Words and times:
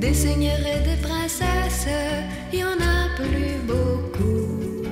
Des 0.00 0.14
seigneurs 0.14 0.60
et 0.60 0.82
des 0.82 0.96
princesses, 1.02 1.86
il 2.54 2.60
y 2.60 2.64
en 2.64 2.68
a 2.68 3.14
plus 3.16 3.60
beaucoup. 3.66 4.88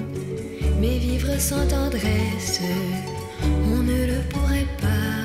Mais 0.78 0.98
vivre 0.98 1.32
sans 1.40 1.66
tendresse, 1.66 2.60
on 3.42 3.82
ne 3.84 4.06
le 4.06 4.20
pourrait 4.28 4.66
pas. 4.76 5.16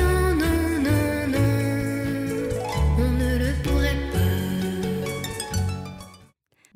Non, 0.00 0.36
non, 0.36 0.78
non, 0.84 1.26
non, 1.26 2.48
on 2.96 3.10
ne 3.10 3.38
le 3.38 3.62
pourrait 3.64 3.98
pas. 4.12 5.18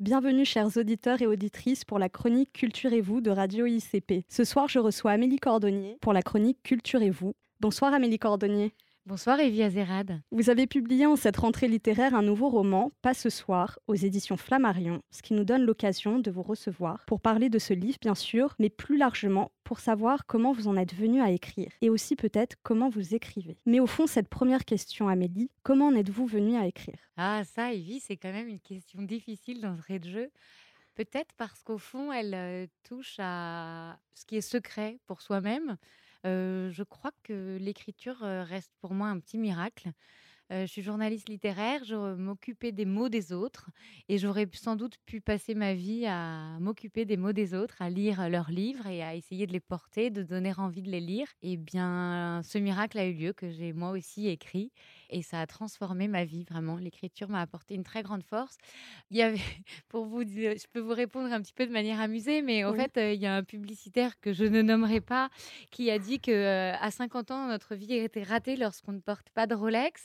Bienvenue 0.01 0.43
chers 0.43 0.75
auditeurs 0.75 1.21
et 1.21 1.27
auditrices 1.27 1.85
pour 1.85 1.97
la 1.97 2.09
chronique 2.09 2.51
Culturez-vous 2.51 3.21
de 3.21 3.31
Radio 3.31 3.65
ICP. 3.65 4.25
Ce 4.27 4.43
soir, 4.43 4.67
je 4.67 4.79
reçois 4.79 5.11
Amélie 5.11 5.39
Cordonnier 5.39 5.97
pour 6.01 6.11
la 6.11 6.21
chronique 6.21 6.57
Culturez-vous. 6.61 7.35
Bonsoir 7.61 7.93
Amélie 7.93 8.19
Cordonnier. 8.19 8.73
Bonsoir 9.07 9.39
Evie 9.39 9.63
Azérad. 9.63 10.21
Vous 10.29 10.51
avez 10.51 10.67
publié 10.67 11.07
en 11.07 11.15
cette 11.15 11.37
rentrée 11.37 11.67
littéraire 11.67 12.13
un 12.13 12.21
nouveau 12.21 12.49
roman, 12.49 12.91
Pas 13.01 13.15
ce 13.15 13.31
soir, 13.31 13.79
aux 13.87 13.95
éditions 13.95 14.37
Flammarion, 14.37 15.01
ce 15.09 15.23
qui 15.23 15.33
nous 15.33 15.43
donne 15.43 15.63
l'occasion 15.63 16.19
de 16.19 16.29
vous 16.29 16.43
recevoir 16.43 17.03
pour 17.07 17.19
parler 17.19 17.49
de 17.49 17.57
ce 17.57 17.73
livre, 17.73 17.97
bien 17.99 18.13
sûr, 18.13 18.53
mais 18.59 18.69
plus 18.69 18.97
largement 18.97 19.51
pour 19.63 19.79
savoir 19.79 20.27
comment 20.27 20.51
vous 20.51 20.67
en 20.67 20.77
êtes 20.77 20.93
venu 20.93 21.19
à 21.19 21.31
écrire 21.31 21.71
et 21.81 21.89
aussi 21.89 22.15
peut-être 22.15 22.57
comment 22.61 22.89
vous 22.89 23.15
écrivez. 23.15 23.57
Mais 23.65 23.79
au 23.79 23.87
fond, 23.87 24.05
cette 24.05 24.29
première 24.29 24.65
question, 24.65 25.07
Amélie, 25.07 25.49
comment 25.63 25.87
en 25.87 25.95
êtes-vous 25.95 26.27
venue 26.27 26.55
à 26.55 26.67
écrire? 26.67 26.99
Ah 27.17 27.41
ça 27.43 27.73
Evie, 27.73 28.01
c'est 28.01 28.17
quand 28.17 28.31
même 28.31 28.49
une 28.49 28.59
question 28.59 29.01
difficile 29.01 29.61
d'entrée 29.61 29.97
de 29.97 30.09
jeu. 30.09 30.29
Peut-être 30.93 31.33
parce 31.37 31.63
qu'au 31.63 31.79
fond, 31.79 32.11
elle 32.11 32.35
euh, 32.35 32.67
touche 32.83 33.15
à 33.17 33.97
ce 34.13 34.27
qui 34.27 34.37
est 34.37 34.41
secret 34.41 34.99
pour 35.07 35.23
soi-même. 35.23 35.77
Je 36.23 36.83
crois 36.83 37.11
que 37.23 37.57
l'écriture 37.59 38.19
reste 38.19 38.73
pour 38.79 38.93
moi 38.93 39.07
un 39.07 39.19
petit 39.19 39.37
miracle. 39.37 39.91
Je 40.51 40.65
suis 40.67 40.81
journaliste 40.83 41.29
littéraire, 41.29 41.83
je 41.85 42.15
m'occupais 42.15 42.71
des 42.73 42.85
mots 42.85 43.09
des 43.09 43.33
autres 43.33 43.71
et 44.09 44.17
j'aurais 44.19 44.47
sans 44.53 44.75
doute 44.75 44.97
pu 45.05 45.21
passer 45.21 45.55
ma 45.55 45.73
vie 45.73 46.05
à 46.07 46.59
m'occuper 46.59 47.05
des 47.05 47.17
mots 47.17 47.33
des 47.33 47.53
autres, 47.55 47.81
à 47.81 47.89
lire 47.89 48.29
leurs 48.29 48.51
livres 48.51 48.87
et 48.87 49.01
à 49.03 49.15
essayer 49.15 49.47
de 49.47 49.53
les 49.53 49.61
porter, 49.61 50.09
de 50.11 50.23
donner 50.23 50.53
envie 50.57 50.83
de 50.83 50.91
les 50.91 51.01
lire. 51.01 51.27
Et 51.41 51.57
bien, 51.57 52.41
ce 52.43 52.57
miracle 52.59 52.99
a 52.99 53.07
eu 53.07 53.13
lieu 53.13 53.33
que 53.33 53.49
j'ai 53.49 53.73
moi 53.73 53.91
aussi 53.91 54.27
écrit 54.27 54.71
et 55.11 55.21
ça 55.21 55.41
a 55.41 55.45
transformé 55.47 56.07
ma 56.07 56.23
vie 56.25 56.43
vraiment. 56.43 56.77
L'écriture 56.77 57.29
m'a 57.29 57.41
apporté 57.41 57.75
une 57.75 57.83
très 57.83 58.01
grande 58.03 58.23
force. 58.23 58.57
Il 59.09 59.17
y 59.17 59.21
avait, 59.21 59.37
pour 59.89 60.05
vous 60.05 60.21
je 60.23 60.65
peux 60.71 60.79
vous 60.79 60.93
répondre 60.93 61.31
un 61.31 61.41
petit 61.41 61.53
peu 61.53 61.65
de 61.67 61.71
manière 61.71 61.99
amusée, 61.99 62.41
mais 62.41 62.63
en 62.63 62.71
Oui. 62.71 62.77
fait, 62.77 62.97
euh, 62.97 63.13
il 63.13 63.21
y 63.21 63.25
a 63.27 63.35
un 63.35 63.43
publicitaire 63.43 64.19
que 64.19 64.33
je 64.33 64.45
ne 64.45 64.61
nommerai 64.61 65.01
pas 65.01 65.29
qui 65.69 65.91
a 65.91 65.99
dit 65.99 66.19
que 66.19 66.31
euh, 66.31 66.73
à 66.79 66.91
50 66.91 67.31
ans, 67.31 67.47
notre 67.47 67.75
vie 67.75 67.93
était 67.93 68.23
ratée 68.23 68.55
lorsqu'on 68.55 68.93
ne 68.93 68.99
porte 68.99 69.29
pas 69.31 69.47
de 69.47 69.55
Rolex. 69.55 70.01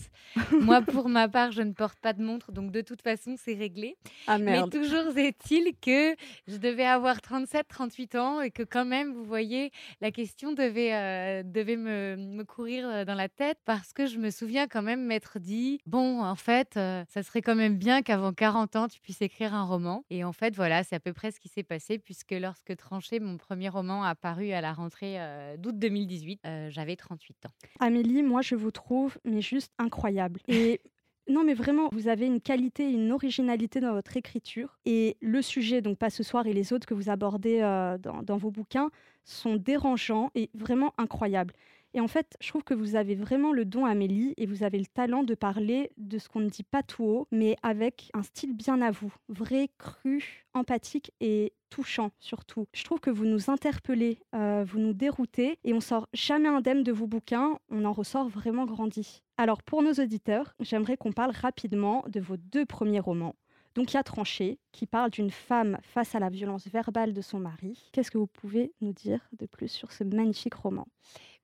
Moi, 0.60 0.80
pour 0.82 1.08
ma 1.08 1.28
part, 1.28 1.52
je 1.52 1.62
ne 1.62 1.72
porte 1.72 1.98
pas 2.00 2.12
de 2.12 2.22
montre, 2.22 2.52
donc 2.52 2.72
de 2.72 2.80
toute 2.80 3.02
façon, 3.02 3.36
c'est 3.38 3.54
réglé. 3.54 3.96
Ah 4.26 4.38
Mais 4.38 4.60
toujours 4.70 5.16
est-il 5.16 5.72
que 5.80 6.14
je 6.48 6.56
devais 6.56 6.84
avoir 6.86 7.20
37, 7.20 7.66
38 7.68 8.14
ans 8.16 8.40
et 8.40 8.50
que 8.50 8.62
quand 8.62 8.84
même, 8.84 9.12
vous 9.12 9.24
voyez, 9.24 9.70
la 10.00 10.10
question 10.10 10.52
devait, 10.52 10.94
euh, 10.94 11.42
devait 11.44 11.76
me, 11.76 12.16
me 12.16 12.44
courir 12.44 13.04
dans 13.06 13.14
la 13.14 13.28
tête 13.28 13.58
parce 13.64 13.92
que 13.92 14.06
je 14.06 14.18
me 14.18 14.30
souviens 14.30 14.66
quand 14.66 14.82
même 14.82 14.95
m'être 15.02 15.38
dit, 15.38 15.80
bon, 15.86 16.22
en 16.22 16.34
fait, 16.34 16.76
euh, 16.76 17.04
ça 17.08 17.22
serait 17.22 17.42
quand 17.42 17.54
même 17.54 17.76
bien 17.76 18.02
qu'avant 18.02 18.32
40 18.32 18.76
ans, 18.76 18.88
tu 18.88 19.00
puisses 19.00 19.22
écrire 19.22 19.54
un 19.54 19.64
roman. 19.64 20.04
Et 20.10 20.24
en 20.24 20.32
fait, 20.32 20.54
voilà, 20.54 20.84
c'est 20.84 20.96
à 20.96 21.00
peu 21.00 21.12
près 21.12 21.30
ce 21.30 21.40
qui 21.40 21.48
s'est 21.48 21.62
passé 21.62 21.98
puisque 21.98 22.32
lorsque 22.32 22.76
Tranché, 22.76 23.20
mon 23.20 23.36
premier 23.36 23.68
roman, 23.68 24.04
a 24.04 24.14
paru 24.14 24.52
à 24.52 24.60
la 24.60 24.72
rentrée 24.72 25.20
euh, 25.20 25.56
d'août 25.56 25.78
2018, 25.78 26.40
euh, 26.46 26.70
j'avais 26.70 26.96
38 26.96 27.46
ans. 27.46 27.50
Amélie, 27.80 28.22
moi 28.22 28.42
je 28.42 28.54
vous 28.54 28.70
trouve 28.70 29.18
mais 29.24 29.40
juste 29.40 29.72
incroyable. 29.78 30.40
Et 30.48 30.80
non 31.28 31.44
mais 31.44 31.54
vraiment, 31.54 31.88
vous 31.92 32.08
avez 32.08 32.26
une 32.26 32.40
qualité 32.40 32.90
une 32.90 33.12
originalité 33.12 33.80
dans 33.80 33.92
votre 33.92 34.16
écriture. 34.16 34.78
Et 34.84 35.16
le 35.20 35.42
sujet, 35.42 35.80
donc 35.80 35.98
pas 35.98 36.10
ce 36.10 36.22
soir 36.22 36.46
et 36.46 36.52
les 36.52 36.72
autres 36.72 36.86
que 36.86 36.94
vous 36.94 37.10
abordez 37.10 37.60
euh, 37.62 37.98
dans 37.98 38.36
vos 38.36 38.50
bouquins, 38.50 38.90
sont 39.24 39.56
dérangeants 39.56 40.30
et 40.34 40.50
vraiment 40.54 40.94
incroyables. 40.98 41.52
Et 41.94 42.00
en 42.00 42.08
fait, 42.08 42.36
je 42.40 42.48
trouve 42.48 42.62
que 42.62 42.74
vous 42.74 42.94
avez 42.94 43.14
vraiment 43.14 43.52
le 43.52 43.64
don, 43.64 43.86
Amélie, 43.86 44.34
et 44.36 44.46
vous 44.46 44.62
avez 44.62 44.78
le 44.78 44.86
talent 44.86 45.22
de 45.22 45.34
parler 45.34 45.90
de 45.96 46.18
ce 46.18 46.28
qu'on 46.28 46.40
ne 46.40 46.50
dit 46.50 46.62
pas 46.62 46.82
tout 46.82 47.04
haut, 47.04 47.28
mais 47.30 47.56
avec 47.62 48.10
un 48.12 48.22
style 48.22 48.54
bien 48.54 48.82
à 48.82 48.90
vous, 48.90 49.12
vrai, 49.28 49.70
cru, 49.78 50.44
empathique 50.52 51.12
et 51.20 51.52
touchant 51.70 52.10
surtout. 52.20 52.66
Je 52.74 52.84
trouve 52.84 53.00
que 53.00 53.10
vous 53.10 53.24
nous 53.24 53.50
interpellez, 53.50 54.18
euh, 54.34 54.64
vous 54.66 54.78
nous 54.78 54.92
déroutez, 54.92 55.58
et 55.64 55.72
on 55.72 55.80
sort 55.80 56.08
jamais 56.12 56.48
indemne 56.48 56.82
de 56.82 56.92
vos 56.92 57.06
bouquins, 57.06 57.58
on 57.70 57.84
en 57.84 57.92
ressort 57.92 58.28
vraiment 58.28 58.66
grandi. 58.66 59.22
Alors 59.36 59.62
pour 59.62 59.82
nos 59.82 59.92
auditeurs, 59.92 60.54
j'aimerais 60.60 60.96
qu'on 60.96 61.12
parle 61.12 61.32
rapidement 61.32 62.04
de 62.08 62.20
vos 62.20 62.36
deux 62.36 62.66
premiers 62.66 63.00
romans. 63.00 63.34
Donc 63.74 63.92
il 63.92 63.96
y 63.96 63.98
a 63.98 64.02
Tranché, 64.02 64.58
qui 64.72 64.86
parle 64.86 65.10
d'une 65.10 65.30
femme 65.30 65.78
face 65.82 66.14
à 66.14 66.18
la 66.18 66.30
violence 66.30 66.66
verbale 66.66 67.12
de 67.12 67.20
son 67.20 67.38
mari. 67.38 67.90
Qu'est-ce 67.92 68.10
que 68.10 68.16
vous 68.16 68.26
pouvez 68.26 68.72
nous 68.80 68.94
dire 68.94 69.20
de 69.38 69.44
plus 69.44 69.68
sur 69.68 69.92
ce 69.92 70.02
magnifique 70.02 70.54
roman? 70.54 70.86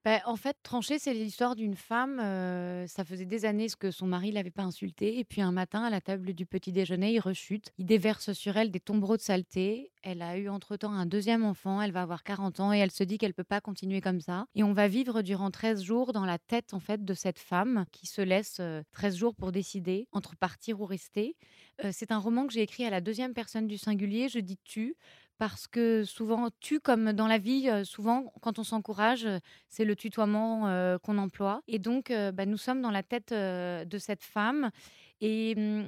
Bah, 0.05 0.19
en 0.25 0.35
fait, 0.35 0.57
Tranché, 0.63 0.99
c'est 0.99 1.13
l'histoire 1.13 1.55
d'une 1.55 1.75
femme. 1.75 2.17
ça 2.87 3.05
faisait 3.05 3.25
des 3.25 3.45
années 3.45 3.67
que 3.79 3.89
son 3.89 4.05
mari 4.05 4.31
l'avait 4.31 4.51
pas 4.51 4.63
insultée. 4.63 5.17
Et 5.19 5.23
puis 5.23 5.41
un 5.41 5.53
matin, 5.53 5.83
à 5.83 5.89
la 5.89 6.01
table 6.01 6.33
du 6.33 6.45
petit 6.45 6.73
déjeuner, 6.73 7.13
il 7.13 7.19
rechute. 7.19 7.71
Il 7.77 7.85
déverse 7.85 8.33
sur 8.33 8.57
elle 8.57 8.69
des 8.69 8.81
tombereaux 8.81 9.15
de 9.15 9.21
saleté. 9.21 9.91
Elle 10.01 10.21
a 10.21 10.37
eu 10.37 10.49
entre-temps 10.49 10.91
un 10.91 11.05
deuxième 11.05 11.45
enfant. 11.45 11.81
Elle 11.81 11.93
va 11.93 12.01
avoir 12.01 12.23
40 12.23 12.59
ans 12.59 12.73
et 12.73 12.79
elle 12.79 12.91
se 12.91 13.03
dit 13.05 13.17
qu'elle 13.17 13.33
peut 13.33 13.45
pas 13.45 13.61
continuer 13.61 14.01
comme 14.01 14.19
ça. 14.19 14.45
Et 14.55 14.63
on 14.63 14.73
va 14.73 14.89
vivre 14.89 15.21
durant 15.21 15.51
13 15.51 15.81
jours 15.81 16.11
dans 16.11 16.25
la 16.25 16.37
tête 16.37 16.73
en 16.73 16.79
fait 16.81 17.05
de 17.05 17.13
cette 17.13 17.39
femme 17.39 17.85
qui 17.93 18.05
se 18.05 18.21
laisse 18.21 18.57
euh, 18.59 18.83
13 18.91 19.15
jours 19.15 19.35
pour 19.35 19.53
décider 19.53 20.09
entre 20.11 20.35
partir 20.35 20.81
ou 20.81 20.85
rester. 20.85 21.37
C'est 21.91 22.11
un 22.11 22.19
roman 22.19 22.45
que 22.45 22.53
j'ai 22.53 22.61
écrit 22.61 22.85
à 22.85 22.91
la 22.91 23.01
deuxième 23.01 23.33
personne 23.33 23.67
du 23.67 23.79
singulier. 23.79 24.29
Je 24.29 24.37
dis 24.39 24.59
tu 24.63 24.95
parce 25.43 25.67
que 25.67 26.05
souvent, 26.05 26.47
tu 26.61 26.79
comme 26.79 27.11
dans 27.11 27.27
la 27.27 27.37
vie, 27.37 27.69
euh, 27.69 27.83
souvent 27.83 28.31
quand 28.39 28.59
on 28.59 28.63
s'encourage, 28.63 29.25
euh, 29.25 29.39
c'est 29.67 29.83
le 29.83 29.93
tutoiement 29.93 30.69
euh, 30.69 30.97
qu'on 30.97 31.17
emploie. 31.17 31.61
Et 31.67 31.79
donc, 31.79 32.13
bah, 32.33 32.45
nous 32.45 32.55
sommes 32.55 32.81
dans 32.81 32.91
la 32.91 33.03
tête 33.03 33.33
de 33.33 33.97
cette 33.97 34.23
femme. 34.23 34.71
Et 35.19 35.53
hum, 35.57 35.85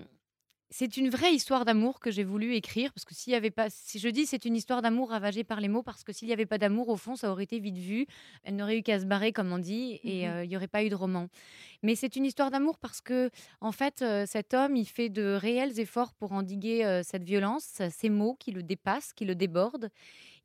c'est 0.69 0.97
une 0.97 1.09
vraie 1.09 1.33
histoire 1.33 1.63
d'amour 1.63 1.99
que 1.99 2.11
j'ai 2.11 2.23
voulu 2.23 2.55
écrire 2.55 2.91
parce 2.93 3.05
que 3.05 3.13
s'il 3.13 3.33
y 3.33 3.35
avait 3.35 3.51
pas, 3.51 3.69
si 3.69 3.99
je 3.99 4.09
dis 4.09 4.25
c'est 4.25 4.45
une 4.45 4.55
histoire 4.55 4.81
d'amour 4.81 5.09
ravagée 5.11 5.43
par 5.43 5.61
les 5.61 5.67
mots, 5.67 5.83
parce 5.83 6.03
que 6.03 6.11
s'il 6.11 6.27
n'y 6.27 6.33
avait 6.33 6.45
pas 6.45 6.57
d'amour 6.57 6.89
au 6.89 6.97
fond, 6.97 7.15
ça 7.15 7.31
aurait 7.31 7.43
été 7.43 7.59
vite 7.59 7.77
vu. 7.77 8.07
Elle 8.43 8.55
n'aurait 8.55 8.79
eu 8.79 8.83
qu'à 8.83 8.99
se 8.99 9.05
barrer 9.05 9.31
comme 9.31 9.51
on 9.51 9.59
dit 9.59 9.99
et 10.03 10.27
Mhm. 10.27 10.33
euh, 10.33 10.43
il 10.43 10.49
n'y 10.49 10.57
aurait 10.57 10.67
pas 10.67 10.83
eu 10.83 10.89
de 10.89 10.95
roman. 10.95 11.27
Mais 11.83 11.95
c'est 11.95 12.15
une 12.15 12.25
histoire 12.25 12.51
d'amour 12.51 12.77
parce 12.79 13.01
que 13.01 13.29
en 13.61 13.71
fait, 13.71 14.01
euh, 14.01 14.25
cet 14.27 14.53
homme, 14.53 14.75
il 14.75 14.85
fait 14.85 15.09
de 15.09 15.33
réels 15.39 15.79
efforts 15.79 16.13
pour 16.13 16.33
endiguer 16.33 16.85
euh, 16.85 17.03
cette 17.03 17.23
violence, 17.23 17.81
ces 17.91 18.09
mots 18.09 18.35
qui 18.39 18.51
le 18.51 18.63
dépassent, 18.63 19.13
qui 19.13 19.25
le 19.25 19.35
débordent. 19.35 19.89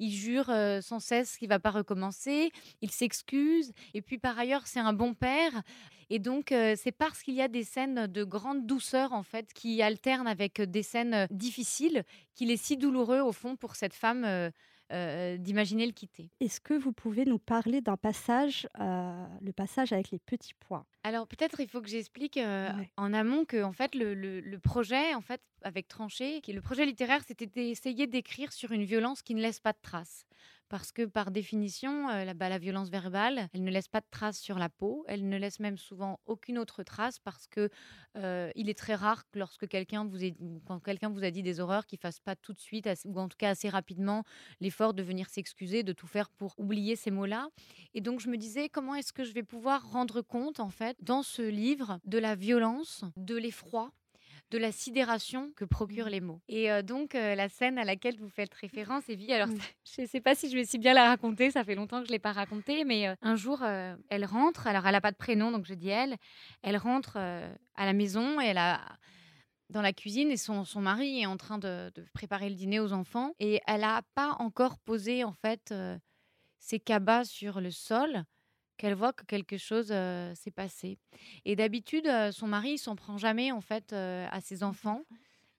Il 0.00 0.10
jure 0.10 0.46
sans 0.82 0.98
cesse 0.98 1.36
qu'il 1.36 1.48
va 1.48 1.60
pas 1.60 1.70
recommencer. 1.70 2.50
Il 2.80 2.90
s'excuse. 2.90 3.72
Et 3.94 4.02
puis 4.02 4.18
par 4.18 4.36
ailleurs, 4.36 4.66
c'est 4.66 4.80
un 4.80 4.92
bon 4.92 5.14
père. 5.14 5.62
Et 6.08 6.18
donc, 6.18 6.46
c'est 6.48 6.90
parce 6.90 7.22
qu'il 7.22 7.34
y 7.34 7.42
a 7.42 7.46
des 7.46 7.62
scènes 7.62 8.08
de 8.08 8.24
grande 8.24 8.66
douceur, 8.66 9.12
en 9.12 9.22
fait, 9.22 9.52
qui 9.52 9.80
alternent 9.80 10.26
avec 10.26 10.60
des 10.60 10.82
scènes 10.82 11.28
difficiles, 11.30 12.02
qu'il 12.34 12.50
est 12.50 12.56
si 12.56 12.76
douloureux, 12.76 13.20
au 13.20 13.30
fond, 13.30 13.54
pour 13.54 13.76
cette 13.76 13.94
femme 13.94 14.50
euh, 14.92 15.34
euh, 15.34 15.36
d'imaginer 15.36 15.86
le 15.86 15.92
quitter. 15.92 16.30
Est-ce 16.40 16.60
que 16.60 16.74
vous 16.74 16.92
pouvez 16.92 17.24
nous 17.24 17.38
parler 17.38 17.80
d'un 17.80 17.96
passage, 17.96 18.66
euh, 18.80 19.26
le 19.40 19.52
passage 19.52 19.92
avec 19.92 20.10
les 20.10 20.18
petits 20.18 20.54
pois? 20.58 20.86
Alors 21.02 21.26
peut-être 21.26 21.60
il 21.60 21.68
faut 21.68 21.80
que 21.80 21.88
j'explique 21.88 22.36
euh, 22.36 22.70
Ouais. 22.76 22.90
en 22.96 23.12
amont 23.14 23.44
que 23.44 23.62
en 23.62 23.72
fait 23.72 23.94
le, 23.94 24.14
le- 24.14 24.40
le 24.40 24.58
projet 24.58 25.14
en 25.14 25.20
fait 25.20 25.40
avec 25.62 25.88
Tranché, 25.88 26.40
le 26.46 26.60
projet 26.62 26.86
littéraire, 26.86 27.22
c'était 27.26 27.46
d'essayer 27.46 28.06
d'écrire 28.06 28.52
sur 28.52 28.72
une 28.72 28.84
violence 28.84 29.22
qui 29.22 29.34
ne 29.34 29.40
laisse 29.42 29.60
pas 29.60 29.72
de 29.72 29.78
traces. 29.82 30.24
Parce 30.70 30.92
que 30.92 31.04
par 31.04 31.32
définition, 31.32 32.08
euh, 32.10 32.24
la, 32.24 32.32
bah, 32.32 32.48
la 32.48 32.58
violence 32.58 32.90
verbale, 32.90 33.48
elle 33.52 33.64
ne 33.64 33.70
laisse 33.72 33.88
pas 33.88 34.00
de 34.00 34.06
traces 34.08 34.38
sur 34.38 34.56
la 34.56 34.68
peau, 34.68 35.04
elle 35.08 35.28
ne 35.28 35.36
laisse 35.36 35.58
même 35.58 35.76
souvent 35.76 36.20
aucune 36.26 36.58
autre 36.58 36.84
trace 36.84 37.18
parce 37.18 37.48
que 37.48 37.68
euh, 38.16 38.52
il 38.54 38.68
est 38.70 38.78
très 38.78 38.94
rare 38.94 39.28
que 39.30 39.40
lorsque 39.40 39.66
quelqu'un 39.66 40.04
vous 40.06 40.18
quelqu'un 40.84 41.08
vous 41.08 41.24
a 41.24 41.32
dit 41.32 41.42
des 41.42 41.58
horreurs, 41.58 41.86
qu'il 41.86 41.98
fasse 41.98 42.20
pas 42.20 42.36
tout 42.36 42.52
de 42.52 42.60
suite 42.60 42.88
ou 43.04 43.18
en 43.18 43.28
tout 43.28 43.36
cas 43.36 43.50
assez 43.50 43.68
rapidement 43.68 44.22
l'effort 44.60 44.94
de 44.94 45.02
venir 45.02 45.28
s'excuser, 45.28 45.82
de 45.82 45.92
tout 45.92 46.06
faire 46.06 46.30
pour 46.30 46.54
oublier 46.56 46.94
ces 46.94 47.10
mots-là. 47.10 47.48
Et 47.94 48.00
donc, 48.00 48.20
je 48.20 48.28
me 48.28 48.36
disais, 48.36 48.68
comment 48.68 48.94
est-ce 48.94 49.12
que 49.12 49.24
je 49.24 49.32
vais 49.32 49.42
pouvoir 49.42 49.90
rendre 49.90 50.22
compte, 50.22 50.60
en 50.60 50.70
fait, 50.70 50.96
dans 51.00 51.24
ce 51.24 51.42
livre, 51.42 51.98
de 52.04 52.18
la 52.18 52.36
violence, 52.36 53.04
de 53.16 53.36
l'effroi 53.36 53.90
de 54.50 54.58
la 54.58 54.72
sidération 54.72 55.52
que 55.56 55.64
procurent 55.64 56.08
les 56.08 56.20
mots. 56.20 56.40
Et 56.48 56.70
euh, 56.70 56.82
donc, 56.82 57.14
euh, 57.14 57.34
la 57.34 57.48
scène 57.48 57.78
à 57.78 57.84
laquelle 57.84 58.16
vous 58.18 58.28
faites 58.28 58.52
référence, 58.54 59.08
Evie, 59.08 59.32
alors 59.32 59.48
je 59.96 60.02
ne 60.02 60.06
sais 60.06 60.20
pas 60.20 60.34
si 60.34 60.50
je 60.50 60.56
vais 60.56 60.64
si 60.64 60.78
bien 60.78 60.92
la 60.92 61.06
raconter, 61.06 61.50
ça 61.50 61.64
fait 61.64 61.74
longtemps 61.74 62.00
que 62.00 62.06
je 62.06 62.10
ne 62.10 62.14
l'ai 62.14 62.20
pas 62.20 62.32
racontée, 62.32 62.84
mais 62.84 63.08
euh, 63.08 63.14
un 63.22 63.36
jour, 63.36 63.62
elle 63.62 64.24
rentre, 64.24 64.66
alors 64.66 64.86
elle 64.86 64.92
n'a 64.92 65.00
pas 65.00 65.12
de 65.12 65.16
prénom, 65.16 65.50
donc 65.50 65.66
je 65.66 65.74
dis 65.74 65.88
elle, 65.88 66.16
elle 66.62 66.76
rentre 66.76 67.16
à 67.16 67.86
la 67.86 67.92
maison 67.92 68.40
et 68.40 68.46
elle 68.46 68.58
a 68.58 68.80
dans 69.68 69.82
la 69.82 69.92
cuisine 69.92 70.30
et 70.30 70.36
son, 70.36 70.64
son 70.64 70.80
mari 70.80 71.20
est 71.20 71.26
en 71.26 71.36
train 71.36 71.58
de, 71.58 71.92
de 71.94 72.04
préparer 72.12 72.48
le 72.48 72.56
dîner 72.56 72.80
aux 72.80 72.92
enfants 72.92 73.34
et 73.38 73.60
elle 73.68 73.82
n'a 73.82 74.02
pas 74.14 74.36
encore 74.40 74.78
posé 74.78 75.22
en 75.22 75.32
fait 75.32 75.72
ses 76.58 76.80
cabas 76.80 77.24
sur 77.24 77.60
le 77.60 77.70
sol 77.70 78.24
qu'elle 78.80 78.94
voit 78.94 79.12
que 79.12 79.26
quelque 79.26 79.58
chose 79.58 79.88
s'est 79.88 80.50
passé. 80.50 80.96
Et 81.44 81.54
d'habitude, 81.54 82.10
son 82.32 82.46
mari, 82.46 82.72
il 82.72 82.78
s'en 82.78 82.96
prend 82.96 83.18
jamais 83.18 83.52
en 83.52 83.60
fait 83.60 83.92
à 83.92 84.40
ses 84.40 84.62
enfants. 84.62 85.02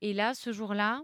Et 0.01 0.11
là, 0.13 0.33
ce 0.33 0.51
jour-là, 0.51 1.03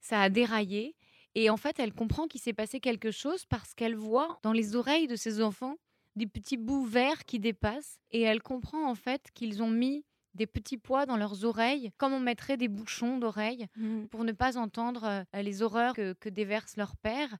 ça 0.00 0.22
a 0.22 0.30
déraillé. 0.30 0.96
Et 1.34 1.50
en 1.50 1.58
fait, 1.58 1.78
elle 1.78 1.92
comprend 1.92 2.28
qu'il 2.28 2.40
s'est 2.40 2.54
passé 2.54 2.80
quelque 2.80 3.10
chose 3.10 3.44
parce 3.44 3.74
qu'elle 3.74 3.94
voit 3.94 4.38
dans 4.42 4.52
les 4.52 4.74
oreilles 4.74 5.06
de 5.06 5.16
ses 5.16 5.42
enfants 5.42 5.76
des 6.16 6.26
petits 6.26 6.56
bouts 6.56 6.86
verts 6.86 7.26
qui 7.26 7.38
dépassent. 7.38 7.98
Et 8.10 8.22
elle 8.22 8.40
comprend 8.40 8.88
en 8.88 8.94
fait 8.94 9.28
qu'ils 9.34 9.62
ont 9.62 9.70
mis 9.70 10.06
des 10.34 10.46
petits 10.46 10.78
pois 10.78 11.06
dans 11.06 11.16
leurs 11.16 11.44
oreilles, 11.44 11.90
comme 11.96 12.12
on 12.12 12.20
mettrait 12.20 12.56
des 12.56 12.68
bouchons 12.68 13.18
d'oreilles 13.18 13.66
mmh. 13.76 14.04
pour 14.06 14.24
ne 14.24 14.32
pas 14.32 14.56
entendre 14.56 15.24
les 15.34 15.62
horreurs 15.62 15.94
que, 15.94 16.12
que 16.14 16.28
déverse 16.28 16.76
leur 16.76 16.96
père. 16.96 17.36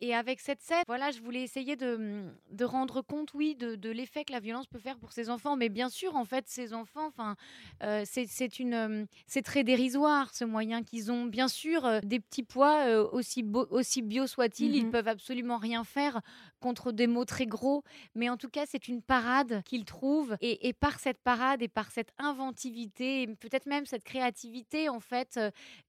Et 0.00 0.14
avec 0.14 0.40
cette 0.40 0.60
scène, 0.60 0.82
voilà, 0.86 1.10
je 1.10 1.20
voulais 1.22 1.42
essayer 1.42 1.74
de, 1.74 2.26
de 2.50 2.64
rendre 2.64 3.00
compte, 3.00 3.32
oui, 3.32 3.54
de, 3.54 3.76
de 3.76 3.90
l'effet 3.90 4.24
que 4.24 4.32
la 4.32 4.40
violence 4.40 4.66
peut 4.66 4.78
faire 4.78 4.98
pour 4.98 5.12
ces 5.12 5.30
enfants. 5.30 5.56
Mais 5.56 5.70
bien 5.70 5.88
sûr, 5.88 6.16
en 6.16 6.26
fait, 6.26 6.44
ces 6.48 6.74
enfants, 6.74 7.06
enfin, 7.06 7.34
euh, 7.82 8.02
c'est 8.04 8.58
une, 8.58 9.06
c'est 9.26 9.40
très 9.40 9.64
dérisoire 9.64 10.34
ce 10.34 10.44
moyen 10.44 10.82
qu'ils 10.82 11.10
ont. 11.10 11.24
Bien 11.24 11.48
sûr, 11.48 11.86
euh, 11.86 12.00
des 12.02 12.20
petits 12.20 12.42
pois 12.42 12.86
euh, 12.86 13.08
aussi 13.10 13.42
beau, 13.42 13.66
aussi 13.70 14.02
bio 14.02 14.26
soient-ils, 14.26 14.74
ils 14.74 14.86
mmh 14.86 14.90
peuvent 14.90 15.08
absolument 15.08 15.56
rien 15.56 15.82
faire 15.82 16.20
contre 16.60 16.92
des 16.92 17.06
mots 17.06 17.24
très 17.24 17.46
gros. 17.46 17.82
Mais 18.14 18.28
en 18.28 18.36
tout 18.36 18.48
cas, 18.50 18.64
c'est 18.66 18.88
une 18.88 19.00
parade 19.00 19.62
qu'ils 19.64 19.86
trouvent. 19.86 20.36
Et, 20.42 20.68
et, 20.68 20.72
par 20.74 21.00
cette 21.00 21.18
parade 21.22 21.62
et 21.62 21.68
par 21.68 21.90
cette 21.90 22.12
inventivité, 22.36 23.26
peut-être 23.40 23.66
même 23.66 23.86
cette 23.86 24.04
créativité, 24.04 24.88
en 24.88 25.00
fait, 25.00 25.40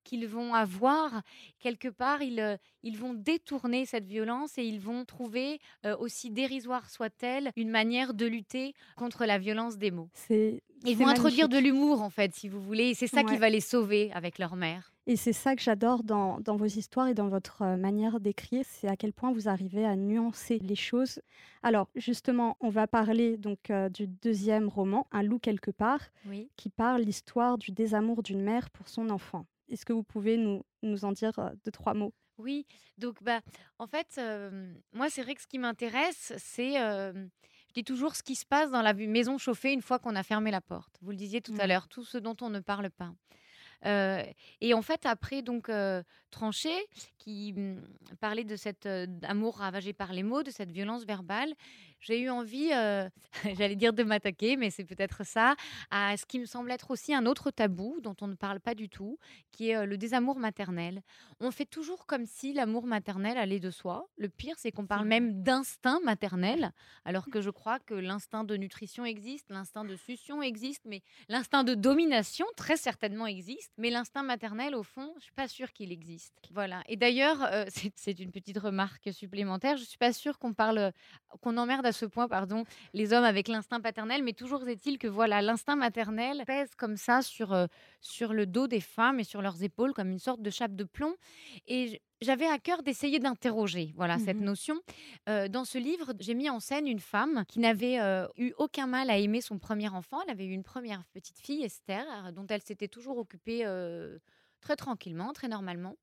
qu'ils 0.04 0.28
vont 0.28 0.54
avoir 0.54 1.22
quelque 1.60 1.90
part, 1.90 2.22
ils, 2.22 2.58
ils 2.84 2.98
vont 2.98 3.14
détourner 3.14 3.86
cette 3.86 4.06
violence 4.06 4.58
et 4.58 4.64
ils 4.64 4.80
vont 4.80 5.06
trouver, 5.06 5.60
aussi 6.00 6.30
dérisoire 6.32 6.90
soit-elle, 6.90 7.52
une 7.56 7.70
manière 7.70 8.14
de 8.14 8.26
lutter 8.26 8.74
contre 8.96 9.26
la 9.26 9.38
violence 9.38 9.78
des 9.78 9.92
mots. 9.92 10.10
Ils 10.86 10.98
vont 10.98 11.08
introduire 11.08 11.50
de 11.50 11.58
l'humour, 11.58 12.02
en 12.02 12.10
fait, 12.10 12.34
si 12.34 12.48
vous 12.48 12.62
voulez. 12.62 12.90
Et 12.90 12.94
c'est 12.94 13.08
ça 13.08 13.24
qui 13.24 13.38
va 13.38 13.50
les 13.50 13.62
sauver 13.62 14.12
avec 14.14 14.38
leur 14.40 14.56
mère. 14.56 14.94
Et 15.10 15.16
c'est 15.16 15.32
ça 15.32 15.56
que 15.56 15.62
j'adore 15.62 16.04
dans, 16.04 16.42
dans, 16.42 16.58
vos 16.58 16.66
histoires 16.66 17.08
et 17.08 17.14
dans 17.14 17.30
votre 17.30 17.64
manière 17.78 18.20
d'écrire, 18.20 18.66
c'est 18.68 18.90
à 18.90 18.98
quel 18.98 19.14
point 19.14 19.32
vous 19.32 19.48
arrivez 19.48 19.86
à 19.86 19.96
nuancer 19.96 20.60
les 20.60 20.76
choses. 20.76 21.22
Alors 21.64 21.90
justement, 21.96 22.58
on 22.60 22.68
va 22.68 22.88
parler 22.88 23.38
donc 23.38 23.72
du 23.94 24.06
deuxième 24.08 24.68
roman, 24.68 25.08
Un 25.14 25.24
loup 25.24 25.40
quelque 25.40 25.72
part, 25.72 26.02
qui 26.58 26.70
parle 26.70 27.04
l'histoire 27.04 27.58
du 27.58 27.72
désamour 27.72 28.22
d'une 28.22 28.42
mère 28.42 28.70
pour 28.70 28.90
son 28.90 29.10
enfant. 29.10 29.46
Est-ce 29.70 29.86
que 29.86 29.94
vous 29.94 30.04
pouvez 30.04 30.36
nous, 30.36 30.66
nous 30.84 31.06
en 31.06 31.14
dire 31.14 31.32
deux, 31.64 31.72
trois 31.72 31.94
mots? 31.94 32.14
Oui, 32.38 32.68
donc 32.98 33.24
bah, 33.24 33.40
en 33.80 33.88
fait, 33.88 34.20
moi, 34.92 35.10
c'est 35.10 35.22
vrai 35.24 35.36
que 35.36 35.42
ce 35.42 35.48
qui 35.48 35.58
m'intéresse, 35.58 36.34
c'est, 36.38 36.74
je 36.74 37.74
dis 37.74 37.86
toujours 37.86 38.18
ce 38.18 38.24
qui 38.24 38.36
se 38.36 38.46
passe 38.46 38.72
dans 38.72 38.82
la 38.82 38.94
maison 38.94 39.38
chauffée 39.38 39.72
une 39.72 39.82
fois 39.82 40.00
qu'on 40.00 40.18
a 40.18 40.24
fermé 40.24 40.52
la 40.52 40.60
porte. 40.60 40.98
Vous 41.02 41.12
le 41.12 41.18
disiez 41.18 41.40
tout 41.40 41.56
à 41.60 41.66
l'heure, 41.66 41.88
tout 41.88 42.04
ce 42.04 42.18
dont 42.18 42.36
on 42.42 42.50
ne 42.50 42.60
parle 42.60 42.90
pas. 42.90 43.14
Et 43.86 44.74
en 44.74 44.82
fait, 44.82 45.06
après 45.06 45.42
donc 45.42 45.72
Tranché, 46.32 46.76
qui 47.18 47.54
mmh, 47.54 47.82
parlait 48.20 48.44
de 48.44 48.56
cet 48.56 48.88
amour 49.24 49.58
ravagé 49.58 49.94
par 49.94 50.14
les 50.14 50.24
mots, 50.24 50.44
de 50.44 50.52
cette 50.52 50.72
violence 50.72 51.06
verbale, 51.06 51.54
j'ai 52.00 52.20
eu 52.22 52.30
envie, 52.30 52.72
euh, 52.74 53.10
j'allais 53.58 53.76
dire 53.76 53.94
de 53.94 54.04
m'attaquer, 54.04 54.58
mais 54.58 54.70
c'est 54.70 54.86
peut-être 54.86 55.26
ça, 55.26 55.56
à 55.92 56.16
ce 56.18 56.26
qui 56.26 56.40
me 56.40 56.46
semble 56.46 56.72
être 56.72 56.92
aussi 56.92 57.14
un 57.14 57.26
autre 57.26 57.52
tabou 57.52 58.00
dont 58.02 58.16
on 58.22 58.28
ne 58.28 58.36
parle 58.36 58.60
pas 58.60 58.76
du 58.76 58.90
tout, 58.90 59.18
qui 59.52 59.70
est 59.70 59.76
euh, 59.76 59.86
le 59.86 59.98
désamour 59.98 60.38
maternel. 60.40 61.02
On 61.40 61.52
fait 61.52 61.66
toujours 61.66 62.06
comme 62.06 62.26
si 62.26 62.54
l'amour 62.54 62.86
maternel 62.86 63.38
allait 63.38 63.60
de 63.60 63.72
soi. 63.72 64.08
Le 64.18 64.30
pire, 64.30 64.56
c'est 64.58 64.72
qu'on 64.72 64.86
parle 64.86 65.08
même 65.08 65.42
d'instinct 65.44 66.00
maternel, 66.04 66.72
alors 67.06 67.30
que 67.30 67.42
je 67.42 67.50
crois 67.50 67.80
que 67.80 67.94
l'instinct 67.94 68.44
de 68.44 68.56
nutrition 68.56 69.06
existe, 69.06 69.50
l'instinct 69.50 69.86
de 69.86 69.96
succion 69.96 70.42
existe, 70.42 70.84
mais 70.86 71.02
l'instinct 71.30 71.64
de 71.64 71.74
domination 71.74 72.46
très 72.56 72.78
certainement 72.78 73.26
existe. 73.28 73.72
Mais 73.78 73.90
l'instinct 73.90 74.24
maternel, 74.24 74.76
au 74.76 74.84
fond, 74.84 75.14
je 75.18 75.24
suis 75.24 75.34
pas 75.34 75.48
sûre 75.48 75.74
qu'il 75.74 75.92
existe. 75.92 76.34
Voilà. 76.52 76.84
Et 76.88 76.96
d'ailleurs, 76.96 77.44
euh, 77.44 77.66
c'est 77.96 78.20
une 78.20 78.32
petite 78.32 78.58
remarque 78.58 79.12
supplémentaire. 79.12 79.78
Je 79.78 79.84
suis 79.84 79.98
pas 79.98 80.14
sûre 80.14 80.40
qu'on 80.40 80.54
parle, 80.54 80.92
qu'on 81.42 81.58
emmerde 81.58 81.87
à 81.88 81.92
ce 81.92 82.06
point, 82.06 82.28
pardon, 82.28 82.64
les 82.94 83.14
hommes 83.14 83.24
avec 83.24 83.48
l'instinct 83.48 83.82
paternel, 83.82 84.24
mais 84.24 84.34
toujours 84.34 84.68
est-il 84.68 84.98
que 84.98 85.08
voilà, 85.08 85.42
l'instinct 85.42 85.76
maternel 85.76 86.44
pèse 86.46 86.76
comme 86.76 86.98
ça 86.98 87.22
sur, 87.22 87.54
euh, 87.54 87.66
sur 88.02 88.34
le 88.34 88.46
dos 88.46 88.68
des 88.68 88.82
femmes 88.82 89.20
et 89.20 89.24
sur 89.24 89.42
leurs 89.42 89.64
épaules 89.64 89.94
comme 89.94 90.12
une 90.12 90.20
sorte 90.20 90.42
de 90.42 90.50
chape 90.50 90.76
de 90.76 90.84
plomb. 90.84 91.16
Et 91.68 92.02
j'avais 92.22 92.48
à 92.48 92.60
cœur 92.60 92.84
d'essayer 92.84 93.20
d'interroger 93.20 93.94
voilà 93.96 94.20
cette 94.20 94.38
mmh 94.38 94.44
notion. 94.44 94.76
Euh, 95.30 95.48
dans 95.48 95.66
ce 95.66 95.78
livre, 95.78 96.14
j'ai 96.20 96.34
mis 96.34 96.50
en 96.50 96.60
scène 96.60 96.88
une 96.88 97.00
femme 97.00 97.44
qui 97.48 97.60
n'avait 97.60 98.00
euh, 98.00 98.28
eu 98.38 98.54
aucun 98.58 98.88
mal 98.88 99.10
à 99.10 99.18
aimer 99.18 99.42
son 99.42 99.60
premier 99.60 99.90
enfant. 99.90 100.22
Elle 100.24 100.32
avait 100.32 100.46
eu 100.46 100.52
une 100.52 100.64
première 100.64 101.04
petite 101.14 101.40
fille, 101.40 101.64
Esther, 101.64 102.32
dont 102.34 102.46
elle 102.48 102.62
s'était 102.62 102.88
toujours 102.88 103.18
occupée 103.18 103.66
très 104.62 104.76
tranquillement, 104.76 105.34
très 105.34 105.48
normalement. 105.48 105.96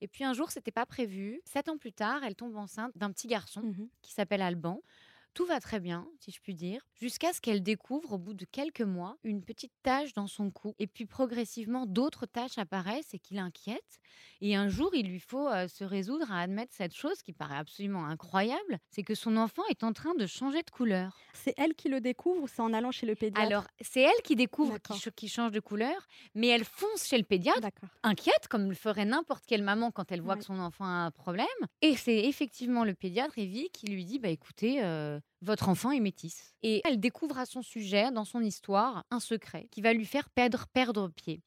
Et 0.00 0.08
puis 0.08 0.24
un 0.24 0.32
jour, 0.32 0.50
c'était 0.50 0.70
pas 0.70 0.86
prévu. 0.86 1.40
Sept 1.44 1.68
ans 1.68 1.76
plus 1.76 1.92
tard, 1.92 2.22
elle 2.24 2.36
tombe 2.36 2.56
enceinte 2.56 2.92
d'un 2.96 3.10
petit 3.10 3.26
garçon 3.26 3.62
mmh 3.62 3.88
qui 4.02 4.12
s'appelle 4.12 4.42
Alban. 4.42 4.80
Tout 5.38 5.46
va 5.46 5.60
très 5.60 5.78
bien, 5.78 6.04
si 6.18 6.32
je 6.32 6.40
puis 6.40 6.56
dire, 6.56 6.80
jusqu'à 7.00 7.32
ce 7.32 7.40
qu'elle 7.40 7.62
découvre 7.62 8.14
au 8.14 8.18
bout 8.18 8.34
de 8.34 8.44
quelques 8.44 8.80
mois 8.80 9.16
une 9.22 9.44
petite 9.44 9.70
tache 9.84 10.12
dans 10.12 10.26
son 10.26 10.50
cou. 10.50 10.74
Et 10.80 10.88
puis 10.88 11.06
progressivement, 11.06 11.86
d'autres 11.86 12.26
taches 12.26 12.58
apparaissent 12.58 13.14
et 13.14 13.20
qui 13.20 13.34
l'inquiètent. 13.34 14.00
Et 14.40 14.56
un 14.56 14.68
jour, 14.68 14.90
il 14.94 15.06
lui 15.06 15.20
faut 15.20 15.46
euh, 15.48 15.68
se 15.68 15.84
résoudre 15.84 16.32
à 16.32 16.40
admettre 16.40 16.74
cette 16.74 16.92
chose 16.92 17.22
qui 17.22 17.32
paraît 17.32 17.56
absolument 17.56 18.04
incroyable, 18.04 18.80
c'est 18.90 19.04
que 19.04 19.14
son 19.14 19.36
enfant 19.36 19.62
est 19.70 19.84
en 19.84 19.92
train 19.92 20.12
de 20.16 20.26
changer 20.26 20.64
de 20.64 20.70
couleur. 20.70 21.16
C'est 21.34 21.54
elle 21.56 21.76
qui 21.76 21.88
le 21.88 22.00
découvre 22.00 22.42
ou 22.42 22.48
c'est 22.48 22.62
en 22.62 22.72
allant 22.72 22.90
chez 22.90 23.06
le 23.06 23.14
pédiatre? 23.14 23.46
Alors, 23.46 23.64
c'est 23.80 24.00
elle 24.00 24.22
qui 24.24 24.34
découvre 24.34 24.76
qu'il 25.14 25.28
change 25.28 25.52
de 25.52 25.60
couleur, 25.60 26.08
mais 26.34 26.48
elle 26.48 26.64
fonce 26.64 27.06
chez 27.06 27.16
le 27.16 27.22
pédiatre, 27.22 27.68
inquiète, 28.02 28.48
comme 28.50 28.68
le 28.68 28.74
ferait 28.74 29.04
n'importe 29.04 29.46
quelle 29.46 29.62
maman 29.62 29.92
quand 29.92 30.10
elle 30.10 30.20
voit 30.20 30.34
que 30.34 30.44
son 30.44 30.58
enfant 30.58 30.84
a 30.84 31.06
un 31.06 31.10
problème. 31.12 31.46
Et 31.80 31.94
c'est 31.94 32.24
effectivement 32.24 32.82
le 32.82 32.94
pédiatre, 32.94 33.38
Evie, 33.38 33.70
qui 33.72 33.86
lui 33.86 34.04
dit, 34.04 34.18
bah 34.18 34.30
écoutez, 34.30 34.82
euh, 34.82 35.20
votre 35.42 35.68
enfant 35.68 35.90
est 35.90 36.00
métisse. 36.00 36.54
Et 36.62 36.82
elle 36.84 36.98
découvre 37.00 37.38
à 37.38 37.46
son 37.46 37.62
sujet, 37.62 38.10
dans 38.10 38.24
son 38.24 38.40
histoire, 38.40 39.04
un 39.10 39.20
secret 39.20 39.68
qui 39.70 39.80
va 39.80 39.92
lui 39.92 40.04
faire 40.04 40.28
perdre, 40.30 40.66
perdre 40.72 41.08
pied. 41.08 41.40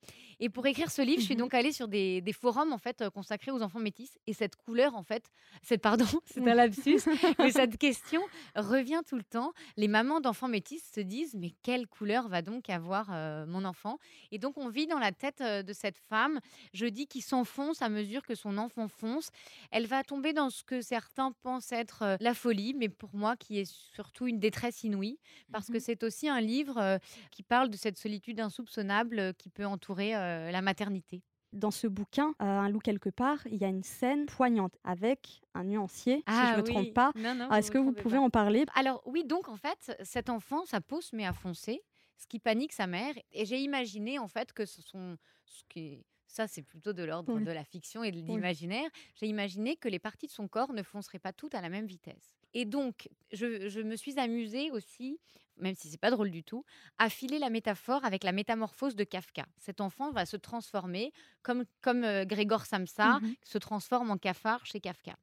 Et 0.43 0.49
pour 0.49 0.65
écrire 0.65 0.89
ce 0.89 1.03
livre, 1.03 1.21
je 1.21 1.25
suis 1.25 1.35
mmh 1.35 1.37
donc 1.37 1.53
allée 1.53 1.71
sur 1.71 1.87
des, 1.87 2.23
forums 2.33 2.73
en 2.73 2.79
fait 2.79 3.01
euh, 3.01 3.11
consacrés 3.11 3.51
aux 3.51 3.61
enfants 3.61 3.79
métis. 3.79 4.17
Et 4.25 4.33
cette 4.33 4.55
couleur, 4.55 4.95
en 4.95 5.03
fait, 5.03 5.31
cette 5.61 5.81
pardon, 5.81 6.05
c'est 6.25 6.45
un 6.47 6.55
lapsus, 6.55 7.01
mais 7.39 7.51
cette 7.51 7.77
question 7.77 8.21
revient 8.55 9.01
tout 9.07 9.17
le 9.17 9.23
temps. 9.23 9.53
Les 9.77 9.87
mamans 9.87 10.19
d'enfants 10.19 10.47
métis 10.47 10.83
se 10.95 10.99
disent 10.99 11.35
mais 11.35 11.51
quelle 11.61 11.87
couleur 11.87 12.27
va 12.27 12.41
donc 12.41 12.71
avoir 12.71 13.09
euh, 13.11 13.45
mon 13.45 13.63
enfant? 13.65 13.99
Et 14.31 14.39
donc 14.39 14.57
on 14.57 14.67
vit 14.69 14.87
dans 14.87 14.97
la 14.97 15.11
tête 15.11 15.41
euh, 15.41 15.61
de 15.61 15.73
cette 15.73 15.99
femme, 16.09 16.39
je 16.73 16.87
dis, 16.87 17.05
qui 17.05 17.21
s'enfonce 17.21 17.83
à 17.83 17.89
mesure 17.89 18.23
que 18.23 18.33
son 18.33 18.57
enfant 18.57 18.87
fonce. 18.87 19.29
Elle 19.69 19.85
va 19.85 20.03
tomber 20.03 20.33
dans 20.33 20.49
ce 20.49 20.63
que 20.63 20.81
certains 20.81 21.33
pensent 21.43 21.71
être 21.71 22.17
la 22.19 22.33
folie, 22.33 22.73
mais 22.73 22.89
pour 22.89 23.13
moi 23.13 23.35
qui 23.35 23.59
est 23.59 23.71
surtout 23.71 24.25
une 24.25 24.39
détresse 24.39 24.83
inouïe, 24.83 25.19
parce 25.51 25.67
que 25.67 25.77
mmh 25.77 25.81
c'est 25.81 26.03
aussi 26.03 26.29
un 26.29 26.39
livre 26.39 26.99
qui 27.31 27.41
parle 27.41 27.69
de 27.69 27.75
cette 27.75 27.97
solitude 27.97 28.39
insoupçonnable 28.39 29.33
qui 29.33 29.49
peut 29.49 29.65
entourer 29.65 30.13
la 30.51 30.61
maternité. 30.61 31.23
Dans 31.53 31.71
ce 31.71 31.85
bouquin, 31.85 32.33
Un 32.39 32.69
loup 32.69 32.79
quelque 32.79 33.09
part, 33.09 33.39
il 33.47 33.57
y 33.57 33.65
a 33.65 33.67
une 33.67 33.83
scène 33.83 34.25
poignante 34.25 34.77
avec 34.85 35.41
un 35.53 35.65
nuancier, 35.65 36.23
si 36.27 36.33
je 36.33 36.39
ne 36.41 36.53
ah 36.53 36.57
me 36.57 36.63
trompe 36.63 36.93
pas. 36.93 37.11
Est-ce 37.53 37.71
que 37.71 37.77
vous 37.77 37.91
pouvez 37.91 38.17
en 38.17 38.29
parler? 38.29 38.65
Alors 38.73 39.01
oui, 39.05 39.25
donc 39.25 39.49
en 39.49 39.57
fait, 39.57 39.97
cet 40.01 40.29
enfant, 40.29 40.65
sa 40.65 40.79
peau 40.79 41.01
se 41.01 41.13
met 41.15 41.25
à 41.25 41.33
foncer, 41.33 41.81
ce 42.17 42.27
qui 42.27 42.39
panique 42.39 42.71
sa 42.71 42.87
mère. 42.87 43.13
Et 43.33 43.45
j'ai 43.45 43.59
imaginé 43.59 44.17
en 44.17 44.27
fait 44.27 44.53
que 44.53 44.65
ce 44.65 44.81
sont... 44.81 45.17
Ce 45.45 45.63
qui 45.67 46.05
ça, 46.31 46.47
c'est 46.47 46.61
plutôt 46.61 46.93
de 46.93 47.03
l'ordre 47.03 47.39
de 47.39 47.51
la 47.51 47.63
fiction 47.65 48.03
et 48.03 48.11
de 48.11 48.19
l'imaginaire. 48.19 48.89
J'ai 49.15 49.27
imaginé 49.27 49.75
que 49.75 49.89
les 49.89 49.99
parties 49.99 50.27
de 50.27 50.31
son 50.31 50.47
corps 50.47 50.71
ne 50.71 50.81
fonceraient 50.81 51.19
pas 51.19 51.33
toutes 51.33 51.55
à 51.55 51.61
la 51.61 51.67
même 51.67 51.85
vitesse. 51.85 52.37
Et 52.53 52.63
donc, 52.63 53.09
je, 53.33 53.81
me 53.81 53.95
suis 53.97 54.17
amusée 54.17 54.71
aussi, 54.71 55.19
même 55.61 55.75
si 55.75 55.89
c'est 55.89 55.99
pas 55.99 56.11
drôle 56.11 56.31
du 56.31 56.43
tout, 56.43 56.65
à 56.97 57.09
filer 57.09 57.39
la 57.39 57.49
métaphore 57.49 58.03
avec 58.03 58.23
la 58.23 58.31
métamorphose 58.31 58.95
de 58.95 59.03
Kafka. 59.03 59.45
Cet 59.57 59.79
enfant 59.81 60.11
va 60.11 60.25
se 60.25 60.37
transformer 60.37 61.13
comme, 61.43 61.63
comme 61.81 62.03
euh, 62.03 62.25
Grégor 62.25 62.65
Samsa 62.65 63.19
mmh 63.19 63.35
se 63.43 63.57
transforme 63.57 64.11
en 64.11 64.17
cafard 64.17 64.65
chez 64.65 64.79
Kafka. 64.79 65.15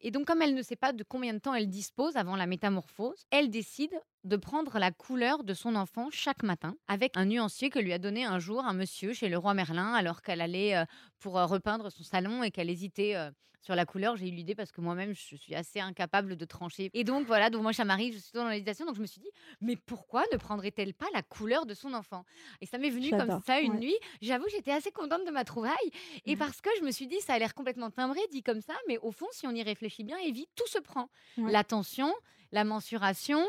Et 0.00 0.10
donc, 0.10 0.26
comme 0.26 0.42
elle 0.42 0.54
ne 0.54 0.62
sait 0.62 0.76
pas 0.76 0.92
de 0.92 1.04
combien 1.04 1.34
de 1.34 1.38
temps 1.38 1.54
elle 1.54 1.68
dispose 1.68 2.16
avant 2.16 2.36
la 2.36 2.46
métamorphose, 2.46 3.24
elle 3.30 3.50
décide 3.50 3.92
de 4.24 4.36
prendre 4.36 4.78
la 4.78 4.90
couleur 4.90 5.44
de 5.44 5.54
son 5.54 5.74
enfant 5.74 6.08
chaque 6.10 6.42
matin 6.42 6.76
avec 6.88 7.16
un 7.16 7.24
nuancier 7.24 7.70
que 7.70 7.78
lui 7.78 7.92
a 7.92 7.98
donné 7.98 8.24
un 8.24 8.38
jour 8.38 8.64
un 8.64 8.74
monsieur 8.74 9.12
chez 9.12 9.28
le 9.28 9.38
roi 9.38 9.54
Merlin 9.54 9.94
alors 9.94 10.22
qu'elle 10.22 10.40
allait 10.40 10.76
euh, 10.76 10.84
pour 11.18 11.38
euh, 11.38 11.46
repeindre 11.46 11.90
son 11.90 12.02
salon 12.02 12.42
et 12.42 12.50
qu'elle 12.50 12.70
hésitait 12.70 13.16
sur 13.62 13.74
la 13.74 13.86
couleur. 13.86 14.16
J'ai 14.16 14.28
eu 14.28 14.32
l'idée 14.32 14.54
parce 14.54 14.72
que 14.72 14.80
moi-même, 14.80 15.14
je 15.14 15.36
suis 15.36 15.54
assez 15.54 15.80
incapable 15.80 16.36
de 16.36 16.44
trancher. 16.44 16.90
Et 16.92 17.04
donc, 17.04 17.26
voilà, 17.26 17.48
donc 17.48 17.62
moi, 17.62 17.72
ça 17.72 17.84
m'arrive, 17.84 18.14
je 18.14 18.18
suis 18.18 18.32
dans 18.34 18.48
l'hésitation. 18.48 18.84
Donc, 18.84 18.96
je 18.96 19.00
me 19.00 19.06
suis 19.06 19.20
dit, 19.20 19.30
mais 19.60 19.76
pourquoi 19.76 20.24
ne 20.32 20.36
prendrait-elle 20.36 20.94
pas 20.94 21.06
la 21.14 21.22
couleur 21.22 21.64
de 21.64 21.74
son 21.74 21.94
enfant? 21.94 22.24
Et 22.60 22.66
ça 22.66 22.76
m'est 22.78 22.90
venu 22.90 23.10
comme 23.10 23.40
ça 23.46 23.60
une 23.60 23.74
ouais. 23.74 23.78
nuit. 23.78 23.96
J'avoue, 24.20 24.46
j'étais 24.50 24.72
assez 24.72 24.90
contente 24.90 25.24
de 25.24 25.30
ma 25.30 25.44
trouvaille. 25.44 25.72
Et 26.26 26.36
parce 26.36 26.60
que 26.60 26.70
je 26.78 26.84
me 26.84 26.90
suis 26.90 27.06
dit, 27.06 27.20
ça 27.20 27.34
a 27.34 27.38
l'air 27.38 27.54
complètement 27.54 27.90
timbré, 27.90 28.20
dit 28.30 28.42
comme 28.42 28.60
ça, 28.60 28.74
mais 28.88 28.98
au 28.98 29.12
fond, 29.12 29.26
si 29.30 29.46
on 29.46 29.52
y 29.52 29.62
réfléchit 29.62 30.04
bien, 30.04 30.18
Evie, 30.18 30.48
tout 30.56 30.66
se 30.66 30.78
prend. 30.78 31.08
Ouais. 31.38 31.52
L'attention, 31.52 32.12
la 32.52 32.64
mensuration, 32.64 33.40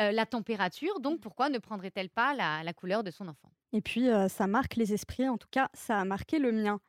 euh, 0.00 0.12
la 0.12 0.26
température. 0.26 1.00
Donc, 1.00 1.20
pourquoi 1.20 1.48
ne 1.48 1.58
prendrait-elle 1.58 2.10
pas 2.10 2.34
la, 2.34 2.62
la 2.62 2.72
couleur 2.72 3.02
de 3.04 3.10
son 3.10 3.28
enfant? 3.28 3.50
Et 3.72 3.80
puis, 3.80 4.08
euh, 4.08 4.28
ça 4.28 4.46
marque 4.46 4.76
les 4.76 4.92
esprits, 4.92 5.28
en 5.28 5.38
tout 5.38 5.48
cas, 5.50 5.68
ça 5.74 5.98
a 5.98 6.04
marqué 6.04 6.38
le 6.38 6.52
mien. 6.52 6.80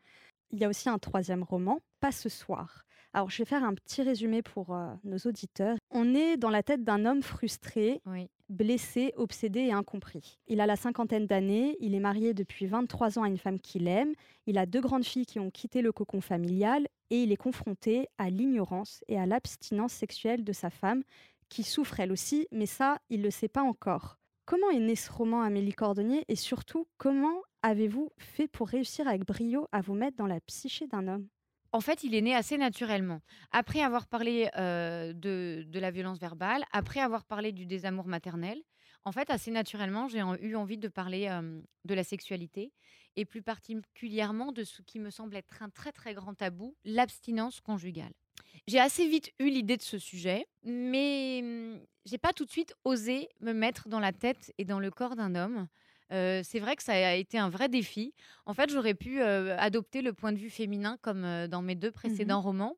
Il 0.51 0.59
y 0.59 0.65
a 0.65 0.69
aussi 0.69 0.89
un 0.89 0.97
troisième 0.99 1.43
roman, 1.43 1.79
Pas 1.99 2.11
ce 2.11 2.27
soir. 2.29 2.83
Alors, 3.13 3.29
je 3.29 3.37
vais 3.39 3.45
faire 3.45 3.63
un 3.63 3.73
petit 3.75 4.01
résumé 4.01 4.41
pour 4.41 4.73
euh, 4.73 4.87
nos 5.03 5.17
auditeurs. 5.19 5.75
On 5.91 6.15
est 6.15 6.37
dans 6.37 6.49
la 6.49 6.63
tête 6.63 6.83
d'un 6.83 7.05
homme 7.05 7.21
frustré, 7.21 8.01
Oui. 8.05 8.29
blessé, 8.49 9.13
obsédé 9.17 9.59
et 9.61 9.73
incompris. 9.73 10.39
Il 10.47 10.61
a 10.61 10.65
la 10.65 10.75
cinquantaine 10.77 11.25
d'années, 11.27 11.75
il 11.81 11.93
est 11.93 11.99
marié 11.99 12.33
depuis 12.33 12.65
23 12.67 13.19
ans 13.19 13.23
à 13.23 13.27
une 13.27 13.37
femme 13.37 13.59
qu'il 13.59 13.87
aime, 13.87 14.13
il 14.47 14.57
a 14.57 14.65
deux 14.65 14.79
grandes 14.81 15.03
filles 15.05 15.25
qui 15.25 15.39
ont 15.39 15.51
quitté 15.51 15.81
le 15.81 15.91
cocon 15.91 16.21
familial 16.21 16.87
et 17.09 17.23
il 17.23 17.31
est 17.33 17.37
confronté 17.37 18.07
à 18.17 18.29
l'ignorance 18.29 19.03
et 19.09 19.19
à 19.19 19.25
l'abstinence 19.25 19.91
sexuelle 19.93 20.43
de 20.45 20.53
sa 20.53 20.69
femme, 20.69 21.03
qui 21.51 21.63
souffre 21.63 21.99
elle 21.99 22.13
aussi, 22.13 22.47
mais 22.51 22.65
ça, 22.65 22.97
il 23.09 23.19
ne 23.19 23.25
le 23.25 23.29
sait 23.29 23.49
pas 23.49 23.61
encore. 23.61 24.17
Comment 24.45 24.71
est 24.71 24.79
né 24.79 24.95
ce 24.95 25.11
roman, 25.11 25.41
Amélie 25.41 25.73
Cordonnier, 25.73 26.23
et 26.29 26.37
surtout, 26.37 26.87
comment 26.97 27.41
avez-vous 27.61 28.09
fait 28.17 28.47
pour 28.47 28.69
réussir 28.69 29.07
avec 29.07 29.25
brio 29.25 29.67
à 29.73 29.81
vous 29.81 29.93
mettre 29.93 30.15
dans 30.15 30.27
la 30.27 30.39
psyché 30.39 30.87
d'un 30.87 31.07
homme? 31.09 31.27
En 31.73 31.81
fait, 31.81 32.05
il 32.05 32.15
est 32.15 32.21
né 32.21 32.33
assez 32.33 32.57
naturellement. 32.57 33.19
Après 33.51 33.81
avoir 33.81 34.07
parlé 34.07 34.49
euh, 34.57 35.11
de, 35.13 35.65
la 35.73 35.91
violence 35.91 36.19
verbale, 36.19 36.63
après 36.71 37.01
avoir 37.01 37.25
parlé 37.25 37.51
du 37.51 37.65
désamour 37.65 38.07
maternel, 38.07 38.61
en 39.03 39.11
fait, 39.11 39.29
assez 39.29 39.51
naturellement, 39.51 40.07
j'ai 40.07 40.19
eu 40.19 40.55
envie 40.55 40.77
de 40.77 40.87
parler 40.87 41.27
euh, 41.27 41.61
de 41.83 41.93
la 41.93 42.05
sexualité 42.05 42.71
et 43.17 43.25
plus 43.25 43.41
particulièrement 43.41 44.53
de 44.53 44.63
ce 44.63 44.81
qui 44.81 44.99
me 44.99 45.09
semble 45.09 45.35
être 45.35 45.61
un 45.61 45.69
très 45.69 45.91
très 45.91 46.13
grand 46.13 46.33
tabou, 46.33 46.77
l'abstinence 46.85 47.59
conjugale. 47.59 48.13
J'ai 48.67 48.79
assez 48.79 49.07
vite 49.07 49.31
eu 49.39 49.49
l'idée 49.49 49.77
de 49.77 49.81
ce 49.81 49.97
sujet, 49.97 50.45
mais 50.63 51.39
hum, 51.43 51.79
j'ai 52.05 52.17
pas 52.17 52.33
tout 52.33 52.45
de 52.45 52.51
suite 52.51 52.73
osé 52.83 53.29
me 53.39 53.53
mettre 53.53 53.89
dans 53.89 53.99
la 53.99 54.11
tête 54.11 54.53
et 54.57 54.65
dans 54.65 54.79
le 54.79 54.91
corps 54.91 55.15
d'un 55.15 55.35
homme. 55.35 55.67
Euh, 56.11 56.41
c'est 56.43 56.59
vrai 56.59 56.75
que 56.75 56.83
ça 56.83 56.93
a 56.93 57.13
été 57.13 57.37
un 57.37 57.49
vrai 57.49 57.69
défi. 57.69 58.13
En 58.45 58.53
fait, 58.53 58.69
j'aurais 58.69 58.93
pu 58.93 59.21
euh, 59.21 59.55
adopter 59.57 60.01
le 60.01 60.13
point 60.13 60.33
de 60.33 60.37
vue 60.37 60.49
féminin 60.49 60.97
comme 61.01 61.23
euh, 61.23 61.47
dans 61.47 61.61
mes 61.61 61.75
deux 61.75 61.91
précédents 61.91 62.41
romans. 62.41 62.75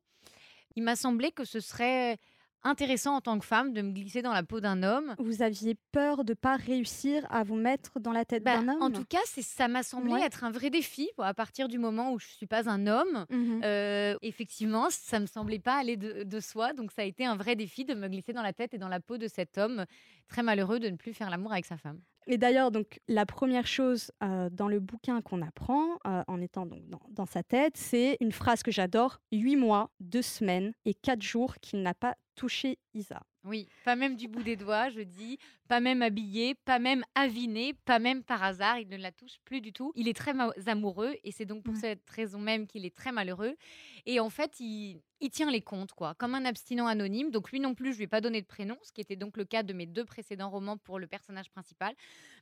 Il 0.75 0.83
m'a 0.83 0.95
semblé 0.95 1.31
que 1.31 1.45
ce 1.45 1.59
serait 1.59 2.17
intéressant 2.63 3.15
en 3.15 3.21
tant 3.21 3.37
que 3.39 3.45
femme 3.45 3.73
de 3.73 3.81
me 3.81 3.91
glisser 3.91 4.21
dans 4.21 4.33
la 4.33 4.43
peau 4.43 4.59
d'un 4.59 4.83
homme. 4.83 5.15
Vous 5.19 5.41
aviez 5.41 5.75
peur 5.91 6.23
de 6.23 6.31
ne 6.31 6.35
pas 6.35 6.55
réussir 6.55 7.25
à 7.29 7.43
vous 7.43 7.55
mettre 7.55 7.99
dans 7.99 8.11
la 8.11 8.25
tête 8.25 8.43
Bah, 8.43 8.57
d'un 8.57 8.69
homme 8.73 8.81
en 8.81 8.91
tout 8.91 9.05
cas, 9.05 9.19
ça 9.25 9.67
m'a 9.67 9.83
semblé 9.83 10.13
Ouais. 10.13 10.21
être 10.25 10.43
un 10.43 10.51
vrai 10.51 10.69
défi 10.69 11.09
à 11.17 11.33
partir 11.33 11.67
du 11.67 11.77
moment 11.79 12.13
où 12.13 12.19
je 12.19 12.27
suis 12.27 12.47
pas 12.47 12.69
un 12.69 12.87
homme. 12.87 13.25
Mhm. 13.29 13.61
Euh, 13.63 14.15
effectivement, 14.21 14.87
ça 14.89 15.19
me 15.19 15.25
semblait 15.25 15.59
pas 15.59 15.75
aller 15.75 15.97
de, 15.97 16.23
de 16.23 16.39
soi, 16.39 16.73
donc 16.73 16.91
ça 16.91 17.01
a 17.03 17.05
été 17.05 17.25
un 17.25 17.35
vrai 17.35 17.55
défi 17.55 17.85
de 17.85 17.93
me 17.93 18.07
glisser 18.07 18.33
dans 18.33 18.41
la 18.43 18.53
tête 18.53 18.73
et 18.73 18.77
dans 18.77 18.89
la 18.89 18.99
peau 18.99 19.17
de 19.17 19.27
cet 19.27 19.57
homme 19.57 19.85
très 20.27 20.43
malheureux 20.43 20.79
de 20.79 20.89
ne 20.89 20.95
plus 20.95 21.13
faire 21.13 21.29
l'amour 21.29 21.51
avec 21.51 21.65
sa 21.65 21.77
femme. 21.77 21.99
Et 22.25 22.37
d'ailleurs, 22.37 22.71
donc 22.71 23.01
la 23.09 23.25
première 23.25 23.67
chose 23.67 24.09
euh, 24.23 24.49
dans 24.49 24.69
le 24.69 24.79
bouquin 24.79 25.21
qu'on 25.21 25.41
apprend, 25.41 25.83
euh, 26.07 26.23
en 26.27 26.39
étant 26.39 26.65
donc 26.65 26.87
dans, 26.87 27.01
dans 27.09 27.25
sa 27.25 27.43
tête, 27.43 27.75
c'est 27.75 28.15
une 28.21 28.31
phrase 28.31 28.63
que 28.63 28.71
j'adore 28.71 29.19
huit 29.33 29.57
mois, 29.57 29.89
deux 29.99 30.21
semaines 30.21 30.71
et 30.85 30.93
quatre 30.93 31.21
jours 31.21 31.55
qu'il 31.61 31.81
n'a 31.81 31.93
pas 31.93 32.15
touché 32.35 32.79
Isa. 32.93 33.21
Oui, 33.43 33.67
pas 33.83 33.97
même 33.97 34.15
du 34.15 34.29
bout 34.29 34.41
des 34.41 34.55
doigts, 34.55 34.89
je 34.89 35.01
dis, 35.01 35.37
pas 35.67 35.81
même 35.81 36.01
habillé, 36.01 36.55
pas 36.55 36.79
même 36.79 37.03
aviné, 37.13 37.73
pas 37.73 37.99
même 37.99 38.23
par 38.23 38.41
hasard, 38.41 38.79
il 38.79 38.87
ne 38.87 38.95
la 38.95 39.11
touche 39.11 39.37
plus 39.43 39.59
du 39.59 39.73
tout. 39.73 39.91
Il 39.95 40.07
est 40.07 40.15
très 40.15 40.33
amoureux 40.67 41.15
et 41.25 41.31
c'est 41.31 41.45
donc 41.45 41.63
pour 41.63 41.73
Ouais. 41.73 41.79
cette 41.81 42.09
raison 42.09 42.39
même 42.39 42.67
qu'il 42.67 42.85
est 42.85 42.95
très 42.95 43.11
malheureux. 43.11 43.57
Et 44.05 44.21
en 44.21 44.29
fait, 44.29 44.61
il, 44.61 45.01
il 45.19 45.29
tient 45.29 45.51
les 45.51 45.61
comptes, 45.61 45.91
quoi, 45.91 46.15
comme 46.15 46.35
un 46.35 46.45
abstinent 46.45 46.87
anonyme. 46.87 47.31
Donc 47.31 47.51
lui 47.51 47.59
non 47.59 47.75
plus, 47.75 47.91
je 47.91 47.97
lui 47.97 48.03
ai 48.05 48.07
pas 48.07 48.21
donné 48.21 48.41
de 48.41 48.47
prénom, 48.47 48.77
ce 48.81 48.93
qui 48.93 49.01
était 49.01 49.17
donc 49.17 49.35
le 49.35 49.43
cas 49.43 49.63
de 49.63 49.73
mes 49.73 49.87
deux 49.87 50.05
précédents 50.05 50.49
romans 50.49 50.77
pour 50.77 50.97
le 50.97 51.07
personnage 51.07 51.49
principal. 51.49 51.93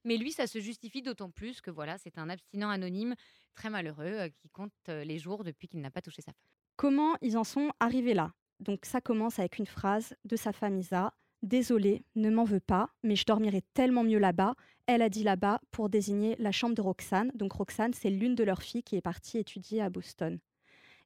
Mais 0.06 0.18
lui, 0.18 0.32
ça 0.32 0.46
se 0.46 0.60
justifie 0.60 1.02
d'autant 1.02 1.32
plus 1.32 1.62
que 1.62 1.72
voilà, 1.72 1.98
c'est 1.98 2.20
un 2.20 2.30
abstinent 2.30 2.70
anonyme 2.70 3.16
très 3.56 3.72
malheureux 3.72 4.06
euh, 4.06 4.30
qui 4.30 4.50
compte 4.50 4.72
euh, 4.90 5.04
les 5.04 5.18
jours 5.18 5.44
depuis 5.44 5.68
qu'il 5.68 5.82
n'a 5.82 5.90
pas 5.90 6.02
touché 6.02 6.22
sa 6.22 6.32
femme. 6.32 6.42
Comment 6.76 7.16
ils 7.22 7.38
en 7.38 7.44
sont 7.44 7.72
arrivés 7.80 8.14
là? 8.14 8.34
Donc 8.62 8.86
ça 8.86 9.02
commence 9.02 9.40
avec 9.40 9.58
une 9.58 9.66
phrase 9.66 10.16
de 10.26 10.36
sa 10.36 10.54
femme 10.54 10.78
Isa. 10.78 11.14
Désolée, 11.42 12.04
ne 12.16 12.30
m'en 12.30 12.44
veux 12.44 12.60
pas, 12.60 12.90
mais 13.04 13.16
je 13.16 13.26
dormirai 13.26 13.64
tellement 13.74 14.04
mieux 14.04 14.20
là-bas. 14.20 14.54
Elle 14.86 15.02
a 15.02 15.10
dit 15.10 15.24
là-bas 15.24 15.60
pour 15.72 15.90
désigner 15.90 16.36
la 16.38 16.52
chambre 16.52 16.76
de 16.76 16.82
Roxane. 16.82 17.32
Donc 17.34 17.54
Roxane, 17.54 17.94
c'est 17.94 18.12
l'une 18.12 18.36
de 18.36 18.44
leurs 18.44 18.62
filles 18.62 18.84
qui 18.84 18.96
est 18.96 19.02
partie 19.02 19.40
étudier 19.40 19.82
à 19.82 19.90
Boston. 19.90 20.40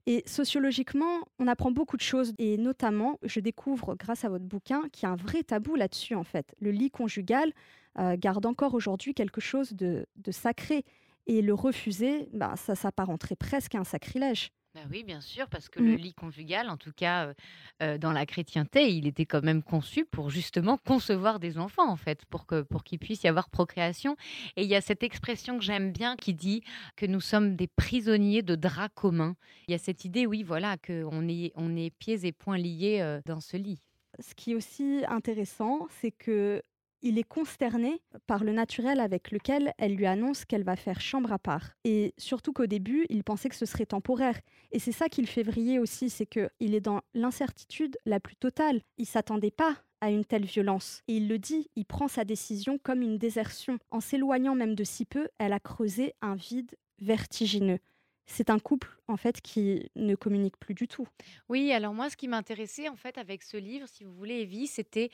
Et 0.08 0.24
sociologiquement, 0.28 1.22
on 1.40 1.48
apprend 1.48 1.72
beaucoup 1.72 1.98
de 1.98 2.02
choses, 2.02 2.34
et 2.38 2.58
notamment, 2.58 3.18
je 3.24 3.40
découvre 3.40 3.96
grâce 3.96 4.24
à 4.24 4.30
votre 4.30 4.46
bouquin 4.46 4.84
qu'il 4.92 5.04
y 5.04 5.10
a 5.10 5.12
un 5.12 5.16
vrai 5.16 5.42
tabou 5.42 5.76
là-dessus, 5.76 6.14
en 6.14 6.24
fait. 6.24 6.54
Le 6.60 6.70
lit 6.70 6.92
conjugal 6.92 7.52
euh, 7.98 8.16
garde 8.16 8.46
encore 8.46 8.76
aujourd'hui 8.76 9.16
quelque 9.16 9.42
chose 9.42 9.74
de, 9.74 10.06
sacré, 10.30 10.86
et 11.26 11.42
le 11.42 11.56
refuser, 11.56 12.30
bah, 12.34 12.54
ça 12.56 12.76
s'apparenterait 12.76 13.36
presque 13.36 13.74
à 13.74 13.80
un 13.80 13.84
sacrilège. 13.84 14.52
Bah 14.76 14.82
oui, 14.92 15.06
bien 15.06 15.22
sûr, 15.22 15.48
parce 15.48 15.70
que 15.70 15.80
le 15.80 15.96
lit 15.96 16.14
conjugal, 16.14 16.70
en 16.70 16.76
tout 16.76 16.92
cas 16.92 17.34
euh, 17.82 17.98
dans 17.98 18.12
la 18.12 18.26
chrétienté, 18.26 18.92
il 18.94 19.08
était 19.08 19.26
quand 19.26 19.42
même 19.42 19.64
conçu 19.64 20.04
pour 20.04 20.30
justement 20.30 20.78
concevoir 20.78 21.40
des 21.40 21.58
enfants, 21.58 21.90
en 21.90 21.96
fait, 21.96 22.26
pour 22.26 22.46
que 22.46 22.62
pour 22.62 22.84
qu'il 22.84 23.00
puisse 23.00 23.24
y 23.24 23.30
avoir 23.30 23.50
procréation. 23.50 24.18
Et 24.58 24.64
il 24.64 24.68
y 24.68 24.76
a 24.76 24.82
cette 24.82 25.02
expression 25.02 25.58
que 25.58 25.64
j'aime 25.64 25.94
bien 25.94 26.18
qui 26.18 26.34
dit 26.34 26.62
que 26.98 27.06
nous 27.06 27.22
sommes 27.22 27.56
des 27.56 27.68
prisonniers 27.68 28.42
de 28.42 28.56
draps 28.56 28.94
communs. 28.96 29.38
Il 29.70 29.72
y 29.72 29.76
a 29.76 29.78
cette 29.78 30.04
idée, 30.04 30.26
oui, 30.26 30.44
voilà, 30.44 30.76
qu'on 30.76 31.26
est 31.30 31.54
on 31.56 31.78
est 31.78 31.90
pieds 31.90 32.26
et 32.26 32.34
poings 32.34 32.58
liés 32.58 33.00
euh, 33.00 33.22
dans 33.26 33.40
ce 33.40 33.56
lit. 33.56 33.82
Ce 34.20 34.36
qui 34.36 34.52
est 34.52 34.56
aussi 34.56 35.04
intéressant, 35.08 35.88
c'est 35.90 36.12
que 36.12 36.62
il 37.02 37.18
est 37.18 37.24
consterné 37.24 38.02
par 38.28 38.44
le 38.44 38.52
naturel 38.52 39.00
avec 39.00 39.32
lequel 39.32 39.74
elle 39.78 39.96
lui 39.96 40.06
annonce 40.06 40.46
qu'elle 40.46 40.64
va 40.64 40.76
faire 40.76 41.02
chambre 41.02 41.32
à 41.32 41.40
part. 41.40 41.72
Et 41.84 42.14
surtout 42.18 42.54
qu'au 42.54 42.66
début, 42.66 43.06
il 43.10 43.24
pensait 43.24 43.50
que 43.50 43.56
ce 43.56 43.66
serait 43.66 43.86
temporaire. 43.86 44.40
Et 44.72 44.80
c'est 44.80 44.92
ça 44.92 45.10
qui 45.10 45.22
le 45.22 45.28
fait 45.28 45.44
vriller 45.44 45.80
aussi, 45.80 46.10
c'est 46.10 46.26
que 46.26 46.50
il 46.60 46.76
est 46.76 46.82
dans 46.82 47.02
l'incertitude 47.14 47.98
la 48.06 48.20
plus 48.20 48.36
totale. 48.36 48.82
Il 48.98 49.06
s'attendait 49.06 49.52
pas 49.52 49.76
à 50.02 50.10
une 50.10 50.26
telle 50.26 50.46
violence. 50.46 51.02
Et 51.08 51.18
il 51.18 51.28
le 51.28 51.40
dit, 51.40 51.70
il 51.76 51.86
prend 51.86 52.08
sa 52.08 52.26
décision 52.26 52.78
comme 52.78 53.02
une 53.02 53.18
désertion. 53.18 53.80
En 53.92 54.00
s'éloignant 54.00 54.56
même 54.56 54.76
de 54.76 54.84
si 54.84 55.06
peu, 55.06 55.30
elle 55.40 55.54
a 55.54 55.60
creusé 55.60 56.14
un 56.22 56.36
vide 56.36 56.76
vertigineux. 57.00 57.80
C'est 58.26 58.50
un 58.50 58.60
couple, 58.60 58.98
en 59.08 59.18
fait, 59.18 59.42
qui 59.42 59.90
ne 59.96 60.16
communique 60.16 60.58
plus 60.58 60.74
du 60.74 60.88
tout. 60.88 61.08
Oui, 61.50 61.72
alors 61.72 61.94
moi, 61.94 62.10
ce 62.10 62.18
qui 62.18 62.28
m'intéressait 62.28 62.90
en 62.90 62.96
fait 62.96 63.18
avec 63.18 63.44
ce 63.44 63.58
livre, 63.58 63.88
si 63.88 64.04
vous 64.04 64.14
voulez, 64.14 64.42
Evie, 64.42 64.68
c'était 64.68 65.10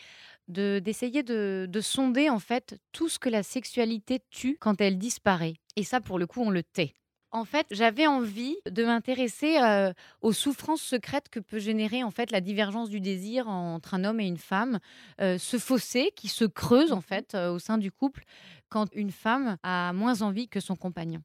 de 0.47 0.79
d'essayer 0.79 1.23
de, 1.23 1.67
de 1.69 1.81
sonder 1.81 2.29
en 2.29 2.39
fait 2.39 2.79
tout 2.91 3.09
ce 3.09 3.19
que 3.19 3.29
la 3.29 3.43
sexualité 3.43 4.21
tue 4.29 4.57
quand 4.59 4.79
elle 4.81 4.97
disparaît. 4.97 5.55
Et 5.75 5.83
ça, 5.83 6.01
pour 6.01 6.19
le 6.19 6.27
coup, 6.27 6.41
on 6.41 6.49
le 6.49 6.63
tait. 6.63 6.93
En 7.33 7.45
fait, 7.45 7.65
j'avais 7.71 8.07
envie 8.07 8.57
de 8.69 8.83
m'intéresser 8.83 9.57
euh, 9.61 9.93
aux 10.21 10.33
souffrances 10.33 10.81
secrètes 10.81 11.29
que 11.29 11.39
peut 11.39 11.59
générer 11.59 12.03
en 12.03 12.11
fait 12.11 12.29
la 12.29 12.41
divergence 12.41 12.89
du 12.89 12.99
désir 12.99 13.47
entre 13.47 13.93
un 13.93 14.03
homme 14.03 14.19
et 14.19 14.27
une 14.27 14.37
femme, 14.37 14.79
euh, 15.21 15.37
ce 15.37 15.57
fossé 15.57 16.11
qui 16.17 16.27
se 16.27 16.43
creuse 16.43 16.91
en 16.91 16.99
fait 16.99 17.33
euh, 17.33 17.53
au 17.53 17.59
sein 17.59 17.77
du 17.77 17.89
couple 17.89 18.23
quand 18.67 18.87
une 18.93 19.11
femme 19.11 19.57
a 19.63 19.93
moins 19.93 20.21
envie 20.23 20.49
que 20.49 20.59
son 20.59 20.75
compagnon. 20.75 21.21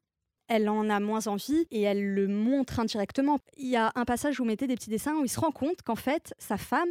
Elle 0.48 0.68
en 0.68 0.88
a 0.88 1.00
moins 1.00 1.26
envie 1.26 1.66
et 1.70 1.82
elle 1.82 2.14
le 2.14 2.28
montre 2.28 2.80
indirectement. 2.80 3.38
Il 3.56 3.68
y 3.68 3.76
a 3.76 3.92
un 3.94 4.04
passage 4.04 4.38
où 4.38 4.44
vous 4.44 4.48
mettez 4.48 4.66
des 4.66 4.76
petits 4.76 4.90
dessins 4.90 5.16
où 5.16 5.24
il 5.24 5.28
se 5.28 5.40
rend 5.40 5.50
compte 5.50 5.82
qu'en 5.82 5.96
fait, 5.96 6.34
sa 6.38 6.56
femme, 6.56 6.88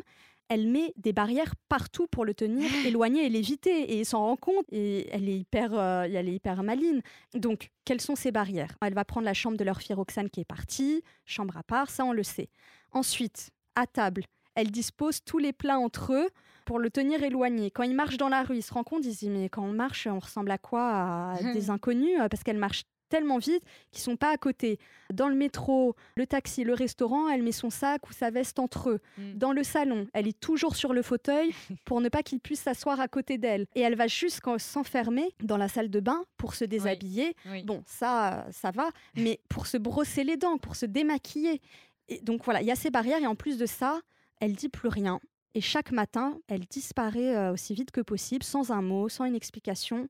elle 0.50 0.68
met 0.68 0.94
des 0.98 1.14
barrières 1.14 1.56
partout 1.70 2.08
pour 2.08 2.26
le 2.26 2.34
tenir 2.34 2.70
éloigné 2.86 3.26
et 3.26 3.30
l'éviter. 3.30 3.94
Et 3.94 4.00
il 4.00 4.06
s'en 4.06 4.20
rend 4.20 4.36
compte 4.36 4.66
et 4.72 5.10
elle 5.12 5.28
est, 5.28 5.38
hyper, 5.38 5.74
euh, 5.74 6.04
elle 6.04 6.30
est 6.30 6.36
hyper 6.36 6.62
maline. 6.64 7.02
Donc, 7.34 7.70
quelles 7.84 8.02
sont 8.02 8.16
ces 8.16 8.32
barrières? 8.32 8.76
Elle 8.82 8.94
va 8.94 9.06
prendre 9.06 9.26
la 9.26 9.34
chambre 9.34 9.58
de 9.58 9.64
leur 9.64 9.80
fille 9.80 9.96
Roxane 9.96 10.30
qui 10.30 10.42
est 10.42 10.46
partie, 10.46 11.04
chambre 11.26 11.58
à 11.58 11.64
part, 11.64 11.90
ça 11.90 12.06
on 12.06 12.12
le 12.12 12.24
sait. 12.24 12.50
Ensuite, 12.92 13.50
à 13.76 13.88
table, 13.88 14.24
elle 14.56 14.72
dispose 14.72 15.24
tous 15.24 15.38
les 15.38 15.54
plats 15.54 15.80
entre 15.80 16.14
eux 16.14 16.30
pour 16.66 16.80
le 16.80 16.90
tenir 16.90 17.24
éloigné. 17.24 17.72
Quand 17.72 17.84
il 17.84 17.96
marche 17.96 18.18
dans 18.18 18.30
la 18.30 18.44
rue, 18.44 18.58
il 18.58 18.64
se 18.64 18.74
rend 18.74 18.84
compte, 18.84 19.06
il 19.06 19.14
se 19.14 19.20
dit 19.20 19.30
mais 19.30 19.50
quand 19.50 19.64
on 19.64 19.74
marche, 19.74 20.08
on 20.08 20.20
ressemble 20.20 20.52
à 20.52 20.58
quoi? 20.58 21.34
À 21.34 21.36
des 21.54 21.70
inconnus? 21.70 22.18
Parce 22.30 22.44
qu'elle 22.44 22.58
marche 22.58 22.84
tellement 23.10 23.38
vite 23.38 23.64
qu'ils 23.92 24.02
sont 24.02 24.16
pas 24.16 24.32
à 24.32 24.38
côté. 24.38 24.80
Dans 25.14 25.30
le 25.30 25.36
métro, 25.36 25.96
le 26.16 26.26
taxi, 26.26 26.64
le 26.64 26.74
restaurant, 26.74 27.30
elle 27.30 27.44
met 27.44 27.52
son 27.52 27.70
sac 27.70 28.10
ou 28.10 28.14
sa 28.14 28.32
veste 28.32 28.60
entre 28.60 28.90
eux. 28.90 29.00
Mm. 29.18 29.34
Dans 29.36 29.52
le 29.52 29.64
salon, 29.64 30.08
elle 30.14 30.28
est 30.28 30.40
toujours 30.40 30.76
sur 30.76 30.94
le 30.94 31.02
fauteuil 31.02 31.54
pour 31.86 32.02
ne 32.02 32.10
pas 32.10 32.24
qu'il 32.24 32.40
puisse 32.40 32.62
s'asseoir 32.62 33.00
à 33.00 33.08
côté 33.08 33.38
d'elle. 33.38 33.66
Et 33.76 33.82
elle 33.82 33.96
va 33.96 34.08
jusqu'à 34.08 34.58
s'enfermer 34.58 35.30
dans 35.44 35.58
la 35.58 35.68
salle 35.68 35.90
de 35.90 36.00
bain 36.00 36.26
pour 36.38 36.56
se 36.56 36.66
déshabiller. 36.66 37.36
Oui. 37.50 37.64
Bon, 37.64 37.84
ça, 37.86 38.46
ça 38.52 38.72
va, 38.72 38.90
mais 39.16 39.40
pour 39.50 39.68
se 39.68 39.78
brosser 39.78 40.24
les 40.24 40.38
dents, 40.38 40.58
pour 40.58 40.76
se 40.76 40.86
démaquiller. 40.86 41.62
Et 42.08 42.20
donc 42.22 42.44
voilà, 42.44 42.62
il 42.62 42.68
y 42.68 42.72
a 42.72 42.76
ces 42.76 42.90
barrières 42.90 43.22
et 43.22 43.28
en 43.28 43.36
plus 43.36 43.58
de 43.58 43.66
ça, 43.66 44.00
elle 44.40 44.54
dit 44.54 44.70
plus 44.70 44.90
rien. 44.90 45.20
Et 45.56 45.62
chaque 45.62 45.92
matin, 45.92 46.38
elle 46.48 46.66
disparaît 46.66 47.36
euh, 47.36 47.54
aussi 47.54 47.74
vite 47.74 47.92
que 47.92 48.02
possible, 48.02 48.44
sans 48.44 48.72
un 48.72 48.82
mot, 48.82 49.08
sans 49.08 49.24
une 49.24 49.36
explication. 49.36 50.10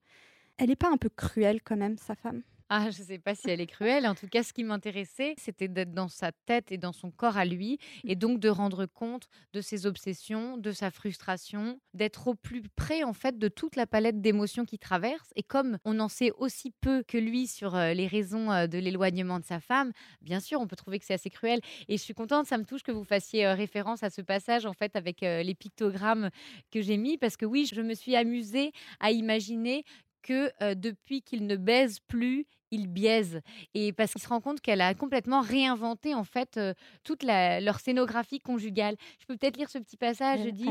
Elle 0.58 0.70
n'est 0.70 0.76
pas 0.76 0.90
un 0.90 0.98
peu 0.98 1.10
cruelle 1.10 1.62
quand 1.62 1.78
même, 1.78 1.98
sa 1.98 2.16
femme? 2.16 2.42
Ah, 2.70 2.90
je 2.90 3.02
ne 3.02 3.08
sais 3.08 3.20
pas 3.20 3.36
si 3.36 3.50
elle 3.50 3.62
est 3.62 3.68
cruelle. 3.68 4.08
En 4.08 4.16
tout 4.16 4.28
cas, 4.28 4.42
ce 4.42 4.52
qui 4.52 4.64
m'intéressait, 4.64 5.36
c'était 5.38 5.68
d'être 5.68 5.94
dans 5.94 6.08
sa 6.08 6.32
tête 6.32 6.72
et 6.72 6.78
dans 6.78 6.94
son 6.94 7.12
corps 7.12 7.38
à 7.38 7.46
lui, 7.46 7.74
mmh. 8.04 8.10
et 8.10 8.16
donc 8.16 8.40
de 8.40 8.50
rendre 8.50 8.88
compte 8.88 9.28
de 9.54 9.62
ses 9.62 9.86
obsessions, 9.86 10.58
de 10.58 10.72
sa 10.72 10.90
frustration, 10.90 11.80
d'être 11.94 12.28
au 12.28 12.34
plus 12.34 12.64
près 12.76 13.04
en 13.04 13.14
fait 13.14 13.38
de 13.38 13.48
toute 13.50 13.76
la 13.76 13.86
palette 13.86 14.20
d'émotions 14.20 14.66
qui 14.66 14.80
traverse. 14.80 15.32
Et 15.36 15.44
comme 15.44 15.78
on 15.86 16.00
en 16.00 16.08
sait 16.08 16.32
aussi 16.38 16.72
peu 16.82 17.04
que 17.08 17.20
lui 17.20 17.46
sur 17.46 17.76
les 17.78 18.08
raisons 18.08 18.48
de 18.68 18.78
l'éloignement 18.80 19.40
de 19.40 19.46
sa 19.46 19.60
femme, 19.60 19.92
bien 20.22 20.40
sûr, 20.40 20.60
on 20.60 20.66
peut 20.66 20.76
trouver 20.76 20.98
que 20.98 21.06
c'est 21.06 21.14
assez 21.14 21.30
cruel. 21.30 21.60
Et 21.88 21.98
je 21.98 22.02
suis 22.02 22.16
contente, 22.16 22.48
ça 22.48 22.58
me 22.58 22.66
touche 22.66 22.82
que 22.82 22.92
vous 22.92 23.04
fassiez 23.04 23.48
référence 23.48 24.02
à 24.02 24.10
ce 24.10 24.22
passage 24.22 24.66
en 24.66 24.74
fait 24.74 24.96
avec 24.96 25.22
les 25.22 25.56
pictogrammes 25.56 26.30
que 26.72 26.82
j'ai 26.82 26.98
mis, 26.98 27.18
parce 27.18 27.38
que 27.38 27.46
oui, 27.46 27.70
je 27.72 27.82
me 27.82 27.94
suis 27.94 28.16
amusée 28.16 28.72
à 29.00 29.12
imaginer 29.12 29.84
que 30.26 30.74
depuis 30.74 31.22
qu'il 31.22 31.46
ne 31.46 31.56
baise 31.56 32.00
plus, 32.00 32.48
il 32.72 32.88
biaise. 32.88 33.42
Et 33.76 33.94
parce 33.94 34.12
qu'il 34.12 34.22
se 34.22 34.28
rend 34.28 34.42
compte 34.42 34.60
qu'elle 34.60 34.82
a 34.82 34.94
complètement 34.96 35.42
réinventé 35.42 36.16
en 36.16 36.24
fait 36.24 36.60
toute 37.04 37.24
leur 37.24 37.80
scénographie 37.80 38.40
conjugale. 38.40 38.96
Je 39.20 39.26
peux 39.28 39.38
peut-être 39.38 39.58
lire 39.58 39.70
ce 39.70 39.78
petit 39.78 39.98
passage. 39.98 40.40
Je 40.44 40.50
dis 40.50 40.66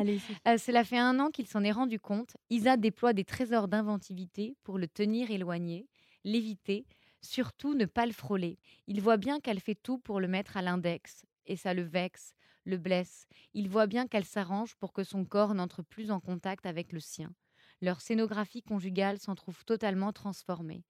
Cela 0.59 0.83
fait 0.83 0.99
un 0.99 1.21
an 1.21 1.31
qu'il 1.31 1.47
s'en 1.47 1.63
est 1.63 1.73
rendu 1.73 2.01
compte. 2.01 2.37
Isa 2.51 2.77
déploie 2.77 3.13
des 3.13 3.25
trésors 3.25 3.69
d'inventivité 3.69 4.57
pour 4.65 4.77
le 4.77 4.89
tenir 4.89 5.31
éloigné, 5.31 5.87
l'éviter, 6.25 6.85
surtout 7.23 7.75
ne 7.75 7.85
pas 7.85 8.07
le 8.07 8.13
frôler. 8.13 8.59
Il 8.89 9.01
voit 9.01 9.17
bien 9.17 9.39
qu'elle 9.39 9.61
fait 9.61 9.79
tout 9.81 9.99
pour 9.99 10.21
le 10.21 10.27
mettre 10.27 10.57
à 10.57 10.63
l'index. 10.63 11.25
Et 11.47 11.57
ça 11.57 11.75
le 11.75 11.83
vexe, 11.83 12.35
le 12.65 12.77
blesse. 12.77 13.27
Il 13.53 13.69
voit 13.69 13.87
bien 13.87 14.09
qu'elle 14.09 14.25
s'arrange 14.25 14.75
pour 14.77 14.93
que 14.93 15.05
son 15.05 15.25
corps 15.25 15.55
n'entre 15.55 15.83
plus 15.83 16.11
en 16.11 16.19
contact 16.19 16.67
avec 16.67 16.93
le 16.93 17.01
sien. 17.01 17.33
Leur 17.81 18.01
scénographie 18.01 18.63
conjugale 18.63 19.19
s'en 19.19 19.35
trouve 19.35 19.65
totalement 19.65 20.13
transformée. 20.13 20.85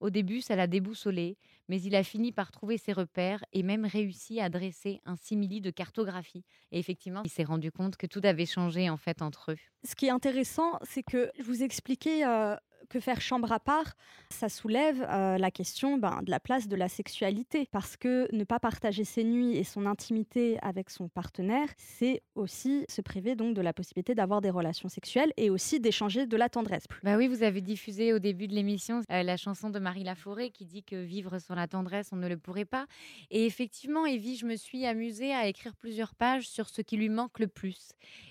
Au 0.00 0.08
début, 0.08 0.40
ça 0.40 0.56
l'a 0.56 0.66
déboussolé, 0.66 1.36
mais 1.68 1.80
il 1.82 1.94
a 1.94 2.02
fini 2.02 2.32
par 2.32 2.50
trouver 2.50 2.78
ses 2.78 2.94
repères 2.94 3.44
et 3.52 3.62
même 3.62 3.84
réussi 3.84 4.40
à 4.40 4.48
dresser 4.48 5.00
un 5.04 5.14
simili 5.16 5.60
de 5.60 5.70
cartographie. 5.70 6.42
Et 6.72 6.78
effectivement, 6.78 7.20
il 7.24 7.30
s'est 7.30 7.44
rendu 7.44 7.70
compte 7.70 7.96
que 7.98 8.06
tout 8.06 8.22
avait 8.24 8.46
changé 8.46 8.88
en 8.88 8.96
fait 8.96 9.20
entre 9.20 9.52
eux. 9.52 9.58
Ce 9.84 9.94
qui 9.94 10.06
est 10.06 10.10
intéressant, 10.10 10.78
c'est 10.82 11.02
que 11.02 11.30
je 11.38 11.42
vous 11.42 11.62
expliquais 11.62 12.26
euh, 12.26 12.56
que 12.90 13.00
faire 13.00 13.20
chambre 13.20 13.52
à 13.52 13.60
part, 13.60 13.94
ça 14.28 14.48
soulève 14.48 15.06
euh, 15.08 15.38
la 15.38 15.50
question 15.50 15.96
ben, 15.96 16.22
de 16.22 16.30
la 16.30 16.40
place 16.40 16.68
de 16.68 16.76
la 16.76 16.88
sexualité. 16.88 17.68
Parce 17.70 17.96
que 17.96 18.28
ne 18.34 18.44
pas 18.44 18.58
partager 18.58 19.04
ses 19.04 19.24
nuits 19.24 19.56
et 19.56 19.64
son 19.64 19.86
intimité 19.86 20.58
avec 20.60 20.90
son 20.90 21.08
partenaire, 21.08 21.68
c'est 21.78 22.22
aussi 22.34 22.84
se 22.88 23.00
priver 23.00 23.36
donc 23.36 23.54
de 23.54 23.62
la 23.62 23.72
possibilité 23.72 24.14
d'avoir 24.14 24.40
des 24.40 24.50
relations 24.50 24.88
sexuelles 24.88 25.32
et 25.36 25.50
aussi 25.50 25.80
d'échanger 25.80 26.26
de 26.26 26.36
la 26.36 26.48
tendresse. 26.48 26.84
Bah 27.04 27.16
oui, 27.16 27.28
vous 27.28 27.42
avez 27.42 27.60
diffusé 27.60 28.12
au 28.12 28.18
début 28.18 28.48
de 28.48 28.54
l'émission 28.54 29.02
euh, 29.10 29.22
la 29.22 29.36
chanson 29.36 29.70
de 29.70 29.78
Marie 29.78 30.04
Laforêt 30.04 30.50
qui 30.50 30.66
dit 30.66 30.82
que 30.82 30.96
vivre 30.96 31.38
sans 31.38 31.54
la 31.54 31.68
tendresse, 31.68 32.10
on 32.12 32.16
ne 32.16 32.28
le 32.28 32.36
pourrait 32.36 32.64
pas. 32.64 32.86
Et 33.30 33.46
effectivement, 33.46 34.04
Evie, 34.04 34.36
je 34.36 34.46
me 34.46 34.56
suis 34.56 34.84
amusée 34.84 35.32
à 35.32 35.46
écrire 35.46 35.76
plusieurs 35.76 36.14
pages 36.16 36.48
sur 36.48 36.68
ce 36.68 36.82
qui 36.82 36.96
lui 36.96 37.08
manque 37.08 37.38
le 37.38 37.46
plus. 37.46 37.90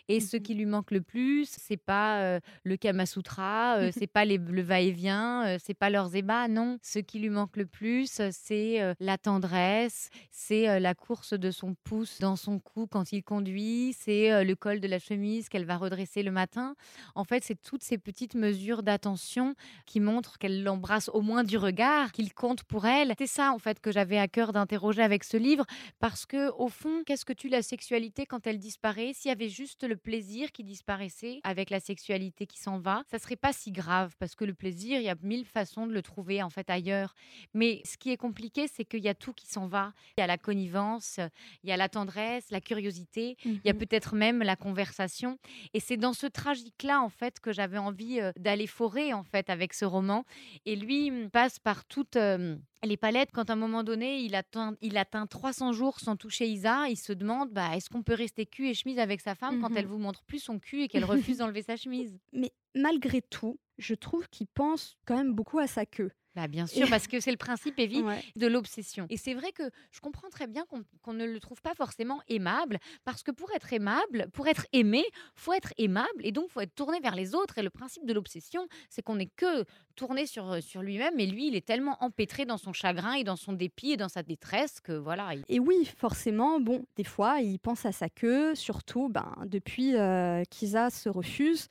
Et 0.10 0.20
ce 0.20 0.38
mmh 0.38 0.40
qui 0.40 0.56
lui 0.56 0.66
manque 0.66 0.92
le 0.92 1.02
plus, 1.02 1.48
c'est 1.50 1.78
pas 1.78 2.22
euh, 2.22 2.40
le 2.64 2.76
Kama 2.76 3.06
Sutra, 3.06 3.92
c'est 3.92 4.08
pas 4.08 4.26
les 4.26 4.38
le 4.52 4.62
va-et-vient, 4.62 5.46
euh, 5.48 5.58
c'est 5.64 5.74
pas 5.74 5.90
leurs 5.90 6.16
ébats, 6.16 6.48
non. 6.48 6.78
Ce 6.82 7.00
qui 7.00 7.20
lui 7.20 7.30
manque 7.30 7.58
le 7.58 7.66
plus, 7.66 8.22
c'est 8.32 8.82
euh, 8.82 8.94
la 9.00 9.18
tendresse, 9.18 10.10
c'est 10.32 10.70
euh, 10.70 10.80
la 10.80 10.94
course 10.96 11.34
de 11.34 11.52
son 11.52 11.76
pouce 11.84 12.20
dans 12.20 12.36
son 12.36 12.60
cou 12.60 12.88
quand 12.88 13.12
il 13.12 13.24
conduit, 13.24 13.96
c'est 13.98 14.44
le 14.44 14.56
col 14.56 14.80
de 14.80 14.88
la 14.88 15.00
chemise 15.00 15.50
qu'elle 15.50 15.66
va 15.66 15.78
redresser 15.78 16.24
le 16.24 16.32
matin. 16.32 16.76
En 17.16 17.24
fait, 17.24 17.44
c'est 17.44 17.62
toutes 17.62 17.84
ces 17.84 17.98
petites 17.98 18.36
mesures 18.36 18.84
d'attention 18.84 19.56
qui 19.86 20.00
montrent 20.00 20.38
qu'elle 20.38 20.64
l'embrasse 20.64 21.10
au 21.14 21.22
moins 21.22 21.44
du 21.44 21.58
regard, 21.58 22.12
qu'il 22.12 22.34
compte 22.34 22.64
pour 22.64 22.86
elle. 22.86 23.14
C'est 23.18 23.28
ça, 23.28 23.52
en 23.52 23.60
fait, 23.60 23.80
que 23.80 23.92
j'avais 23.92 24.18
à 24.18 24.28
cœur 24.28 24.54
d'interroger 24.54 25.02
avec 25.02 25.24
ce 25.24 25.38
livre, 25.38 25.66
parce 26.00 26.26
que 26.26 26.52
au 26.58 26.70
fond, 26.70 27.04
qu'est-ce 27.06 27.26
que 27.26 27.34
tu 27.34 27.50
la 27.50 27.62
sexualité 27.62 28.26
quand 28.26 28.48
elle 28.48 28.60
disparaît? 28.60 29.12
S'il 29.14 29.30
y 29.30 29.32
avait 29.32 29.50
juste 29.50 29.84
le 29.84 29.98
plaisir 29.98 30.52
qui 30.52 30.64
disparaissait 30.64 31.40
avec 31.44 31.70
la 31.70 31.80
sexualité 31.80 32.46
qui 32.46 32.60
s'en 32.60 32.80
va, 32.80 33.04
ça 33.12 33.20
serait 33.20 33.36
pas 33.36 33.54
si 33.54 33.72
grave, 33.72 34.14
parce 34.20 34.36
que 34.40 34.46
le 34.46 34.54
plaisir, 34.54 35.02
il 35.02 35.04
y 35.04 35.10
a 35.10 35.16
mille 35.22 35.46
façons 35.46 35.86
de 35.86 35.92
le 35.92 36.02
trouver 36.02 36.42
en 36.42 36.50
fait 36.50 36.70
ailleurs. 36.70 37.14
Mais 37.54 37.82
ce 37.84 37.98
qui 37.98 38.10
est 38.10 38.18
compliqué, 38.18 38.68
c'est 38.68 38.86
qu'il 38.86 39.02
y 39.02 39.10
a 39.10 39.14
tout 39.14 39.34
qui 39.34 39.48
s'en 39.48 39.68
va. 39.68 39.92
Il 40.18 40.22
y 40.22 40.24
a 40.24 40.28
la 40.28 40.38
connivence, 40.38 41.20
il 41.64 41.70
y 41.70 41.74
a 41.74 41.78
la 41.78 41.90
tendresse, 41.90 42.50
la 42.50 42.62
curiosité, 42.62 43.36
il 43.44 43.60
y 43.66 43.70
a 43.70 43.74
mmh 43.74 43.80
peut-être 43.80 44.16
même 44.16 44.40
la 44.44 44.56
conversation. 44.56 45.40
Et 45.74 45.80
c'est 45.80 45.98
dans 45.98 46.14
ce 46.14 46.28
tragique-là 46.28 47.02
en 47.02 47.10
fait 47.10 47.40
que 47.40 47.52
j'avais 47.52 47.78
envie 47.78 48.20
d'aller 48.38 48.68
forer 48.68 49.14
en 49.14 49.24
fait 49.24 49.50
avec 49.50 49.74
ce 49.74 49.86
roman. 49.86 50.26
Et 50.66 50.76
lui 50.76 51.12
passe 51.30 51.60
par 51.60 51.86
toutes 51.86 52.18
les 52.84 52.98
palettes, 52.98 53.32
quand 53.34 53.50
à 53.50 53.54
un 53.54 53.58
moment 53.58 53.84
donné, 53.84 54.22
il 54.22 54.36
atteint, 54.36 54.76
il 54.82 54.98
atteint 54.98 55.28
300 55.28 55.74
jours 55.74 56.00
sans 56.00 56.16
toucher 56.16 56.48
Isa, 56.48 56.88
il 56.90 56.98
se 56.98 57.14
demande 57.14 57.52
bah, 57.52 57.76
est-ce 57.76 57.90
qu'on 57.90 58.04
peut 58.04 58.14
rester 58.14 58.46
cul 58.46 58.70
et 58.70 58.74
chemise 58.74 59.00
avec 59.00 59.22
sa 59.22 59.36
femme 59.36 59.60
quand 59.62 59.76
elle 59.76 59.86
mmh 59.86 59.90
vous 59.90 59.98
montre 59.98 60.24
plus 60.24 60.40
son 60.40 60.60
cul 60.60 60.84
et 60.84 60.88
qu'elle 60.88 61.06
refuse 61.06 61.38
d'enlever 61.40 61.62
sa 61.62 61.76
chemise? 61.76 62.18
Mais 62.32 62.52
malgré 62.76 63.22
tout, 63.22 63.60
je 63.80 63.96
trouve 63.96 64.28
qu'il 64.30 64.48
pense 64.48 64.98
quand 65.06 65.16
même 65.16 65.34
beaucoup 65.34 65.60
à 65.60 65.68
sa 65.68 65.86
queue. 65.86 66.12
Bah 66.36 66.48
bien 66.48 66.68
sûr, 66.68 66.88
parce 66.90 67.08
que 67.08 67.20
c'est 67.20 67.32
le 67.32 67.38
principe 67.38 67.80
évi 67.80 68.04
de 68.36 68.48
l'obsession. 68.48 69.08
Et 69.10 69.18
c'est 69.18 69.34
vrai 69.34 69.52
que 69.52 69.64
je 69.92 70.00
comprends 70.00 70.30
très 70.30 70.46
bien 70.46 70.64
qu'on 71.02 71.14
ne 71.14 71.26
le 71.26 71.40
trouve 71.40 71.62
pas 71.62 71.74
forcément 71.74 72.22
aimable, 72.28 72.78
parce 73.04 73.24
que 73.24 73.32
pour 73.32 73.52
être 73.52 73.74
aimable, 73.74 74.28
pour 74.32 74.48
être 74.48 74.68
aimé, 74.72 75.04
faut 75.36 75.54
être 75.54 75.74
aimable, 75.78 76.08
et 76.20 76.32
donc 76.32 76.50
faut 76.50 76.62
être 76.62 76.76
tourné 76.76 77.00
vers 77.00 77.16
les 77.16 77.34
autres. 77.34 77.58
Et 77.58 77.64
le 77.64 77.72
principe 77.72 78.06
de 78.06 78.14
l'obsession, 78.14 78.68
c'est 78.90 79.02
qu'on 79.02 79.16
n'est 79.16 79.32
que 79.36 79.66
tourné 79.96 80.28
sur, 80.28 80.52
euh, 80.52 80.62
sur 80.62 80.84
lui-même, 80.84 81.20
et 81.20 81.26
lui, 81.26 81.48
il 81.48 81.56
est 81.56 81.66
tellement 81.66 81.98
empêtré 82.02 82.46
dans 82.46 82.58
son 82.58 82.74
chagrin 82.74 83.14
et 83.14 83.24
dans 83.24 83.36
son 83.36 83.54
dépit 83.54 83.92
et 83.92 83.98
dans 83.98 84.08
sa 84.08 84.22
détresse 84.22 84.80
que 84.82 84.94
voilà. 84.94 85.32
Et 85.48 85.60
oui, 85.60 85.90
forcément, 85.98 86.60
bon, 86.60 86.86
des 86.96 87.04
fois, 87.04 87.42
il 87.42 87.60
pense 87.60 87.86
à 87.86 87.92
sa 87.92 88.08
queue, 88.08 88.54
surtout 88.54 89.10
ben, 89.10 89.34
depuis 89.48 89.96
euh, 89.96 90.44
qu'Isa 90.50 90.90
se 90.92 91.10
refuse. 91.10 91.70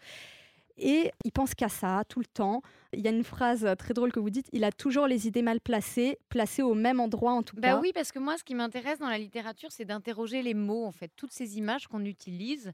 Et 0.78 1.10
il 1.24 1.32
pense 1.32 1.54
qu'à 1.54 1.68
ça 1.68 2.02
tout 2.08 2.20
le 2.20 2.26
temps. 2.26 2.62
Il 2.92 3.00
y 3.00 3.08
a 3.08 3.10
une 3.10 3.24
phrase 3.24 3.68
très 3.78 3.92
drôle 3.94 4.12
que 4.12 4.20
vous 4.20 4.30
dites, 4.30 4.48
il 4.52 4.64
a 4.64 4.72
toujours 4.72 5.06
les 5.06 5.26
idées 5.26 5.42
mal 5.42 5.60
placées, 5.60 6.18
placées 6.28 6.62
au 6.62 6.74
même 6.74 7.00
endroit 7.00 7.32
en 7.32 7.42
tout 7.42 7.56
bah 7.56 7.68
cas. 7.68 7.80
Oui, 7.80 7.92
parce 7.92 8.12
que 8.12 8.18
moi, 8.18 8.38
ce 8.38 8.44
qui 8.44 8.54
m'intéresse 8.54 8.98
dans 8.98 9.08
la 9.08 9.18
littérature, 9.18 9.70
c'est 9.72 9.84
d'interroger 9.84 10.42
les 10.42 10.54
mots, 10.54 10.86
en 10.86 10.92
fait, 10.92 11.10
toutes 11.16 11.32
ces 11.32 11.58
images 11.58 11.86
qu'on 11.86 12.04
utilise 12.04 12.72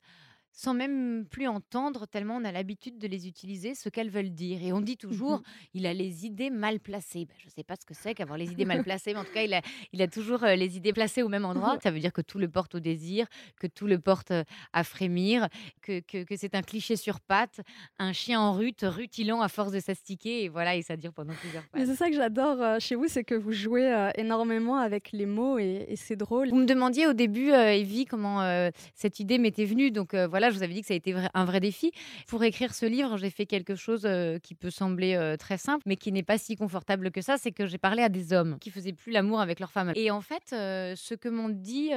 sans 0.56 0.72
même 0.72 1.26
plus 1.28 1.48
entendre, 1.48 2.06
tellement 2.06 2.36
on 2.36 2.44
a 2.44 2.52
l'habitude 2.52 2.96
de 2.98 3.08
les 3.08 3.26
utiliser, 3.26 3.74
ce 3.74 3.88
qu'elles 3.88 4.08
veulent 4.08 4.30
dire. 4.30 4.62
Et 4.62 4.72
on 4.72 4.80
dit 4.80 4.96
toujours, 4.96 5.42
il 5.74 5.84
a 5.84 5.92
les 5.92 6.26
idées 6.26 6.48
mal 6.48 6.78
placées. 6.78 7.24
Ben, 7.26 7.34
je 7.38 7.46
ne 7.46 7.50
sais 7.50 7.64
pas 7.64 7.74
ce 7.74 7.84
que 7.84 7.92
c'est 7.92 8.14
qu'avoir 8.14 8.38
les 8.38 8.46
idées 8.52 8.64
mal 8.64 8.84
placées, 8.84 9.14
mais 9.14 9.18
en 9.18 9.24
tout 9.24 9.32
cas, 9.32 9.42
il 9.42 9.52
a, 9.52 9.62
il 9.92 10.00
a 10.00 10.06
toujours 10.06 10.44
euh, 10.44 10.54
les 10.54 10.76
idées 10.76 10.92
placées 10.92 11.24
au 11.24 11.28
même 11.28 11.44
endroit. 11.44 11.76
Ça 11.82 11.90
veut 11.90 11.98
dire 11.98 12.12
que 12.12 12.20
tout 12.20 12.38
le 12.38 12.48
porte 12.48 12.76
au 12.76 12.80
désir, 12.80 13.26
que 13.58 13.66
tout 13.66 13.88
le 13.88 13.98
porte 13.98 14.30
euh, 14.30 14.44
à 14.72 14.84
frémir, 14.84 15.48
que, 15.82 15.98
que, 15.98 16.36
c'est 16.36 16.54
un 16.54 16.62
cliché 16.62 16.94
sur 16.94 17.20
pattes, 17.20 17.60
un 17.98 18.12
chien 18.12 18.40
en 18.40 18.52
rute, 18.52 18.84
rutilant 18.88 19.40
à 19.40 19.48
force 19.48 19.72
de 19.72 19.80
s'astiquer. 19.80 20.44
Et 20.44 20.48
voilà, 20.48 20.76
et 20.76 20.82
ça 20.82 20.96
dure 20.96 21.12
pendant 21.12 21.34
plusieurs 21.34 21.64
pages. 21.64 21.84
C'est 21.84 21.96
ça 21.96 22.08
que 22.08 22.14
j'adore 22.14 22.62
euh, 22.62 22.78
chez 22.78 22.94
vous, 22.94 23.08
c'est 23.08 23.24
que 23.24 23.34
vous 23.34 23.52
jouez 23.52 24.08
énormément 24.16 24.76
avec 24.76 25.10
les 25.10 25.26
mots 25.26 25.58
et, 25.58 25.94
c'est 25.96 26.16
drôle. 26.16 26.50
Vous 26.50 26.56
me 26.56 26.66
demandiez 26.66 27.08
au 27.08 27.12
début, 27.12 27.50
Evie, 27.50 28.04
comment 28.04 28.70
cette 28.94 29.20
idée 29.20 29.38
m'était 29.38 29.64
venue. 29.64 29.90
Donc 29.90 30.14
voilà, 30.14 30.43
je 30.50 30.56
vous 30.56 30.62
avais 30.62 30.74
dit 30.74 30.80
que 30.80 30.86
ça 30.86 30.94
a 30.94 30.96
été 30.96 31.14
un 31.32 31.44
vrai 31.44 31.60
défi. 31.60 31.92
Pour 32.28 32.42
écrire 32.44 32.74
ce 32.74 32.86
livre, 32.86 33.16
j'ai 33.16 33.30
fait 33.30 33.46
quelque 33.46 33.74
chose 33.74 34.02
euh, 34.04 34.38
qui 34.38 34.54
peut 34.54 34.70
sembler 34.70 35.14
euh, 35.14 35.36
très 35.36 35.58
simple, 35.58 35.82
mais 35.86 35.96
qui 35.96 36.12
n'est 36.12 36.22
pas 36.22 36.38
si 36.38 36.56
confortable 36.56 37.10
que 37.10 37.20
ça. 37.20 37.36
C'est 37.38 37.52
que 37.52 37.66
j'ai 37.66 37.78
parlé 37.78 38.02
à 38.02 38.08
des 38.08 38.32
hommes 38.32 38.58
qui 38.60 38.70
faisaient 38.70 38.92
plus 38.92 39.12
l'amour 39.12 39.40
avec 39.40 39.60
leur 39.60 39.70
femme. 39.70 39.92
Et 39.94 40.10
en 40.10 40.20
fait, 40.20 40.52
euh, 40.52 40.94
ce 40.96 41.14
que 41.14 41.28
m'ont 41.28 41.48
dit 41.48 41.90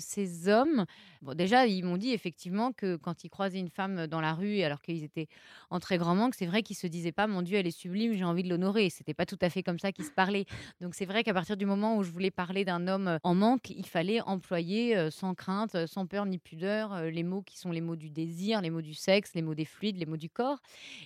ces 0.00 0.48
hommes, 0.48 0.86
déjà, 1.34 1.66
ils 1.66 1.84
m'ont 1.84 1.96
dit 1.96 2.12
effectivement 2.12 2.72
que 2.72 2.96
quand 2.96 3.24
ils 3.24 3.30
croisaient 3.30 3.58
une 3.58 3.70
femme 3.70 4.06
dans 4.06 4.20
la 4.20 4.34
rue, 4.34 4.62
alors 4.62 4.80
qu'ils 4.82 5.04
étaient 5.04 5.28
en 5.70 5.80
très 5.80 5.98
grand 5.98 6.14
manque, 6.14 6.34
c'est 6.34 6.46
vrai 6.46 6.62
qu'ils 6.62 6.76
se 6.76 6.86
disaient 6.86 7.12
pas, 7.12 7.26
mon 7.26 7.42
Dieu, 7.42 7.58
elle 7.58 7.66
est 7.66 7.76
sublime, 7.76 8.12
j'ai 8.14 8.24
envie 8.24 8.42
de 8.42 8.48
l'honorer. 8.48 8.90
C'était 8.90 9.14
pas 9.14 9.26
tout 9.26 9.38
à 9.40 9.50
fait 9.50 9.62
comme 9.62 9.78
ça 9.78 9.92
qu'ils 9.92 10.04
se 10.04 10.12
parlaient. 10.12 10.46
Donc 10.80 10.94
c'est 10.94 11.06
vrai 11.06 11.24
qu'à 11.24 11.34
partir 11.34 11.56
du 11.56 11.66
moment 11.66 11.96
où 11.96 12.02
je 12.02 12.10
voulais 12.10 12.30
parler 12.30 12.64
d'un 12.64 12.88
homme 12.88 13.18
en 13.22 13.34
manque, 13.34 13.70
il 13.70 13.86
fallait 13.86 14.20
employer 14.22 15.10
sans 15.10 15.34
crainte, 15.34 15.86
sans 15.86 16.06
peur 16.06 16.26
ni 16.26 16.38
pudeur, 16.38 17.02
les 17.02 17.22
mots 17.22 17.42
qui 17.42 17.58
sont 17.58 17.70
les 17.70 17.80
mots 17.80 17.96
du 17.96 18.10
désir, 18.10 18.60
les 18.60 18.70
mots 18.70 18.82
du 18.82 18.94
sexe, 18.94 19.32
les 19.34 19.42
mots 19.42 19.54
des 19.54 19.64
fluides, 19.64 19.96
les 19.96 20.06
mots 20.06 20.16
du 20.16 20.30
corps. 20.30 20.58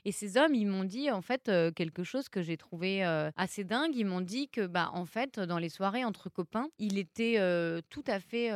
Et 0.04 0.12
ces 0.12 0.36
hommes, 0.36 0.54
ils 0.54 0.66
m'ont 0.66 0.84
dit 0.84 1.10
en 1.10 1.22
fait 1.22 1.48
euh, 1.48 1.70
quelque 1.70 2.04
chose 2.04 2.28
que 2.28 2.42
j'ai 2.42 2.56
trouvé 2.56 3.04
euh, 3.04 3.30
assez 3.36 3.64
dingue. 3.64 3.94
Ils 3.94 4.06
m'ont 4.06 4.20
dit 4.20 4.48
que 4.48 4.66
bah 4.66 4.90
en 4.94 5.04
fait 5.04 5.38
dans 5.38 5.58
les 5.58 5.68
soirées 5.68 6.04
entre 6.04 6.28
copains, 6.28 6.68
il 6.78 6.98
était 6.98 7.34
euh, 7.38 7.80
tout 7.90 8.04
à 8.06 8.20
fait 8.20 8.50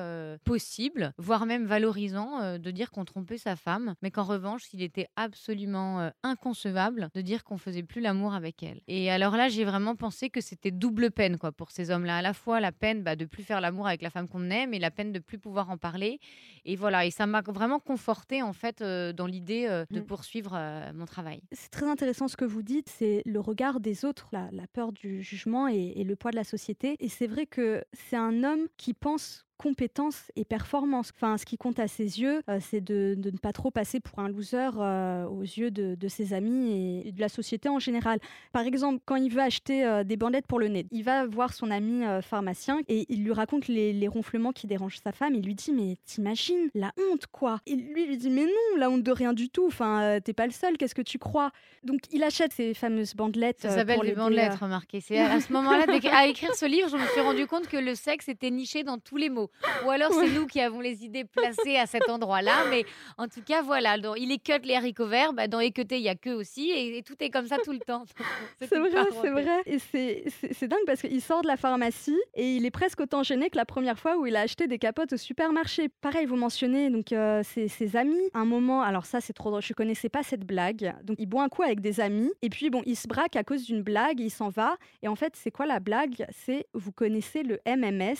possible, 0.44 1.12
voire 1.18 1.46
même 1.46 1.53
même 1.54 1.66
valorisant 1.66 2.40
euh, 2.42 2.58
de 2.58 2.70
dire 2.70 2.90
qu'on 2.90 3.04
trompait 3.04 3.38
sa 3.38 3.56
femme, 3.56 3.94
mais 4.02 4.10
qu'en 4.10 4.24
revanche, 4.24 4.64
il 4.72 4.82
était 4.82 5.08
absolument 5.16 6.00
euh, 6.00 6.10
inconcevable 6.22 7.08
de 7.14 7.20
dire 7.20 7.44
qu'on 7.44 7.58
faisait 7.58 7.82
plus 7.82 8.00
l'amour 8.00 8.34
avec 8.34 8.62
elle. 8.62 8.80
Et 8.88 9.10
alors 9.10 9.36
là, 9.36 9.48
j'ai 9.48 9.64
vraiment 9.64 9.96
pensé 9.96 10.30
que 10.30 10.40
c'était 10.40 10.70
double 10.70 11.10
peine 11.10 11.38
quoi 11.38 11.52
pour 11.52 11.70
ces 11.70 11.90
hommes-là. 11.90 12.18
À 12.18 12.22
la 12.22 12.34
fois 12.34 12.60
la 12.60 12.72
peine 12.72 13.02
bah, 13.02 13.16
de 13.16 13.24
plus 13.24 13.42
faire 13.42 13.60
l'amour 13.60 13.86
avec 13.86 14.02
la 14.02 14.10
femme 14.10 14.28
qu'on 14.28 14.50
aime 14.50 14.74
et 14.74 14.78
la 14.78 14.90
peine 14.90 15.12
de 15.12 15.18
plus 15.18 15.38
pouvoir 15.38 15.70
en 15.70 15.78
parler. 15.78 16.18
Et 16.64 16.76
voilà, 16.76 17.06
et 17.06 17.10
ça 17.10 17.26
m'a 17.26 17.42
vraiment 17.42 17.78
conforté 17.78 18.42
en 18.42 18.52
fait 18.52 18.80
euh, 18.82 19.12
dans 19.12 19.26
l'idée 19.26 19.66
de 19.90 20.00
Mm. 20.00 20.06
poursuivre 20.06 20.58
mon 20.94 21.04
travail. 21.06 21.40
C'est 21.52 21.70
très 21.70 21.86
intéressant 21.86 22.28
ce 22.28 22.36
que 22.36 22.44
vous 22.44 22.62
dites, 22.62 22.88
c'est 22.88 23.22
le 23.26 23.40
regard 23.40 23.80
des 23.80 24.04
autres, 24.04 24.28
la, 24.32 24.48
la 24.52 24.66
peur 24.66 24.92
du 24.92 25.22
jugement 25.22 25.68
et, 25.68 25.92
et 25.96 26.04
le 26.04 26.16
poids 26.16 26.30
de 26.30 26.36
la 26.36 26.44
société. 26.44 26.96
Et 27.00 27.08
c'est 27.08 27.26
vrai 27.26 27.46
que 27.46 27.84
c'est 27.92 28.16
un 28.16 28.42
homme 28.44 28.66
qui 28.76 28.92
pense 28.94 29.44
compétence 29.56 30.30
et 30.36 30.44
performance. 30.44 31.12
Enfin, 31.14 31.38
ce 31.38 31.44
qui 31.44 31.56
compte 31.56 31.78
à 31.78 31.88
ses 31.88 32.20
yeux, 32.20 32.42
euh, 32.48 32.58
c'est 32.60 32.80
de, 32.80 33.14
de 33.16 33.30
ne 33.30 33.38
pas 33.38 33.52
trop 33.52 33.70
passer 33.70 34.00
pour 34.00 34.18
un 34.18 34.28
loser 34.28 34.70
euh, 34.78 35.24
aux 35.26 35.42
yeux 35.42 35.70
de, 35.70 35.94
de 35.94 36.08
ses 36.08 36.32
amis 36.32 36.72
et, 36.72 37.08
et 37.08 37.12
de 37.12 37.20
la 37.20 37.28
société 37.28 37.68
en 37.68 37.78
général. 37.78 38.18
Par 38.52 38.62
exemple, 38.62 39.00
quand 39.04 39.16
il 39.16 39.30
veut 39.32 39.42
acheter 39.42 39.84
euh, 39.84 40.04
des 40.04 40.16
bandelettes 40.16 40.46
pour 40.46 40.58
le 40.58 40.68
nez, 40.68 40.86
il 40.90 41.04
va 41.04 41.26
voir 41.26 41.52
son 41.52 41.70
ami 41.70 42.02
pharmacien 42.22 42.80
et 42.88 43.06
il 43.08 43.24
lui 43.24 43.32
raconte 43.32 43.68
les, 43.68 43.92
les 43.92 44.08
ronflements 44.08 44.52
qui 44.52 44.66
dérangent 44.66 45.00
sa 45.02 45.12
femme. 45.12 45.34
Il 45.34 45.44
lui 45.44 45.54
dit 45.54 45.72
Mais 45.72 45.96
t'imagines 46.04 46.68
la 46.74 46.92
honte, 46.98 47.26
quoi 47.30 47.60
Et 47.66 47.74
lui 47.76 48.06
lui 48.06 48.16
dit 48.18 48.30
Mais 48.30 48.44
non, 48.44 48.78
la 48.78 48.90
honte 48.90 49.02
de 49.02 49.12
rien 49.12 49.32
du 49.32 49.48
tout. 49.48 49.66
Enfin, 49.66 50.18
t'es 50.22 50.32
pas 50.32 50.46
le 50.46 50.52
seul, 50.52 50.76
qu'est-ce 50.76 50.94
que 50.94 51.02
tu 51.02 51.18
crois? 51.18 51.50
Donc, 51.82 52.00
il 52.12 52.22
achète 52.22 52.52
ces 52.52 52.74
fameuses 52.74 53.14
bandelettes. 53.14 53.60
Ça 53.60 53.70
s'appelle 53.70 54.00
l'aider, 54.02 54.16
bandelettes, 54.16 54.54
remarquez. 54.54 55.00
C'est 55.00 55.18
à 55.18 55.40
ce 55.40 55.52
moment-là, 55.52 55.86
à 56.12 56.26
écrire 56.26 56.54
ce 56.54 56.66
livre, 56.66 56.88
je 56.88 56.96
me 56.96 57.06
suis 57.08 57.20
rendu 57.20 57.46
compte 57.46 57.68
que 57.68 57.76
le 57.76 57.94
sexe 57.94 58.28
était 58.28 58.50
niché 58.50 58.82
dans 58.82 58.98
tous 58.98 59.16
les 59.16 59.30
mots. 59.30 59.43
Ou 59.84 59.90
alors 59.90 60.12
c'est 60.12 60.30
nous 60.30 60.46
qui 60.46 60.60
avons 60.60 60.80
les 60.80 61.04
idées 61.04 61.24
placées 61.24 61.76
à 61.76 61.86
cet 61.86 62.08
endroit-là. 62.08 62.64
Mais 62.70 62.84
en 63.18 63.28
tout 63.28 63.42
cas, 63.42 63.62
voilà. 63.62 63.98
Dans, 63.98 64.14
il 64.14 64.30
écoute 64.32 64.64
les 64.64 64.74
haricots 64.74 65.06
verts. 65.06 65.32
Bah, 65.32 65.48
dans 65.48 65.60
équeuter, 65.60 65.96
il 65.96 66.02
y 66.02 66.08
a 66.08 66.14
que 66.14 66.30
aussi. 66.30 66.70
Et, 66.70 66.98
et 66.98 67.02
tout 67.02 67.14
est 67.20 67.30
comme 67.30 67.46
ça 67.46 67.56
tout 67.58 67.72
le 67.72 67.78
temps. 67.80 68.04
C'est 68.60 68.78
vrai, 68.78 68.90
c'est 69.22 69.30
vrai. 69.30 69.62
Et 69.66 69.78
c'est- 69.78 70.66
dingue 70.68 70.78
parce 70.86 71.00
qu'il 71.02 71.20
sort 71.20 71.42
de 71.42 71.46
la 71.46 71.56
pharmacie 71.56 72.18
et 72.34 72.56
il 72.56 72.64
est 72.64 72.70
presque 72.70 73.00
autant 73.00 73.22
gêné 73.22 73.50
que 73.50 73.56
la 73.56 73.64
première 73.66 73.98
fois 73.98 74.16
où 74.16 74.26
il 74.26 74.34
a 74.36 74.40
acheté 74.40 74.66
des 74.66 74.78
capotes 74.78 75.12
au 75.12 75.16
supermarché. 75.16 75.88
Pareil, 76.00 76.24
vous 76.26 76.36
mentionnez 76.36 76.88
donc 76.90 77.12
euh, 77.12 77.42
ses, 77.42 77.68
ses 77.68 77.96
amis. 77.96 78.30
Un 78.32 78.44
moment, 78.46 78.80
alors 78.82 79.04
ça 79.04 79.20
c'est 79.20 79.32
trop 79.34 79.50
drôle, 79.50 79.62
je 79.62 79.72
connaissais 79.74 80.08
pas 80.08 80.22
cette 80.22 80.44
blague. 80.46 80.94
Donc 81.04 81.16
il 81.18 81.26
boit 81.26 81.42
un 81.42 81.48
coup 81.48 81.62
avec 81.62 81.80
des 81.80 82.00
amis 82.00 82.32
et 82.42 82.48
puis 82.48 82.70
bon, 82.70 82.82
il 82.86 82.96
se 82.96 83.06
braque 83.06 83.36
à 83.36 83.44
cause 83.44 83.64
d'une 83.64 83.82
blague, 83.82 84.20
il 84.20 84.30
s'en 84.30 84.48
va. 84.48 84.76
Et 85.02 85.08
en 85.08 85.14
fait, 85.16 85.34
c'est 85.36 85.50
quoi 85.50 85.66
la 85.66 85.80
blague? 85.80 86.26
C'est 86.32 86.66
vous 86.72 86.92
connaissez 86.92 87.42
le 87.42 87.60
MMS. 87.66 88.16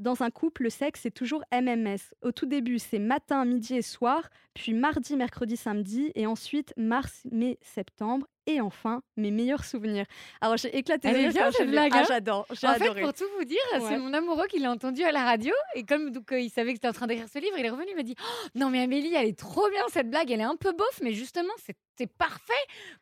Dans 0.00 0.22
un 0.22 0.30
couple, 0.30 0.64
le 0.64 0.70
sexe, 0.70 1.02
c'est 1.02 1.12
toujours 1.12 1.44
MMS. 1.52 2.14
Au 2.22 2.32
tout 2.32 2.46
début, 2.46 2.80
c'est 2.80 2.98
matin, 2.98 3.44
midi 3.44 3.76
et 3.76 3.82
soir, 3.82 4.28
puis 4.52 4.74
mardi, 4.74 5.16
mercredi, 5.16 5.56
samedi, 5.56 6.10
et 6.16 6.26
ensuite 6.26 6.74
mars, 6.76 7.22
mai, 7.30 7.58
septembre, 7.62 8.26
et 8.46 8.60
enfin, 8.60 9.02
mes 9.16 9.30
meilleurs 9.30 9.64
souvenirs. 9.64 10.06
Alors, 10.40 10.56
j'ai 10.56 10.76
éclaté 10.76 11.10
de 11.10 11.14
rire 11.16 11.32
bien, 11.32 11.50
cette 11.50 11.70
blague, 11.70 11.92
Ah, 11.94 12.00
hein 12.00 12.04
j'adore, 12.08 12.46
En 12.50 12.54
fait, 12.54 12.66
adoré. 12.66 13.02
pour 13.02 13.12
tout 13.14 13.24
vous 13.38 13.44
dire, 13.44 13.58
Ouais. 13.74 13.80
c'est 13.88 13.98
mon 13.98 14.12
amoureux 14.12 14.46
qui 14.46 14.58
l'a 14.58 14.70
entendu 14.70 15.02
à 15.02 15.12
la 15.12 15.24
radio. 15.24 15.52
Et 15.74 15.84
comme 15.84 16.10
donc, 16.10 16.30
euh, 16.32 16.40
il 16.40 16.50
savait 16.50 16.70
que 16.72 16.76
j'étais 16.76 16.88
en 16.88 16.92
train 16.92 17.06
d'écrire 17.06 17.28
ce 17.28 17.38
livre, 17.38 17.56
il 17.58 17.64
est 17.64 17.70
revenu, 17.70 17.88
il 17.90 17.96
m'a 17.96 18.02
dit 18.02 18.14
Oh, 18.20 18.48
Non, 18.54 18.70
mais 18.70 18.80
Amélie, 18.82 19.14
elle 19.14 19.26
est 19.28 19.38
trop 19.38 19.68
bien 19.70 19.82
cette 19.88 20.10
blague. 20.10 20.30
Elle 20.30 20.40
est 20.40 20.44
un 20.44 20.56
peu 20.56 20.72
bof, 20.72 21.00
mais 21.02 21.12
justement, 21.12 21.52
c'est 21.64 21.76
c'est 21.96 22.08
parfait 22.12 22.52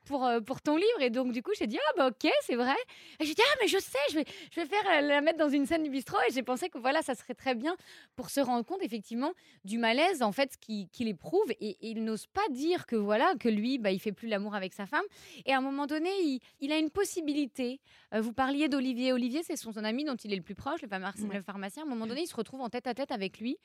pour, 0.05 0.27
euh, 0.27 0.41
pour 0.41 0.61
ton 0.61 0.77
livre. 0.77 1.01
Et 1.01 1.09
donc, 1.09 1.33
du 1.33 1.43
coup, 1.43 1.53
j'ai 1.59 1.67
dit 1.67 1.79
Ah, 1.89 1.93
bah, 1.97 2.09
ok, 2.09 2.31
c'est 2.43 2.57
vrai. 2.57 2.75
Et 3.21 3.25
j'ai 3.25 3.33
dit 3.33 3.41
Ah, 3.43 3.57
mais 3.63 3.67
je 3.67 3.79
sais, 3.79 3.97
je 4.11 4.17
vais, 4.17 4.25
je 4.55 4.61
vais 4.61 4.67
faire 4.67 4.83
euh, 4.93 5.01
la 5.01 5.23
mettre 5.23 5.39
dans 5.39 5.49
une 5.49 5.65
scène 5.65 5.83
du 5.83 5.89
bistrot. 5.89 6.19
Et 6.29 6.33
j'ai 6.35 6.43
pensé 6.43 6.69
que 6.69 6.77
voilà, 6.77 7.01
ça 7.01 7.15
serait 7.15 7.33
très 7.35 7.55
bien 7.55 7.75
pour 8.17 8.29
se 8.29 8.41
rendre 8.41 8.67
compte, 8.67 8.83
effectivement, 8.83 9.33
du 9.65 9.79
malaise, 9.79 10.21
en 10.23 10.31
fait, 10.33 10.59
qu'il 10.61 10.89
qu'il 10.91 11.09
éprouve. 11.09 11.51
Et, 11.61 11.71
et 11.71 11.77
il 11.89 12.05
n'ose 12.05 12.27
pas 12.27 12.47
dire 12.51 12.85
que 12.85 12.95
voilà, 12.97 13.33
que 13.41 13.49
lui, 13.49 13.79
bah, 13.79 13.93
il 13.93 13.99
fait 13.99 14.13
plus 14.13 14.29
l'amour 14.29 14.55
avec 14.55 14.75
sa 14.75 14.85
femme. 14.85 15.05
Et 15.47 15.53
à 15.53 15.59
un 15.59 15.61
moment 15.61 15.87
donné, 15.87 16.11
il, 16.23 16.41
il 16.61 16.73
a 16.73 16.79
une 16.79 16.91
possibilité. 16.91 17.81
Euh, 18.15 18.21
vous 18.21 18.33
parliez 18.33 18.69
d'Olivier. 18.69 19.13
Olivier, 19.13 19.43
c'est 19.43 19.57
son, 19.57 19.73
son 19.73 19.85
ami 19.85 20.05
dont 20.05 20.17
il 20.17 20.33
est 20.33 20.37
le 20.37 20.43
plus 20.43 20.55
proche, 20.55 20.83
le, 20.83 20.89
Ouais. 20.89 21.37
le 21.37 21.43
pharmacien. 21.43 21.83
À 21.83 21.87
un 21.87 21.89
moment 21.89 22.07
donné, 22.07 22.23
il 22.23 22.27
se 22.27 22.37
retrouve 22.37 22.61
en 22.61 22.69
tête 22.69 22.87
à 22.87 22.95
tête 22.95 23.11
avec 23.13 23.39
lui 23.41 23.57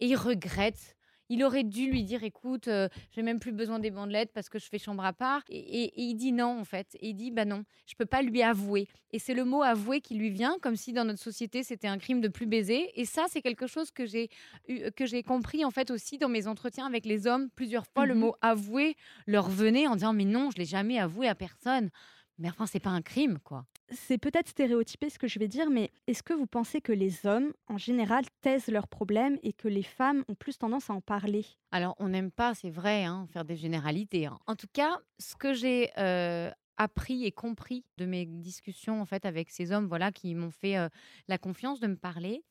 et 0.00 0.06
il 0.06 0.16
regrette. 0.16 0.96
Il 1.30 1.42
aurait 1.42 1.64
dû 1.64 1.90
lui 1.90 2.04
dire 2.04 2.22
écoute, 2.22 2.68
euh, 2.68 2.88
j'ai 3.12 3.22
même 3.22 3.40
plus 3.40 3.52
besoin 3.52 3.78
des 3.78 3.90
bandelettes 3.90 4.32
parce 4.32 4.48
que 4.48 4.58
je 4.58 4.66
fais 4.66 4.78
chambre 4.78 5.04
à 5.04 5.12
part. 5.12 5.42
Et, 5.48 5.58
et- 5.58 5.84
et 6.00 6.02
il 6.02 6.14
dit 6.16 6.32
non, 6.32 6.60
en 6.60 6.64
fait. 6.64 6.96
Et 7.00 7.08
il 7.08 7.14
dit 7.14 7.30
bah 7.30 7.44
non, 7.44 7.64
je 7.86 7.94
peux 7.94 8.04
pas 8.06 8.20
lui 8.22 8.42
avouer. 8.42 8.86
Et 9.12 9.18
c'est 9.18 9.34
le 9.34 9.44
mot 9.44 9.62
avouer 9.62 10.00
qui 10.00 10.14
lui 10.16 10.30
vient, 10.30 10.56
comme 10.60 10.76
si 10.76 10.92
dans 10.92 11.04
notre 11.04 11.20
société 11.22 11.62
c'était 11.62 11.88
un 11.88 11.98
crime 11.98 12.20
de 12.20 12.28
plus 12.28 12.46
baiser. 12.46 12.90
Et 13.00 13.04
ça, 13.06 13.24
c'est 13.28 13.40
quelque 13.42 13.66
chose 13.66 13.90
que 13.90 14.04
j'ai 14.06 14.28
eu- 14.68 14.90
que 14.92 15.06
j'ai 15.06 15.22
compris 15.22 15.64
en 15.64 15.70
fait 15.70 15.90
aussi 15.90 16.18
dans 16.18 16.28
mes 16.28 16.46
entretiens 16.46 16.86
avec 16.86 17.06
les 17.06 17.26
hommes. 17.26 17.48
Plusieurs 17.54 17.86
fois, 17.86 18.06
le 18.06 18.14
Mhm. 18.14 18.20
mot 18.20 18.34
avouer 18.42 18.96
leur 19.26 19.48
venait 19.48 19.86
en 19.86 19.94
disant 19.94 20.12
mais 20.12 20.24
non, 20.26 20.50
je 20.50 20.58
l'ai 20.58 20.64
jamais 20.66 20.98
avoué 20.98 21.26
à 21.28 21.34
personne. 21.34 21.90
Mais 22.38 22.48
enfin, 22.50 22.66
c'est 22.66 22.80
pas 22.80 22.90
un 22.90 23.00
crime, 23.02 23.38
quoi. 23.44 23.64
C'est 23.90 24.18
peut-être 24.18 24.48
stéréotypé 24.48 25.10
ce 25.10 25.18
que 25.18 25.28
je 25.28 25.38
vais 25.38 25.48
dire, 25.48 25.68
mais 25.68 25.90
est-ce 26.06 26.22
que 26.22 26.32
vous 26.32 26.46
pensez 26.46 26.80
que 26.80 26.92
les 26.92 27.26
hommes, 27.26 27.52
en 27.66 27.76
général, 27.76 28.24
taisent 28.40 28.68
leurs 28.68 28.88
problèmes 28.88 29.38
et 29.42 29.52
que 29.52 29.68
les 29.68 29.82
femmes 29.82 30.24
ont 30.28 30.34
plus 30.34 30.56
tendance 30.58 30.88
à 30.88 30.94
en 30.94 31.02
parler? 31.02 31.44
Alors, 31.70 31.94
on 31.98 32.08
n'aime 32.08 32.30
pas, 32.30 32.54
c'est 32.54 32.70
vrai, 32.70 33.04
hein, 33.04 33.26
faire 33.30 33.44
des 33.44 33.56
généralités. 33.56 34.26
hein. 34.26 34.38
En 34.46 34.56
tout 34.56 34.68
cas, 34.72 35.00
ce 35.18 35.36
que 35.36 35.52
j'ai 35.52 35.90
euh, 35.98 36.50
appris 36.78 37.24
et 37.26 37.32
compris 37.32 37.84
de 37.98 38.06
mes 38.06 38.24
discussions 38.24 39.00
en 39.02 39.06
fait 39.06 39.26
avec 39.26 39.50
ces 39.50 39.70
hommes, 39.70 39.86
voilà, 39.86 40.12
qui 40.12 40.34
m'ont 40.34 40.50
fait 40.50 40.78
euh, 40.78 40.88
la 41.28 41.36
confiance 41.36 41.78
de 41.78 41.86
me 41.86 41.96
parler, 41.96 42.42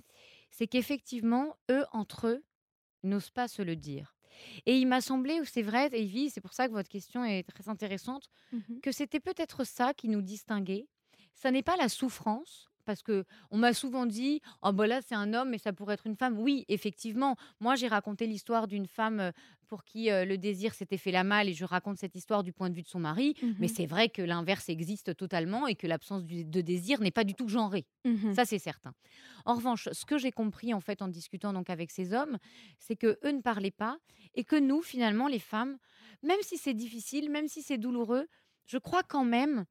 c'est 0.51 0.67
qu'effectivement, 0.67 1.55
eux 1.71 1.85
entre 1.93 2.27
eux 2.27 2.43
n'osent 3.03 3.31
pas 3.31 3.47
se 3.47 3.61
le 3.63 3.75
dire. 3.75 4.15
Et 4.65 4.77
il 4.77 4.87
m'a 4.87 5.01
semblé, 5.01 5.39
c'est 5.45 5.61
vrai, 5.61 5.89
Evie, 5.93 6.29
c'est 6.29 6.41
pour 6.41 6.53
ça 6.53 6.67
que 6.67 6.73
votre 6.73 6.89
question 6.89 7.23
est 7.25 7.43
très 7.43 7.69
intéressante, 7.69 8.29
que 8.81 8.91
c'était 8.91 9.19
peut-être 9.19 9.63
ça 9.65 9.93
qui 9.93 10.09
nous 10.09 10.21
distinguait. 10.21 10.87
Ça 11.35 11.51
n'est 11.51 11.63
pas 11.63 11.75
la 11.77 11.89
souffrance, 11.89 12.67
parce 12.85 13.01
que 13.01 13.25
on 13.49 13.57
m'a 13.57 13.73
souvent 13.73 14.05
dit, 14.05 14.41
oh 14.61 14.71
bah 14.71 14.87
là 14.87 15.01
c'est 15.01 15.15
un 15.15 15.33
homme, 15.33 15.49
mais 15.49 15.57
ça 15.57 15.73
pourrait 15.73 15.95
être 15.95 16.05
une 16.07 16.15
femme. 16.17 16.37
Oui, 16.39 16.65
effectivement. 16.67 17.35
Moi 17.59 17.75
j'ai 17.75 17.87
raconté 17.87 18.27
l'histoire 18.27 18.67
d'une 18.67 18.87
femme 18.87 19.31
pour 19.67 19.83
qui 19.85 20.11
euh, 20.11 20.25
le 20.25 20.37
désir 20.37 20.73
s'était 20.73 20.97
fait 20.97 21.11
la 21.11 21.23
malle, 21.23 21.49
et 21.49 21.53
je 21.53 21.65
raconte 21.65 21.97
cette 21.97 22.15
histoire 22.15 22.43
du 22.43 22.53
point 22.53 22.69
de 22.69 22.75
vue 22.75 22.83
de 22.83 22.87
son 22.87 22.99
mari. 22.99 23.35
Mais 23.59 23.67
Mhm. 23.67 23.67
c'est 23.67 23.85
vrai 23.85 24.09
que 24.09 24.21
l'inverse 24.21 24.69
existe 24.69 25.15
totalement 25.15 25.65
et 25.67 25.75
que 25.75 25.87
l'absence 25.87 26.23
de 26.25 26.61
désir 26.61 26.99
n'est 27.01 27.11
pas 27.11 27.23
du 27.23 27.33
tout 27.35 27.47
genrée. 27.47 27.87
Mhm. 28.05 28.33
Ça, 28.33 28.45
c'est 28.45 28.59
certain. 28.59 28.93
En 29.45 29.55
revanche, 29.55 29.89
ce 29.91 30.05
que 30.05 30.17
j'ai 30.17 30.31
compris 30.31 30.73
en 30.73 30.81
fait 30.81 31.01
en 31.01 31.07
discutant 31.07 31.53
donc 31.53 31.69
avec 31.69 31.89
ces 31.91 32.13
hommes, 32.13 32.37
c'est 32.79 32.95
que 32.95 33.17
eux 33.23 33.31
ne 33.31 33.41
parlaient 33.41 33.71
pas 33.71 33.97
et 34.35 34.43
que 34.43 34.55
nous, 34.57 34.81
finalement, 34.81 35.27
les 35.27 35.39
femmes, 35.39 35.77
même 36.21 36.39
si 36.41 36.57
c'est 36.57 36.73
difficile, 36.73 37.29
même 37.31 37.47
si 37.47 37.61
c'est 37.61 37.77
douloureux, 37.77 38.27
je 38.65 38.77
crois 38.77 39.03
quand 39.03 39.25
même 39.25 39.65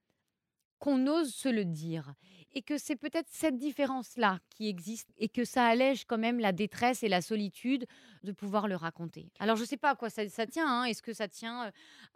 qu'on 0.83 1.07
ose 1.07 1.33
se 1.33 1.49
le 1.49 1.65
dire 1.65 2.13
et 2.55 2.61
que 2.61 2.77
c'est 2.77 2.97
peut-être 2.97 3.29
cette 3.31 3.57
différence-là 3.57 4.41
qui 4.51 4.69
existe 4.69 5.09
et 5.17 5.29
que 5.29 5.45
ça 5.45 5.65
allège 5.65 6.05
quand 6.07 6.19
même 6.19 6.41
la 6.41 6.51
détresse 6.51 7.05
et 7.05 7.09
la 7.09 7.23
solitude 7.23 7.87
de 8.23 8.33
pouvoir 8.33 8.69
le 8.69 8.77
raconter. 8.77 9.29
Alors 9.41 9.57
je 9.57 9.63
ne 9.63 9.67
sais 9.67 9.77
pas 9.77 9.91
à 9.91 9.95
quoi 9.95 10.11
ça, 10.11 10.27
tient. 10.47 10.67
hein. 10.67 10.85
Est-ce 10.85 11.03
que 11.03 11.13
ça 11.13 11.29
tient 11.29 11.65
euh, 11.65 11.71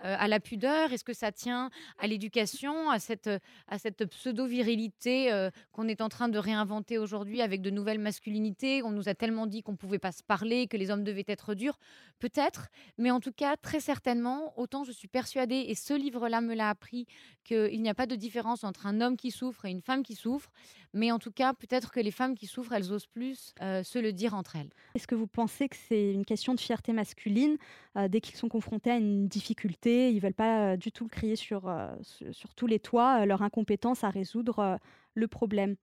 euh, 0.04 0.16
à 0.18 0.28
la 0.28 0.40
pudeur? 0.40 0.92
Est-ce 0.92 1.04
que 1.04 1.12
ça 1.12 1.32
tient 1.32 1.70
à 1.98 2.06
l'éducation, 2.06 2.90
à 2.90 2.98
cette, 2.98 3.26
euh, 3.26 3.38
à 3.68 3.78
cette 3.78 4.04
pseudo-virilité 4.04 5.48
qu'on 5.72 5.88
est 5.88 6.00
en 6.00 6.08
train 6.08 6.28
de 6.28 6.38
réinventer 6.38 6.98
aujourd'hui 6.98 7.42
avec 7.42 7.62
de 7.62 7.70
nouvelles 7.70 7.98
masculinités? 7.98 8.82
On 8.82 8.90
nous 8.90 9.08
a 9.08 9.14
tellement 9.14 9.46
dit 9.46 9.62
qu'on 9.62 9.72
ne 9.72 9.76
pouvait 9.76 9.98
pas 9.98 10.12
se 10.12 10.22
parler, 10.22 10.66
que 10.66 10.76
les 10.76 10.90
hommes 10.90 11.04
devaient 11.04 11.24
être 11.28 11.54
durs. 11.54 11.78
Peut-être, 12.18 12.68
mais 12.98 13.10
en 13.10 13.20
tout 13.20 13.32
cas, 13.32 13.56
très 13.56 13.80
certainement, 13.80 14.58
autant 14.58 14.84
je 14.84 14.92
suis 14.92 15.08
persuadée, 15.08 15.66
et 15.68 15.74
ce 15.74 15.94
livre-là 15.94 16.40
me 16.40 16.54
l'a 16.54 16.70
appris, 16.70 17.06
qu'il 17.44 17.80
n'y 17.82 17.88
a 17.88 17.94
pas 17.94 18.06
de 18.06 18.16
différence 18.16 18.64
entre 18.64 18.86
un 18.86 19.00
homme 19.00 19.16
qui 19.16 19.30
souffre 19.30 19.64
et 19.66 19.70
une 19.70 19.82
femme 19.82 20.02
qui 20.02 20.14
souffre. 20.14 20.50
Mais 20.92 21.12
en 21.12 21.18
tout 21.18 21.30
cas, 21.30 21.52
peut-être 21.52 21.92
que 21.92 22.00
les 22.00 22.10
femmes 22.10 22.34
qui 22.34 22.46
souffrent, 22.46 22.72
elles 22.72 22.92
osent 22.92 23.06
plus 23.06 23.54
se 23.60 23.98
le 23.98 24.12
dire 24.12 24.34
entre 24.34 24.56
elles. 24.56 24.70
Est-ce 24.94 25.06
que 25.06 25.14
vous 25.14 25.26
pensez 25.26 25.68
que 25.68 25.76
c'est 25.76 25.95
une 26.12 26.24
question 26.24 26.54
de 26.54 26.60
fierté 26.60 26.92
masculine 26.92 27.56
euh, 27.96 28.08
Dès 28.08 28.20
qu'ils 28.20 28.36
sont 28.36 28.48
confrontés 28.48 28.90
à 28.90 28.96
une 28.96 29.28
difficulté, 29.28 30.10
ils 30.10 30.20
veulent 30.20 30.34
pas 30.34 30.72
euh, 30.72 30.76
du 30.76 30.92
tout 30.92 31.08
crier 31.08 31.36
sur, 31.36 31.68
euh, 31.68 31.94
sur, 32.02 32.34
sur 32.34 32.54
tous 32.54 32.66
les 32.66 32.78
toits 32.78 33.26
leur 33.26 33.42
incompétence 33.42 34.04
à 34.04 34.10
résoudre 34.10 34.78
le 35.14 35.28
problème 35.28 35.76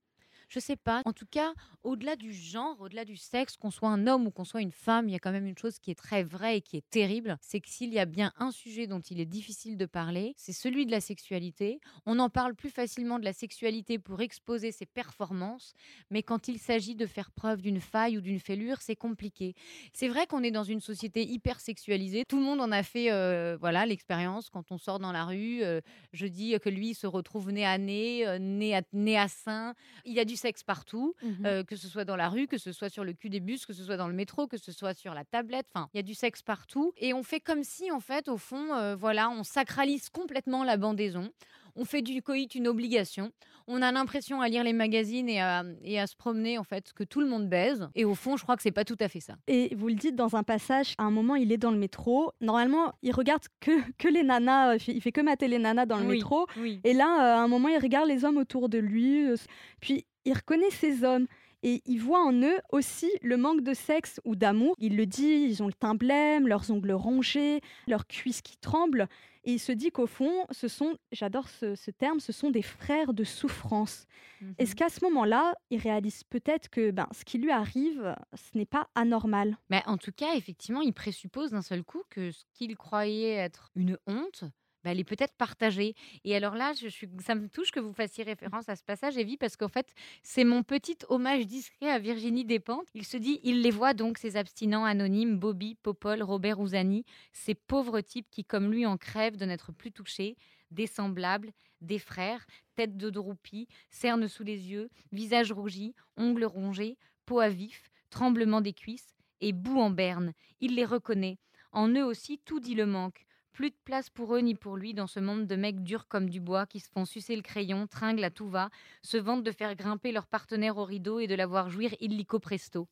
Je 0.54 0.60
sais 0.60 0.76
pas. 0.76 1.02
En 1.04 1.12
tout 1.12 1.26
cas, 1.26 1.52
au-delà 1.82 2.14
du 2.14 2.32
genre, 2.32 2.80
au-delà 2.80 3.04
du 3.04 3.16
sexe, 3.16 3.56
qu'on 3.56 3.72
soit 3.72 3.88
un 3.88 4.06
homme 4.06 4.28
ou 4.28 4.30
qu'on 4.30 4.44
soit 4.44 4.62
une 4.62 4.70
femme, 4.70 5.08
il 5.08 5.12
y 5.12 5.16
a 5.16 5.18
quand 5.18 5.32
même 5.32 5.46
une 5.46 5.58
chose 5.58 5.80
qui 5.80 5.90
est 5.90 5.96
très 5.96 6.22
vraie 6.22 6.58
et 6.58 6.60
qui 6.60 6.76
est 6.76 6.88
terrible, 6.90 7.36
c'est 7.40 7.58
que 7.58 7.68
s'il 7.68 7.92
y 7.92 7.98
a 7.98 8.04
bien 8.04 8.32
un 8.38 8.52
sujet 8.52 8.86
dont 8.86 9.00
il 9.00 9.18
est 9.18 9.26
difficile 9.26 9.76
de 9.76 9.84
parler, 9.84 10.32
c'est 10.36 10.52
celui 10.52 10.86
de 10.86 10.92
la 10.92 11.00
sexualité. 11.00 11.80
On 12.06 12.20
en 12.20 12.30
parle 12.30 12.54
plus 12.54 12.70
facilement 12.70 13.18
de 13.18 13.24
la 13.24 13.32
sexualité 13.32 13.98
pour 13.98 14.20
exposer 14.20 14.70
ses 14.70 14.86
performances, 14.86 15.74
mais 16.08 16.22
quand 16.22 16.46
il 16.46 16.60
s'agit 16.60 16.94
de 16.94 17.06
faire 17.06 17.32
preuve 17.32 17.60
d'une 17.60 17.80
faille 17.80 18.16
ou 18.16 18.20
d'une 18.20 18.38
fêlure, 18.38 18.80
c'est 18.80 18.94
compliqué. 18.94 19.56
C'est 19.92 20.06
vrai 20.06 20.28
qu'on 20.28 20.44
est 20.44 20.52
dans 20.52 20.62
une 20.62 20.80
société 20.80 21.24
hyper 21.24 21.58
sexualisée. 21.58 22.22
Tout 22.28 22.38
le 22.38 22.44
monde 22.44 22.60
en 22.60 22.70
a 22.70 22.84
fait, 22.84 23.10
euh, 23.10 23.56
voilà, 23.58 23.86
l'expérience 23.86 24.50
quand 24.50 24.70
on 24.70 24.78
sort 24.78 25.00
dans 25.00 25.10
la 25.10 25.24
rue. 25.24 25.64
euh, 25.64 25.80
je 26.12 26.28
dis 26.28 26.56
que 26.62 26.68
lui 26.68 26.94
se 26.94 27.08
retrouve 27.08 27.50
nez 27.50 27.66
à 27.66 27.76
nez, 27.76 28.24
euh, 28.24 28.38
nez 28.38 28.76
à 28.76 28.82
nez 28.92 29.18
à 29.18 29.26
sein. 29.26 29.74
Il 30.04 30.12
y 30.12 30.20
a 30.20 30.24
du 30.24 30.36
sexe 30.44 30.62
partout, 30.62 31.14
Mhm. 31.22 31.64
que 31.64 31.76
ce 31.76 31.88
soit 31.88 32.04
dans 32.04 32.16
la 32.16 32.28
rue, 32.28 32.46
que 32.46 32.58
ce 32.58 32.72
soit 32.72 32.90
sur 32.90 33.04
le 33.04 33.12
cul 33.14 33.30
des 33.30 33.40
bus, 33.40 33.64
que 33.66 33.72
ce 33.72 33.82
soit 33.84 33.96
dans 33.96 34.08
le 34.08 34.14
métro, 34.14 34.46
que 34.46 34.56
ce 34.58 34.72
soit 34.72 34.94
sur 34.94 35.14
la 35.14 35.24
tablette. 35.24 35.66
Enfin, 35.74 35.88
il 35.94 35.96
y 35.96 36.00
a 36.00 36.02
du 36.02 36.14
sexe 36.14 36.42
partout. 36.42 36.92
Et 36.98 37.14
on 37.14 37.22
fait 37.22 37.40
comme 37.40 37.62
si, 37.64 37.90
en 37.90 38.00
fait, 38.00 38.28
au 38.28 38.36
fond, 38.36 38.74
euh, 38.74 38.94
voilà, 38.94 39.30
on 39.30 39.42
sacralise 39.44 40.10
complètement 40.10 40.62
la 40.64 40.76
bandaison. 40.76 41.30
On 41.76 41.84
fait 41.84 42.02
du 42.02 42.22
coït 42.22 42.54
une 42.54 42.68
obligation. 42.68 43.32
On 43.66 43.82
a 43.82 43.90
l'impression 43.90 44.40
à 44.40 44.48
lire 44.48 44.62
les 44.62 44.72
magazines 44.74 45.28
et 45.28 45.40
à, 45.40 45.64
et 45.82 45.98
à 45.98 46.06
se 46.06 46.14
promener, 46.14 46.56
en 46.58 46.62
fait, 46.62 46.92
que 46.92 47.02
tout 47.02 47.20
le 47.20 47.26
monde 47.26 47.48
baise. 47.48 47.88
Et 47.96 48.04
au 48.04 48.14
fond, 48.14 48.36
je 48.36 48.42
crois 48.44 48.54
que 48.56 48.62
c'est 48.62 48.70
pas 48.80 48.84
tout 48.84 49.00
à 49.00 49.08
fait 49.08 49.18
ça. 49.20 49.34
Et 49.48 49.74
vous 49.74 49.88
le 49.88 49.94
dites 49.94 50.14
dans 50.14 50.36
un 50.36 50.44
passage, 50.44 50.94
à 50.98 51.02
un 51.04 51.10
moment, 51.10 51.34
il 51.34 51.50
est 51.50 51.56
dans 51.56 51.72
le 51.72 51.78
métro. 51.78 52.30
Normalement, 52.40 52.92
il 53.02 53.12
regarde 53.12 53.42
que, 53.58 53.72
que 53.98 54.06
les 54.06 54.22
nanas, 54.22 54.74
euh, 54.74 54.78
il 54.86 55.00
fait, 55.00 55.10
que 55.10 55.20
mater 55.22 55.48
les 55.48 55.58
nanas 55.58 55.86
dans 55.86 55.98
le 55.98 56.06
Oui, 56.06 56.16
métro. 56.18 56.46
Oui. 56.58 56.80
Et 56.84 56.92
là, 56.92 57.06
euh, 57.06 57.38
à 57.38 57.42
un 57.42 57.48
moment, 57.48 57.68
il 57.68 57.78
regarde 57.78 58.06
les 58.08 58.24
hommes 58.24 58.36
autour 58.38 58.68
de 58.68 58.78
lui. 58.78 59.26
euh, 59.26 59.36
Puis, 59.80 60.06
il 60.24 60.32
reconnaît 60.32 60.70
ces 60.70 61.04
hommes. 61.04 61.26
Et 61.66 61.80
il 61.86 61.98
voit 61.98 62.22
en 62.22 62.34
eux 62.42 62.58
aussi 62.72 63.10
le 63.22 63.38
manque 63.38 63.62
de 63.62 63.72
sexe 63.72 64.20
ou 64.26 64.36
d'amour. 64.36 64.76
Il 64.78 64.98
le 64.98 65.06
dit, 65.06 65.46
ils 65.48 65.62
ont 65.62 65.66
le 65.66 65.72
teint 65.72 65.94
blême, 65.94 66.46
leurs 66.46 66.70
ongles 66.70 66.92
rongés, 66.92 67.62
leurs 67.86 68.06
cuisses 68.06 68.42
qui 68.42 68.58
tremblent. 68.58 69.08
Et 69.44 69.54
il 69.54 69.58
se 69.58 69.72
dit 69.72 69.90
qu'au 69.90 70.06
fond, 70.06 70.46
ce 70.50 70.68
sont, 70.68 70.98
j'adore 71.10 71.48
ce, 71.48 71.74
ce 71.74 71.90
terme, 71.90 72.20
ce 72.20 72.32
sont 72.32 72.50
des 72.50 72.60
frères 72.60 73.14
de 73.14 73.24
souffrance. 73.24 74.06
Mhm. 74.42 74.54
Est-ce 74.58 74.74
qu'à 74.74 74.90
ce 74.90 75.02
moment-là, 75.04 75.54
il 75.70 75.78
réalise 75.78 76.22
peut-être 76.24 76.68
que 76.68 76.90
ben, 76.90 77.08
ce 77.12 77.24
qui 77.24 77.38
lui 77.38 77.50
arrive, 77.50 78.14
ce 78.34 78.58
n'est 78.58 78.66
pas 78.66 78.88
anormal? 78.94 79.56
Mais 79.70 79.82
en 79.86 79.96
tout 79.96 80.12
cas, 80.12 80.34
effectivement, 80.34 80.82
il 80.82 80.92
présuppose 80.92 81.52
d'un 81.52 81.62
seul 81.62 81.82
coup 81.82 82.02
que 82.10 82.30
ce 82.30 82.44
qu'il 82.52 82.76
croyait 82.76 83.34
être 83.34 83.70
une 83.74 83.98
honte, 84.06 84.44
bah, 84.84 84.92
elle 84.92 85.00
est 85.00 85.04
peut-être 85.04 85.34
partagée. 85.34 85.94
Et 86.24 86.36
alors 86.36 86.54
là, 86.54 86.72
je 86.74 86.88
ça 87.20 87.34
me 87.34 87.48
touche 87.48 87.70
que 87.70 87.80
vous 87.80 87.92
fassiez 87.92 88.22
référence 88.22 88.68
à 88.68 88.76
ce 88.76 88.84
passage, 88.84 89.16
Evie, 89.16 89.38
parce 89.38 89.56
qu'en 89.56 89.68
fait, 89.68 89.94
c'est 90.22 90.44
mon 90.44 90.62
petit 90.62 90.98
hommage 91.08 91.46
discret 91.46 91.90
à 91.90 91.98
Virginie 91.98 92.44
Despentes. 92.44 92.88
Il 92.94 93.04
se 93.04 93.16
dit, 93.16 93.40
il 93.42 93.62
les 93.62 93.70
voit 93.70 93.94
donc, 93.94 94.18
ces 94.18 94.36
abstinents 94.36 94.84
anonymes, 94.84 95.38
Bobby, 95.38 95.74
Popol, 95.74 96.22
Robert 96.22 96.60
Ouzani, 96.60 97.04
ces 97.32 97.54
pauvres 97.54 98.02
types 98.02 98.28
qui, 98.30 98.44
comme 98.44 98.70
lui, 98.70 98.84
en 98.84 98.98
crèvent 98.98 99.36
de 99.36 99.46
n'être 99.46 99.72
plus 99.72 99.90
touchés, 99.90 100.36
des 100.70 100.86
semblables, 100.86 101.52
des 101.80 101.98
frères, 101.98 102.46
tête 102.74 102.96
de 102.96 103.10
droupie, 103.10 103.68
cernes 103.90 104.28
sous 104.28 104.44
les 104.44 104.70
yeux, 104.70 104.90
visage 105.12 105.52
rougi, 105.52 105.94
ongles 106.16 106.44
rongés, 106.44 106.98
peau 107.24 107.40
à 107.40 107.48
vif, 107.48 107.90
tremblement 108.10 108.60
des 108.60 108.72
cuisses 108.72 109.14
et 109.40 109.52
boue 109.52 109.80
en 109.80 109.90
berne. 109.90 110.32
Il 110.60 110.74
les 110.74 110.84
reconnaît. 110.84 111.38
En 111.72 111.88
eux 111.88 112.04
aussi, 112.04 112.38
tout 112.44 112.60
dit 112.60 112.74
le 112.74 112.86
manque. 112.86 113.26
Plus 113.54 113.70
de 113.70 113.76
place 113.84 114.10
pour 114.10 114.34
eux 114.34 114.40
ni 114.40 114.56
pour 114.56 114.76
lui 114.76 114.94
dans 114.94 115.06
ce 115.06 115.20
monde 115.20 115.46
de 115.46 115.54
mecs 115.54 115.84
durs 115.84 116.08
comme 116.08 116.28
du 116.28 116.40
bois 116.40 116.66
qui 116.66 116.80
se 116.80 116.90
font 116.90 117.04
sucer 117.04 117.36
le 117.36 117.42
crayon, 117.42 117.86
tringlent 117.86 118.24
à 118.24 118.30
tout 118.30 118.48
va, 118.48 118.68
se 119.00 119.16
vantent 119.16 119.44
de 119.44 119.52
faire 119.52 119.76
grimper 119.76 120.10
leur 120.10 120.26
partenaire 120.26 120.76
au 120.76 120.84
rideau 120.84 121.20
et 121.20 121.28
de 121.28 121.36
la 121.36 121.46
voir 121.46 121.70
jouir 121.70 121.94
illico 122.00 122.40
presto. 122.40 122.88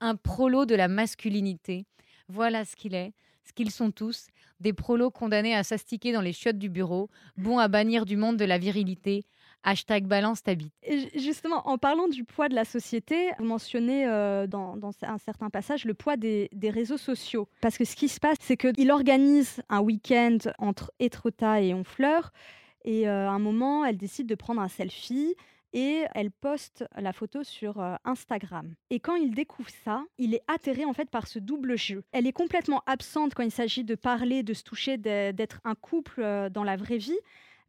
Un 0.00 0.16
prolo 0.16 0.66
de 0.66 0.74
la 0.74 0.88
masculinité. 0.88 1.86
Voilà 2.26 2.64
ce 2.64 2.74
qu'il 2.74 2.96
est, 2.96 3.12
ce 3.44 3.52
qu'ils 3.52 3.70
sont 3.70 3.92
tous, 3.92 4.26
des 4.58 4.72
prolos 4.72 5.12
condamnés 5.12 5.54
à 5.54 5.62
s'astiquer 5.62 6.12
dans 6.12 6.22
les 6.22 6.32
chiottes 6.32 6.58
du 6.58 6.68
bureau, 6.68 7.08
bons 7.36 7.58
à 7.58 7.68
bannir 7.68 8.04
du 8.04 8.16
monde 8.16 8.36
de 8.36 8.44
la 8.44 8.58
virilité. 8.58 9.24
Hashtag 9.62 10.06
balance 10.06 10.42
ta 10.42 10.52
justement, 11.14 11.68
en 11.68 11.76
parlant 11.76 12.08
du 12.08 12.24
poids 12.24 12.48
de 12.48 12.54
la 12.54 12.64
société, 12.64 13.30
vous 13.38 13.44
mentionnez 13.44 14.06
euh, 14.06 14.46
dans, 14.46 14.78
un 15.02 15.18
certain 15.18 15.50
passage 15.50 15.84
le 15.84 15.92
poids 15.92 16.16
des, 16.16 16.48
réseaux 16.62 16.96
sociaux. 16.96 17.48
Parce 17.60 17.76
que 17.76 17.84
ce 17.84 17.94
qui 17.94 18.08
se 18.08 18.20
passe, 18.20 18.38
c'est 18.40 18.56
qu'il 18.56 18.90
organise 18.90 19.62
un 19.68 19.80
week-end 19.80 20.38
entre 20.58 20.92
Étretat 20.98 21.60
et 21.60 21.74
Honfleur. 21.74 22.32
Et 22.84 23.08
euh, 23.08 23.28
à 23.28 23.32
un 23.32 23.38
moment, 23.38 23.84
elle 23.84 23.98
décide 23.98 24.26
de 24.26 24.34
prendre 24.34 24.62
un 24.62 24.68
selfie 24.68 25.34
et 25.72 26.04
elle 26.14 26.30
poste 26.30 26.84
la 26.96 27.12
photo 27.12 27.44
sur 27.44 27.80
euh, 27.80 27.94
Instagram. 28.04 28.74
Et 28.88 28.98
quand 28.98 29.14
il 29.14 29.34
découvre 29.34 29.70
ça, 29.84 30.04
il 30.16 30.34
est 30.34 30.42
atterré 30.48 30.86
en 30.86 30.94
fait 30.94 31.10
par 31.10 31.26
ce 31.26 31.38
double 31.38 31.76
jeu. 31.76 32.02
Elle 32.12 32.26
est 32.26 32.32
complètement 32.32 32.82
absente 32.86 33.34
quand 33.34 33.42
il 33.42 33.52
s'agit 33.52 33.84
de 33.84 33.94
parler, 33.94 34.42
de 34.42 34.54
se 34.54 34.64
toucher, 34.64 34.96
d'être 34.96 35.60
un 35.64 35.74
couple 35.74 36.48
dans 36.50 36.64
la 36.64 36.76
vraie 36.76 36.98
vie. 36.98 37.18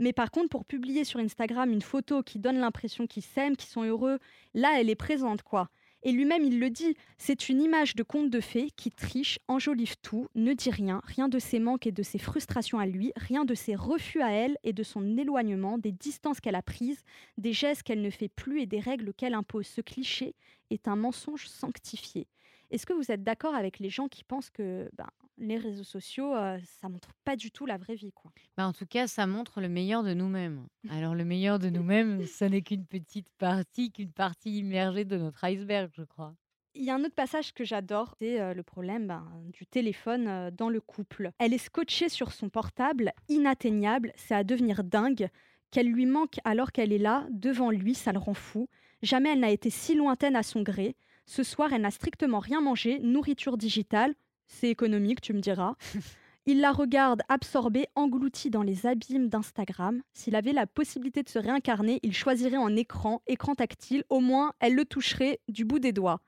Mais 0.01 0.13
par 0.13 0.31
contre, 0.31 0.49
pour 0.49 0.65
publier 0.65 1.03
sur 1.03 1.19
Instagram 1.19 1.71
une 1.71 1.83
photo 1.83 2.23
qui 2.23 2.39
donne 2.39 2.57
l'impression 2.57 3.05
qu'ils 3.05 3.21
s'aiment, 3.21 3.55
qu'ils 3.55 3.69
sont 3.69 3.83
heureux, 3.83 4.17
là, 4.55 4.79
elle 4.79 4.89
est 4.89 4.95
présente, 4.95 5.43
quoi. 5.43 5.69
Et 6.01 6.11
lui-même, 6.11 6.43
il 6.43 6.59
le 6.59 6.71
dit, 6.71 6.95
c'est 7.19 7.49
une 7.49 7.61
image 7.61 7.95
de 7.95 8.01
conte 8.01 8.31
de 8.31 8.39
fées 8.39 8.71
qui 8.75 8.89
triche, 8.89 9.37
enjolive 9.47 9.97
tout, 10.01 10.27
ne 10.33 10.53
dit 10.53 10.71
rien, 10.71 11.01
rien 11.03 11.29
de 11.29 11.37
ses 11.37 11.59
manques 11.59 11.85
et 11.85 11.91
de 11.91 12.01
ses 12.01 12.17
frustrations 12.17 12.79
à 12.79 12.87
lui, 12.87 13.11
rien 13.15 13.45
de 13.45 13.53
ses 13.53 13.75
refus 13.75 14.23
à 14.23 14.31
elle 14.31 14.57
et 14.63 14.73
de 14.73 14.81
son 14.81 15.17
éloignement, 15.17 15.77
des 15.77 15.91
distances 15.91 16.39
qu'elle 16.39 16.55
a 16.55 16.63
prises, 16.63 17.03
des 17.37 17.53
gestes 17.53 17.83
qu'elle 17.83 18.01
ne 18.01 18.09
fait 18.09 18.29
plus 18.29 18.59
et 18.59 18.65
des 18.65 18.79
règles 18.79 19.13
qu'elle 19.13 19.35
impose. 19.35 19.67
Ce 19.67 19.81
cliché 19.81 20.33
est 20.71 20.87
un 20.87 20.95
mensonge 20.95 21.47
sanctifié. 21.47 22.25
Est-ce 22.71 22.85
que 22.85 22.93
vous 22.93 23.11
êtes 23.11 23.23
d'accord 23.23 23.53
avec 23.53 23.79
les 23.79 23.89
gens 23.89 24.07
qui 24.07 24.23
pensent 24.23 24.49
que 24.49 24.89
ben, 24.93 25.09
les 25.37 25.57
réseaux 25.57 25.83
sociaux, 25.83 26.33
euh, 26.35 26.57
ça 26.79 26.87
montre 26.87 27.09
pas 27.25 27.35
du 27.35 27.51
tout 27.51 27.65
la 27.65 27.77
vraie 27.77 27.95
vie, 27.95 28.13
quoi? 28.13 28.31
Bah, 28.55 28.65
en 28.65 28.73
tout 28.73 28.85
cas, 28.85 29.07
ça 29.07 29.27
montre 29.27 29.59
le 29.59 29.67
meilleur 29.67 30.03
de 30.03 30.13
nous-mêmes. 30.13 30.67
Alors, 30.89 31.13
le 31.13 31.25
meilleur 31.25 31.59
de 31.59 31.69
nous-mêmes, 31.69 32.25
ce 32.25 32.45
n'est 32.45 32.61
qu'une 32.61 32.85
petite 32.85 33.29
partie, 33.37 33.91
qu'une 33.91 34.13
partie 34.13 34.59
immergée 34.59 35.03
de 35.03 35.17
notre 35.17 35.43
iceberg, 35.43 35.91
je 35.93 36.03
crois. 36.03 36.33
Il 36.73 36.83
y 36.83 36.89
a 36.89 36.95
un 36.95 37.03
autre 37.03 37.15
passage 37.15 37.53
que 37.53 37.65
j'adore, 37.65 38.15
c'est 38.17 38.39
euh, 38.39 38.53
le 38.53 38.63
problème 38.63 39.07
ben, 39.07 39.27
du 39.51 39.65
téléphone 39.65 40.27
euh, 40.27 40.51
dans 40.51 40.69
le 40.69 40.79
couple. 40.79 41.31
Elle 41.39 41.53
est 41.53 41.57
scotchée 41.57 42.07
sur 42.07 42.31
son 42.31 42.47
portable, 42.47 43.11
inatteignable, 43.27 44.13
c'est 44.15 44.35
à 44.35 44.45
devenir 44.45 44.85
dingue. 44.85 45.27
Qu'elle 45.71 45.87
lui 45.87 46.05
manque 46.05 46.39
alors 46.45 46.71
qu'elle 46.71 46.93
est 46.93 46.97
là, 46.97 47.25
devant 47.29 47.71
lui, 47.71 47.95
ça 47.95 48.13
le 48.13 48.19
rend 48.19 48.33
fou. 48.33 48.67
Jamais 49.01 49.33
elle 49.33 49.39
n'a 49.39 49.51
été 49.51 49.69
si 49.69 49.95
lointaine 49.95 50.35
à 50.35 50.43
son 50.43 50.61
gré. 50.61 50.95
Ce 51.31 51.43
soir, 51.43 51.71
elle 51.71 51.83
n'a 51.83 51.91
strictement 51.91 52.39
rien 52.39 52.59
mangé, 52.59 52.99
nourriture 52.99 53.55
digitale. 53.55 54.15
C'est 54.47 54.67
économique, 54.67 55.21
tu 55.21 55.31
me 55.31 55.39
diras. 55.39 55.75
Il 56.45 56.59
la 56.59 56.73
regarde 56.73 57.21
absorbée, 57.29 57.87
engloutie 57.95 58.49
dans 58.49 58.63
les 58.63 58.85
abîmes 58.85 59.29
d'Instagram. 59.29 60.01
S'il 60.13 60.35
avait 60.35 60.51
la 60.51 60.67
possibilité 60.67 61.23
de 61.23 61.29
se 61.29 61.39
réincarner, 61.39 62.01
il 62.03 62.13
choisirait 62.13 62.57
en 62.57 62.75
écran, 62.75 63.21
écran 63.27 63.55
tactile. 63.55 64.03
Au 64.09 64.19
moins, 64.19 64.51
elle 64.59 64.75
le 64.75 64.83
toucherait 64.83 65.39
du 65.47 65.63
bout 65.63 65.79
des 65.79 65.93
doigts. 65.93 66.19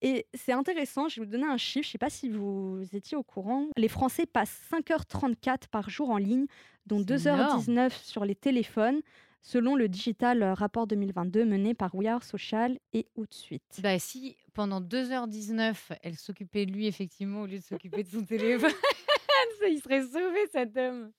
Et 0.00 0.26
c'est 0.32 0.52
intéressant, 0.52 1.08
je 1.08 1.20
vais 1.20 1.26
vous 1.26 1.32
donner 1.32 1.46
un 1.46 1.58
chiffre, 1.58 1.84
je 1.84 1.90
ne 1.90 1.92
sais 1.92 1.98
pas 1.98 2.08
si 2.08 2.30
vous 2.30 2.82
étiez 2.94 3.18
au 3.18 3.22
courant. 3.22 3.66
Les 3.76 3.88
Français 3.88 4.24
passent 4.24 4.58
5h34 4.72 5.68
par 5.70 5.90
jour 5.90 6.08
en 6.08 6.16
ligne, 6.16 6.46
dont 6.86 7.04
C'est 7.06 7.28
2h19 7.28 7.90
sur 8.02 8.24
les 8.24 8.36
téléphones, 8.36 9.02
selon 9.42 9.74
le 9.74 9.88
Digital 9.88 10.42
Rapport 10.42 10.86
2022 10.86 11.44
mené 11.44 11.74
par 11.74 11.94
We 11.94 12.08
Are 12.08 12.22
Social 12.22 12.78
et 12.92 13.06
Outsuite. 13.16 13.80
Bah, 13.82 13.98
si 13.98 14.36
pendant 14.54 14.80
2h19, 14.80 15.74
elle 16.02 16.16
s'occupait 16.16 16.66
de 16.66 16.72
lui, 16.72 16.86
effectivement, 16.86 17.42
au 17.42 17.46
lieu 17.46 17.58
de 17.58 17.64
s'occuper 17.64 18.02
de 18.02 18.08
son 18.08 18.24
téléphone, 18.24 18.70
il 19.68 19.80
serait 19.80 20.02
sauvé, 20.02 20.46
cet 20.52 20.76
homme. 20.76 21.12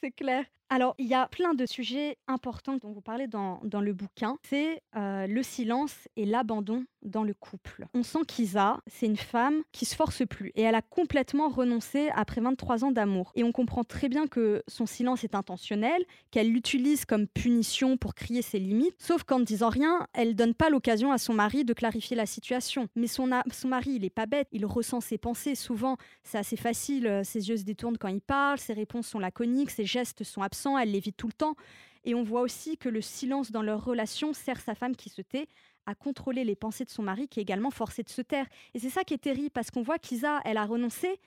C'est 0.00 0.12
clair. 0.12 0.44
Alors, 0.70 0.94
il 0.98 1.06
y 1.06 1.14
a 1.14 1.28
plein 1.28 1.54
de 1.54 1.66
sujets 1.66 2.16
importants 2.26 2.78
dont 2.78 2.90
vous 2.90 3.00
parlez 3.00 3.26
dans, 3.26 3.60
dans 3.64 3.80
le 3.80 3.92
bouquin. 3.92 4.38
C'est 4.48 4.82
euh, 4.96 5.26
le 5.26 5.42
silence 5.42 6.08
et 6.16 6.24
l'abandon 6.24 6.84
dans 7.02 7.22
le 7.22 7.34
couple. 7.34 7.86
On 7.94 8.02
sent 8.02 8.20
qu'Isa, 8.26 8.80
c'est 8.86 9.06
une 9.06 9.16
femme 9.16 9.62
qui 9.72 9.84
se 9.84 9.94
force 9.94 10.22
plus 10.26 10.52
et 10.54 10.62
elle 10.62 10.74
a 10.74 10.82
complètement 10.82 11.48
renoncé 11.48 12.08
après 12.14 12.40
23 12.40 12.84
ans 12.84 12.92
d'amour. 12.92 13.30
Et 13.34 13.44
on 13.44 13.52
comprend 13.52 13.84
très 13.84 14.08
bien 14.08 14.26
que 14.26 14.62
son 14.68 14.86
silence 14.86 15.22
est 15.22 15.34
intentionnel, 15.34 16.02
qu'elle 16.30 16.50
l'utilise 16.50 17.04
comme 17.04 17.26
punition 17.28 17.96
pour 17.96 18.14
crier 18.14 18.42
ses 18.42 18.58
limites, 18.58 18.96
sauf 18.98 19.22
qu'en 19.22 19.38
ne 19.38 19.44
disant 19.44 19.68
rien, 19.68 20.06
elle 20.14 20.34
donne 20.34 20.54
pas 20.54 20.70
l'occasion 20.70 21.12
à 21.12 21.18
son 21.18 21.34
mari 21.34 21.64
de 21.64 21.74
clarifier 21.74 22.16
la 22.16 22.26
situation. 22.26 22.88
Mais 22.96 23.06
son, 23.06 23.28
son 23.52 23.68
mari, 23.68 23.92
il 23.96 24.04
est 24.04 24.10
pas 24.10 24.26
bête, 24.26 24.48
il 24.52 24.64
ressent 24.64 25.00
ses 25.00 25.18
pensées 25.18 25.54
souvent, 25.54 25.96
c'est 26.22 26.38
assez 26.38 26.56
facile, 26.56 27.20
ses 27.22 27.48
yeux 27.48 27.58
se 27.58 27.64
détournent 27.64 27.98
quand 27.98 28.08
il 28.08 28.22
parle, 28.22 28.58
ses 28.58 28.72
réponses 28.72 29.08
sont 29.08 29.18
laconiques, 29.18 29.70
ses 29.70 29.84
gestes 29.84 30.24
sont 30.24 30.42
elle 30.78 30.92
l'évite 30.92 31.16
tout 31.16 31.26
le 31.26 31.32
temps. 31.32 31.56
Et 32.04 32.14
on 32.14 32.22
voit 32.22 32.42
aussi 32.42 32.76
que 32.76 32.88
le 32.88 33.00
silence 33.00 33.50
dans 33.50 33.62
leur 33.62 33.84
relation 33.84 34.32
sert 34.32 34.60
sa 34.60 34.74
femme 34.74 34.94
qui 34.94 35.08
se 35.08 35.22
tait 35.22 35.48
à 35.86 35.94
contrôler 35.94 36.44
les 36.44 36.56
pensées 36.56 36.84
de 36.84 36.90
son 36.90 37.02
mari 37.02 37.28
qui 37.28 37.40
est 37.40 37.42
également 37.42 37.70
forcé 37.70 38.02
de 38.02 38.08
se 38.08 38.22
taire. 38.22 38.46
Et 38.74 38.78
c'est 38.78 38.90
ça 38.90 39.04
qui 39.04 39.14
est 39.14 39.18
terrible 39.18 39.50
parce 39.50 39.70
qu'on 39.70 39.82
voit 39.82 39.98
qu'Isa, 39.98 40.40
elle 40.44 40.56
a 40.56 40.64
renoncé 40.64 41.20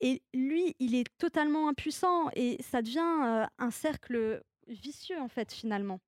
et 0.00 0.22
lui, 0.32 0.74
il 0.78 0.94
est 0.94 1.06
totalement 1.18 1.68
impuissant 1.68 2.30
et 2.34 2.56
ça 2.62 2.80
devient 2.80 3.00
euh, 3.24 3.46
un 3.58 3.70
cercle 3.70 4.42
vicieux 4.68 5.20
en 5.20 5.28
fait 5.28 5.52
finalement. 5.52 6.00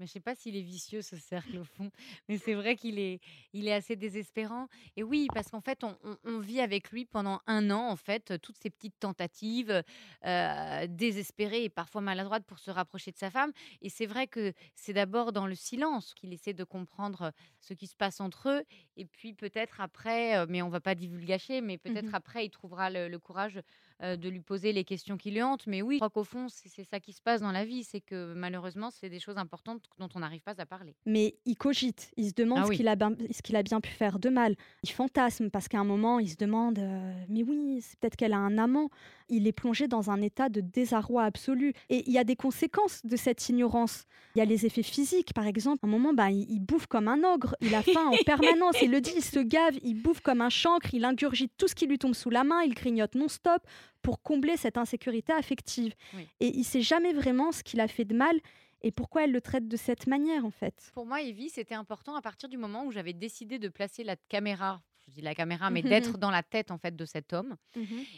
Mais 0.00 0.06
je 0.06 0.12
sais 0.12 0.20
pas 0.20 0.34
s'il 0.34 0.56
est 0.56 0.62
vicieux 0.62 1.02
ce 1.02 1.16
cercle 1.16 1.58
au 1.58 1.64
fond, 1.64 1.90
mais 2.28 2.38
c'est 2.38 2.54
vrai 2.54 2.74
qu'il 2.76 2.98
est, 2.98 3.20
il 3.52 3.68
est 3.68 3.72
assez 3.74 3.96
désespérant. 3.96 4.66
Et 4.96 5.02
oui, 5.02 5.30
parce 5.32 5.50
qu'en 5.50 5.60
fait, 5.60 5.84
on, 5.84 5.96
on- 6.02 6.16
on 6.24 6.40
vit 6.40 6.60
avec 6.60 6.90
lui 6.90 7.04
pendant 7.04 7.40
un 7.46 7.70
an, 7.70 7.88
en 7.90 7.96
fait, 7.96 8.40
toutes 8.40 8.56
ces 8.58 8.70
petites 8.70 8.98
tentatives 8.98 9.82
euh, 10.26 10.86
désespérées 10.88 11.64
et 11.64 11.68
parfois 11.70 12.00
maladroites 12.00 12.44
pour 12.46 12.58
se 12.58 12.70
rapprocher 12.70 13.12
de 13.12 13.18
sa 13.18 13.30
femme. 13.30 13.52
Et 13.82 13.88
c'est 13.90 14.06
vrai 14.06 14.26
que 14.26 14.52
c'est 14.74 14.92
d'abord 14.92 15.32
dans 15.32 15.46
le 15.46 15.54
silence 15.54 16.14
qu'il 16.14 16.32
essaie 16.32 16.54
de 16.54 16.64
comprendre 16.64 17.32
ce 17.60 17.74
qui 17.74 17.86
se 17.86 17.96
passe 17.96 18.20
entre 18.20 18.48
eux. 18.50 18.64
Et 18.96 19.04
puis 19.06 19.34
peut-être 19.34 19.80
après, 19.80 20.36
euh, 20.38 20.46
mais 20.48 20.62
on 20.62 20.68
va 20.68 20.80
pas 20.80 20.94
divulgacher, 20.94 21.60
mais 21.60 21.78
peut-être 21.78 22.14
Mhm. 22.14 22.14
après, 22.14 22.46
il 22.46 22.50
trouvera 22.50 22.90
le, 22.90 23.08
le 23.08 23.18
courage 23.18 23.60
euh, 24.02 24.16
de 24.16 24.28
lui 24.28 24.40
poser 24.40 24.72
les 24.72 24.84
questions 24.84 25.16
qui 25.16 25.30
lui 25.30 25.42
hantent. 25.42 25.66
Mais 25.66 25.82
oui, 25.82 25.96
je 25.96 25.98
crois 25.98 26.10
qu'au 26.10 26.24
fond, 26.24 26.46
c'est 26.48 26.84
ça 26.84 27.00
qui 27.00 27.12
se 27.12 27.20
passe 27.20 27.40
dans 27.40 27.52
la 27.52 27.64
vie, 27.64 27.84
c'est 27.84 28.00
que 28.00 28.32
malheureusement, 28.34 28.90
c'est 28.90 29.08
des 29.10 29.20
choses 29.20 29.36
importantes 29.38 29.82
dont 29.98 30.08
on 30.14 30.20
n'arrive 30.20 30.42
pas 30.42 30.54
à 30.58 30.66
parler. 30.66 30.94
Mais 31.06 31.34
il 31.44 31.56
cogite, 31.56 32.10
il 32.16 32.28
se 32.30 32.34
demande 32.34 32.58
Ah 32.60 32.64
ce 32.64 32.68
oui. 32.70 32.76
qu'il 32.76 32.88
a, 32.88 32.96
ben- 32.96 33.16
ce 33.30 33.42
qu'il 33.42 33.56
a 33.56 33.62
bien 33.62 33.80
pu 33.80 33.90
faire 33.90 34.18
de 34.18 34.28
mal. 34.28 34.56
Il 34.82 34.90
fantasme 34.90 35.50
parce 35.50 35.68
qu'à 35.68 35.78
un 35.80 35.84
moment, 35.84 36.18
il 36.18 36.28
se 36.30 36.36
demande 36.36 36.78
euh, 36.78 37.24
Mais 37.28 37.42
oui, 37.42 37.80
c'est 37.82 37.98
peut-être 37.98 38.16
qu'elle 38.16 38.32
a 38.32 38.38
un 38.38 38.58
amant. 38.58 38.88
Il 39.30 39.46
est 39.46 39.52
plongé 39.52 39.88
dans 39.88 40.10
un 40.10 40.20
état 40.20 40.48
de 40.48 40.60
désarroi 40.60 41.24
absolu. 41.24 41.72
Et 41.88 42.04
il 42.06 42.12
y 42.12 42.18
a 42.18 42.24
des 42.24 42.36
conséquences 42.36 43.04
de 43.04 43.16
cette 43.16 43.48
ignorance. 43.48 44.04
Il 44.34 44.38
y 44.38 44.42
a 44.42 44.44
les 44.44 44.66
effets 44.66 44.82
physiques, 44.82 45.32
par 45.32 45.46
exemple. 45.46 45.80
À 45.82 45.86
un 45.86 45.90
moment, 45.90 46.12
bah, 46.12 46.30
il, 46.30 46.50
il 46.50 46.60
bouffe 46.60 46.86
comme 46.86 47.08
un 47.08 47.22
ogre. 47.24 47.56
Il 47.60 47.74
a 47.74 47.82
faim 47.82 48.06
en 48.06 48.16
permanence. 48.26 48.76
Il 48.82 48.90
le 48.90 49.00
dit, 49.00 49.12
il 49.16 49.24
se 49.24 49.40
gave, 49.40 49.76
il 49.82 49.94
bouffe 49.94 50.20
comme 50.20 50.40
un 50.40 50.50
chancre, 50.50 50.92
il 50.92 51.04
ingurgite 51.04 51.52
tout 51.56 51.68
ce 51.68 51.74
qui 51.74 51.86
lui 51.86 51.98
tombe 51.98 52.14
sous 52.14 52.30
la 52.30 52.44
main, 52.44 52.62
il 52.62 52.74
grignote 52.74 53.14
non-stop 53.14 53.62
pour 54.02 54.22
combler 54.22 54.56
cette 54.56 54.76
insécurité 54.76 55.32
affective. 55.32 55.94
Oui. 56.16 56.26
Et 56.40 56.48
il 56.48 56.64
sait 56.64 56.82
jamais 56.82 57.12
vraiment 57.12 57.52
ce 57.52 57.62
qu'il 57.62 57.80
a 57.80 57.88
fait 57.88 58.04
de 58.04 58.14
mal 58.14 58.38
et 58.82 58.92
pourquoi 58.92 59.24
elle 59.24 59.32
le 59.32 59.40
traite 59.40 59.68
de 59.68 59.76
cette 59.76 60.06
manière, 60.06 60.44
en 60.44 60.50
fait. 60.50 60.90
Pour 60.94 61.06
moi, 61.06 61.20
Evie, 61.20 61.50
c'était 61.50 61.74
important 61.74 62.14
à 62.14 62.22
partir 62.22 62.48
du 62.48 62.56
moment 62.56 62.84
où 62.86 62.90
j'avais 62.90 63.12
décidé 63.12 63.58
de 63.58 63.68
placer 63.68 64.04
la 64.04 64.16
caméra, 64.16 64.80
je 65.10 65.16
dis 65.16 65.22
la 65.22 65.34
caméra, 65.34 65.70
mais 65.70 65.82
d'être 65.82 66.18
dans 66.18 66.30
la 66.30 66.42
tête 66.42 66.70
en 66.70 66.78
fait 66.78 66.96
de 66.96 67.04
cet 67.04 67.32
homme. 67.32 67.56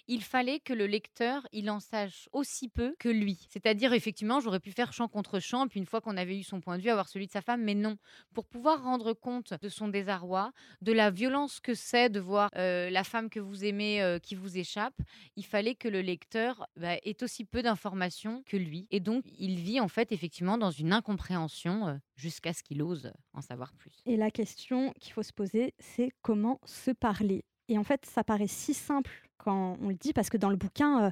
il 0.08 0.22
fallait 0.22 0.60
que 0.60 0.72
le 0.72 0.86
lecteur, 0.86 1.46
il 1.52 1.70
en 1.70 1.80
sache 1.80 2.28
aussi 2.32 2.68
peu 2.68 2.94
que 2.98 3.08
lui. 3.08 3.46
C'est-à-dire, 3.48 3.92
effectivement, 3.92 4.40
j'aurais 4.40 4.60
pu 4.60 4.72
faire 4.72 4.92
champ 4.92 5.08
contre 5.08 5.40
champ, 5.40 5.66
puis 5.68 5.80
une 5.80 5.86
fois 5.86 6.00
qu'on 6.00 6.16
avait 6.16 6.38
eu 6.38 6.42
son 6.42 6.60
point 6.60 6.76
de 6.78 6.82
vue, 6.82 6.90
avoir 6.90 7.08
celui 7.08 7.26
de 7.26 7.32
sa 7.32 7.40
femme, 7.40 7.62
mais 7.62 7.74
non. 7.74 7.96
Pour 8.34 8.46
pouvoir 8.46 8.82
rendre 8.82 9.12
compte 9.12 9.54
de 9.60 9.68
son 9.68 9.88
désarroi, 9.88 10.52
de 10.80 10.92
la 10.92 11.10
violence 11.10 11.60
que 11.60 11.74
c'est 11.74 12.08
de 12.08 12.20
voir 12.20 12.50
euh, 12.56 12.90
la 12.90 13.04
femme 13.04 13.30
que 13.30 13.40
vous 13.40 13.64
aimez 13.64 14.02
euh, 14.02 14.18
qui 14.18 14.34
vous 14.34 14.58
échappe, 14.58 14.94
il 15.36 15.44
fallait 15.44 15.74
que 15.74 15.88
le 15.88 16.00
lecteur 16.00 16.66
bah, 16.76 16.96
ait 17.02 17.22
aussi 17.22 17.44
peu 17.44 17.62
d'informations 17.62 18.42
que 18.46 18.56
lui. 18.56 18.86
Et 18.90 19.00
donc, 19.00 19.24
il 19.38 19.56
vit 19.56 19.80
en 19.80 19.88
fait, 19.88 20.12
effectivement, 20.12 20.58
dans 20.58 20.70
une 20.70 20.92
incompréhension 20.92 21.88
euh, 21.88 21.94
jusqu'à 22.22 22.52
ce 22.52 22.62
qu'il 22.62 22.82
ose 22.82 23.12
en 23.34 23.40
savoir 23.40 23.72
plus. 23.74 23.92
Et 24.06 24.16
la 24.16 24.30
question 24.30 24.92
qu'il 25.00 25.12
faut 25.12 25.24
se 25.24 25.32
poser, 25.32 25.74
c'est 25.78 26.10
comment 26.22 26.60
se 26.64 26.92
parler. 26.92 27.44
Et 27.68 27.78
en 27.78 27.84
fait, 27.84 28.06
ça 28.06 28.22
paraît 28.22 28.46
si 28.46 28.74
simple 28.74 29.28
quand 29.38 29.76
on 29.82 29.88
le 29.88 29.96
dit, 29.96 30.12
parce 30.12 30.30
que 30.30 30.36
dans 30.36 30.50
le 30.50 30.56
bouquin, 30.56 31.06
euh, 31.06 31.10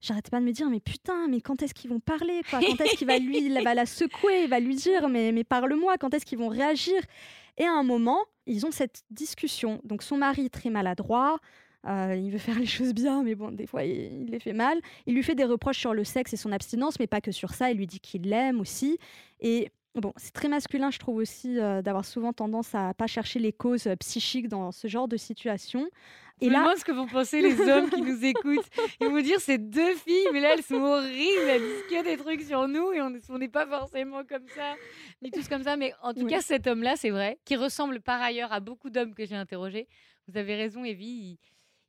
j'arrêtais 0.00 0.30
pas 0.30 0.40
de 0.40 0.46
me 0.46 0.52
dire, 0.52 0.70
mais 0.70 0.80
putain, 0.80 1.28
mais 1.28 1.42
quand 1.42 1.62
est-ce 1.62 1.74
qu'ils 1.74 1.90
vont 1.90 2.00
parler 2.00 2.40
Quand 2.50 2.60
est-ce 2.60 2.96
qu'il 2.96 3.06
va 3.06 3.18
lui, 3.18 3.50
va 3.62 3.74
la 3.74 3.84
secouer, 3.84 4.44
il 4.44 4.48
va 4.48 4.60
lui 4.60 4.74
dire, 4.74 5.10
mais, 5.10 5.30
mais 5.32 5.44
parle-moi, 5.44 5.98
quand 5.98 6.14
est-ce 6.14 6.24
qu'ils 6.24 6.38
vont 6.38 6.48
réagir? 6.48 7.00
Et 7.58 7.64
à 7.64 7.72
un 7.72 7.82
moment, 7.82 8.20
ils 8.46 8.64
ont 8.64 8.70
cette 8.70 9.02
discussion. 9.10 9.80
Donc 9.84 10.02
son 10.02 10.16
mari, 10.16 10.48
très 10.48 10.70
maladroit, 10.70 11.38
euh, 11.86 12.16
il 12.16 12.30
veut 12.30 12.38
faire 12.38 12.58
les 12.58 12.66
choses 12.66 12.94
bien, 12.94 13.22
mais 13.22 13.34
bon, 13.34 13.52
des 13.52 13.66
fois, 13.66 13.84
il, 13.84 14.22
il 14.22 14.30
les 14.30 14.40
fait 14.40 14.54
mal. 14.54 14.80
Il 15.06 15.14
lui 15.14 15.22
fait 15.22 15.34
des 15.34 15.44
reproches 15.44 15.78
sur 15.78 15.92
le 15.92 16.04
sexe 16.04 16.32
et 16.32 16.36
son 16.36 16.50
abstinence, 16.50 16.98
mais 16.98 17.06
pas 17.06 17.20
que 17.20 17.30
sur 17.30 17.52
ça. 17.52 17.70
Il 17.70 17.76
lui 17.76 17.86
dit 17.86 18.00
qu'il 18.00 18.22
l'aime 18.22 18.60
aussi. 18.60 18.98
Et 19.40 19.70
bon, 20.00 20.12
c'est 20.16 20.32
très 20.32 20.48
masculin, 20.48 20.90
je 20.90 20.98
trouve 20.98 21.16
aussi, 21.16 21.58
euh, 21.58 21.82
d'avoir 21.82 22.04
souvent 22.04 22.32
tendance 22.32 22.74
à 22.74 22.94
pas 22.94 23.06
chercher 23.06 23.38
les 23.38 23.52
causes 23.52 23.86
euh, 23.86 23.96
psychiques 23.96 24.48
dans 24.48 24.72
ce 24.72 24.88
genre 24.88 25.08
de 25.08 25.16
situation. 25.16 25.88
Et 26.42 26.50
là, 26.50 26.74
ce 26.76 26.84
que 26.84 26.92
vont 26.92 27.06
penser 27.06 27.40
les 27.40 27.58
hommes 27.70 27.88
qui 27.88 28.02
nous 28.02 28.22
écoutent. 28.24 28.66
Ils 29.00 29.08
vont 29.08 29.22
dire 29.22 29.40
ces 29.40 29.56
deux 29.56 29.94
filles, 29.94 30.28
mais 30.34 30.40
là 30.40 30.50
elles 30.52 30.62
sont 30.62 30.74
horribles, 30.82 31.48
elles 31.48 31.62
disent 31.62 31.86
que 31.90 32.04
des 32.04 32.16
trucs 32.18 32.42
sur 32.42 32.68
nous 32.68 32.92
et 32.92 33.00
on 33.00 33.38
n'est 33.38 33.48
pas 33.48 33.66
forcément 33.66 34.22
comme 34.24 34.46
ça, 34.54 34.74
ni 35.22 35.30
tous 35.30 35.48
comme 35.48 35.62
ça. 35.62 35.76
Mais 35.76 35.94
en 36.02 36.12
tout 36.12 36.24
Oui. 36.24 36.30
cas, 36.30 36.42
cet 36.42 36.66
homme-là, 36.66 36.96
c'est 36.96 37.08
vrai, 37.10 37.38
qui 37.46 37.56
ressemble 37.56 38.00
par 38.02 38.20
ailleurs 38.20 38.52
à 38.52 38.60
beaucoup 38.60 38.90
d'hommes 38.90 39.14
que 39.14 39.24
j'ai 39.24 39.34
interrogés. 39.36 39.88
Vous 40.28 40.36
avez 40.36 40.56
raison, 40.56 40.84
Evie. 40.84 41.06
Il, 41.06 41.38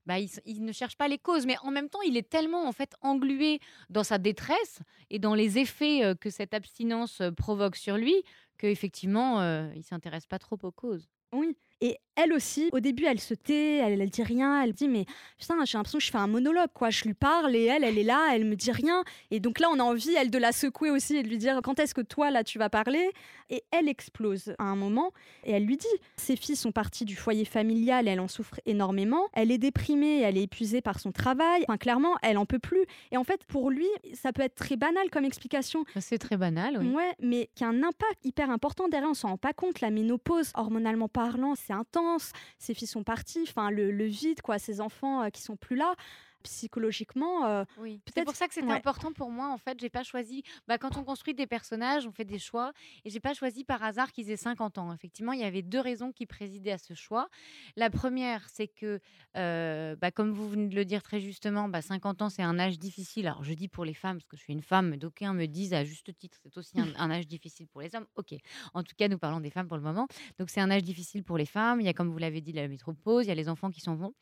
bah, 0.07 0.15
il, 0.19 0.63
ne 0.63 0.71
cherche 0.71 0.95
pas 0.95 1.09
les 1.09 1.17
causes, 1.17 1.45
mais 1.45 1.57
en 1.63 1.69
même 1.69 1.89
temps, 1.89 2.01
il 2.01 2.15
est 2.15 2.29
tellement 2.29 2.65
en 2.65 2.71
fait 2.71 2.95
englué 3.01 3.59
dans 3.89 4.05
sa 4.05 4.17
détresse 4.17 4.79
et 5.09 5.19
dans 5.19 5.35
les 5.35 5.59
effets 5.59 6.05
euh, 6.05 6.15
que 6.15 6.29
cette 6.29 6.53
abstinence 6.53 7.19
euh, 7.19 7.29
provoque 7.31 7.75
sur 7.75 7.97
lui 7.97 8.15
qu'effectivement, 8.57 9.41
euh, 9.41 9.69
il 9.75 9.83
s'intéresse 9.83 10.25
pas 10.25 10.39
trop 10.39 10.57
aux 10.63 10.71
causes. 10.71 11.09
Oui. 11.33 11.57
Et 11.81 11.97
elle 12.15 12.33
aussi, 12.33 12.69
au 12.71 12.79
début, 12.79 13.05
elle 13.05 13.19
se 13.19 13.35
tait, 13.35 13.77
elle, 13.77 14.01
elle 14.01 14.09
dit 14.09 14.23
rien, 14.23 14.63
elle 14.63 14.73
dit 14.73 14.87
mais 14.87 15.05
putain, 15.37 15.63
j'ai 15.65 15.77
l'impression 15.77 15.99
que 15.99 16.03
je 16.03 16.09
fais 16.09 16.17
un 16.17 16.25
monologue 16.27 16.71
quoi. 16.73 16.89
Je 16.89 17.03
lui 17.03 17.13
parle 17.13 17.55
et 17.55 17.65
elle, 17.65 17.83
elle 17.83 17.99
est 17.99 18.03
là, 18.03 18.29
elle 18.33 18.45
me 18.45 18.55
dit 18.55 18.71
rien. 18.71 19.03
Et 19.29 19.39
donc 19.39 19.59
là, 19.59 19.67
on 19.71 19.79
a 19.79 19.83
envie, 19.83 20.15
elle, 20.15 20.31
de 20.31 20.39
la 20.39 20.51
secouer 20.51 20.89
aussi 20.89 21.15
et 21.15 21.21
de 21.21 21.27
lui 21.27 21.37
dire 21.37 21.59
quand 21.63 21.79
est-ce 21.79 21.93
que 21.93 22.01
toi 22.01 22.31
là 22.31 22.43
tu 22.43 22.57
vas 22.57 22.69
parler? 22.69 23.11
Et 23.49 23.63
elle 23.71 23.87
explose 23.87 24.55
à 24.57 24.63
un 24.63 24.75
moment 24.75 25.11
et 25.43 25.51
elle 25.51 25.65
lui 25.65 25.77
dit 25.77 25.85
ses 26.17 26.35
filles 26.35 26.55
sont 26.55 26.71
parties 26.71 27.05
du 27.05 27.15
foyer 27.15 27.45
familial, 27.45 28.07
elle 28.07 28.19
en 28.19 28.27
souffre 28.27 28.59
énormément. 28.65 29.27
Elle 29.33 29.51
est 29.51 29.59
déprimée, 29.59 30.21
elle 30.21 30.37
est 30.37 30.43
épuisée 30.43 30.81
par 30.81 30.99
son 30.99 31.11
travail. 31.11 31.63
Enfin, 31.67 31.77
clairement, 31.77 32.15
elle 32.23 32.39
en 32.39 32.47
peut 32.47 32.59
plus. 32.59 32.85
Et 33.11 33.17
en 33.17 33.23
fait, 33.23 33.43
pour 33.45 33.69
lui, 33.69 33.87
ça 34.15 34.33
peut 34.33 34.41
être 34.41 34.55
très 34.55 34.75
banal 34.75 35.11
comme 35.11 35.23
explication. 35.23 35.83
C'est 35.99 36.17
très 36.17 36.37
banal, 36.37 36.79
oui. 36.79 36.89
Ouais, 36.89 37.13
mais 37.21 37.49
qui 37.53 37.63
a 37.63 37.67
un 37.67 37.83
impact 37.83 38.25
hyper 38.25 38.49
important 38.49 38.87
derrière. 38.87 39.09
On 39.09 39.13
s'en 39.13 39.29
rend 39.29 39.37
pas 39.37 39.53
compte. 39.53 39.81
La 39.81 39.91
ménopause, 39.91 40.51
hormonalement 40.55 41.07
parlant, 41.07 41.53
c'est 41.67 41.73
intense. 41.73 42.31
Ses 42.59 42.73
filles 42.73 42.87
sont 42.87 43.03
parties. 43.03 43.45
Enfin, 43.47 43.69
le, 43.69 43.91
le 43.91 44.05
vide, 44.05 44.41
quoi. 44.41 44.57
Ses 44.57 44.79
enfants 44.79 45.23
euh, 45.23 45.29
qui 45.29 45.41
sont 45.41 45.57
plus 45.57 45.75
là. 45.75 45.95
Psychologiquement, 46.43 47.45
euh, 47.45 47.65
Oui, 47.79 47.99
c'est 48.13 48.23
pour 48.23 48.35
ça 48.35 48.47
que 48.47 48.53
c'était 48.53 48.67
ouais. 48.67 48.73
important 48.73 49.11
pour 49.11 49.31
moi. 49.31 49.49
En 49.51 49.57
fait, 49.57 49.79
j'ai 49.79 49.89
pas 49.89 50.03
choisi. 50.03 50.43
Bah, 50.67 50.77
quand 50.77 50.97
on 50.97 51.03
construit 51.03 51.33
des 51.33 51.47
personnages, 51.47 52.05
on 52.07 52.11
fait 52.11 52.25
des 52.25 52.39
choix, 52.39 52.71
et 53.05 53.09
j'ai 53.09 53.19
pas 53.19 53.33
choisi 53.33 53.63
par 53.63 53.83
hasard 53.83 54.11
qu'ils 54.11 54.29
aient 54.31 54.37
50 54.37 54.77
ans. 54.77 54.93
Effectivement, 54.93 55.33
il 55.33 55.39
y 55.39 55.43
avait 55.43 55.61
deux 55.61 55.79
raisons 55.79 56.11
qui 56.11 56.25
présidaient 56.25 56.71
à 56.71 56.77
ce 56.77 56.93
choix. 56.93 57.29
La 57.75 57.89
première, 57.89 58.47
c'est 58.49 58.67
que, 58.67 58.99
euh, 59.35 59.95
bah, 59.95 60.11
comme 60.11 60.31
vous 60.31 60.47
venez 60.49 60.67
de 60.67 60.75
le 60.75 60.85
dire 60.85 61.03
très 61.03 61.19
justement, 61.19 61.67
bah, 61.69 61.81
50 61.81 62.21
ans, 62.21 62.29
c'est 62.29 62.43
un 62.43 62.59
âge 62.59 62.79
difficile. 62.79 63.27
Alors, 63.27 63.43
je 63.43 63.53
dis 63.53 63.67
pour 63.67 63.83
les 63.83 63.93
femmes 63.93 64.17
parce 64.17 64.27
que 64.27 64.37
je 64.37 64.43
suis 64.43 64.53
une 64.53 64.61
femme, 64.61 64.89
mais 64.89 64.97
d'aucuns 64.97 65.33
me 65.33 65.47
disent 65.47 65.73
à 65.73 65.83
juste 65.83 66.15
titre, 66.17 66.37
c'est 66.43 66.57
aussi 66.57 66.79
un, 66.79 66.87
un 66.97 67.11
âge 67.11 67.27
difficile 67.27 67.67
pour 67.67 67.81
les 67.81 67.93
hommes. 67.95 68.05
Ok. 68.15 68.33
En 68.73 68.83
tout 68.83 68.95
cas, 68.97 69.07
nous 69.07 69.17
parlons 69.17 69.39
des 69.39 69.49
femmes 69.49 69.67
pour 69.67 69.77
le 69.77 69.83
moment. 69.83 70.07
Donc, 70.39 70.49
c'est 70.49 70.61
un 70.61 70.71
âge 70.71 70.83
difficile 70.83 71.23
pour 71.23 71.37
les 71.37 71.45
femmes. 71.45 71.81
Il 71.81 71.85
y 71.85 71.89
a, 71.89 71.93
comme 71.93 72.09
vous 72.09 72.17
l'avez 72.19 72.41
dit, 72.41 72.53
la 72.53 72.67
métropause. 72.67 73.25
Il 73.25 73.29
y 73.29 73.31
a 73.31 73.35
les 73.35 73.49
enfants 73.49 73.69
qui 73.71 73.81
s'en 73.81 73.95
vont. 73.95 74.13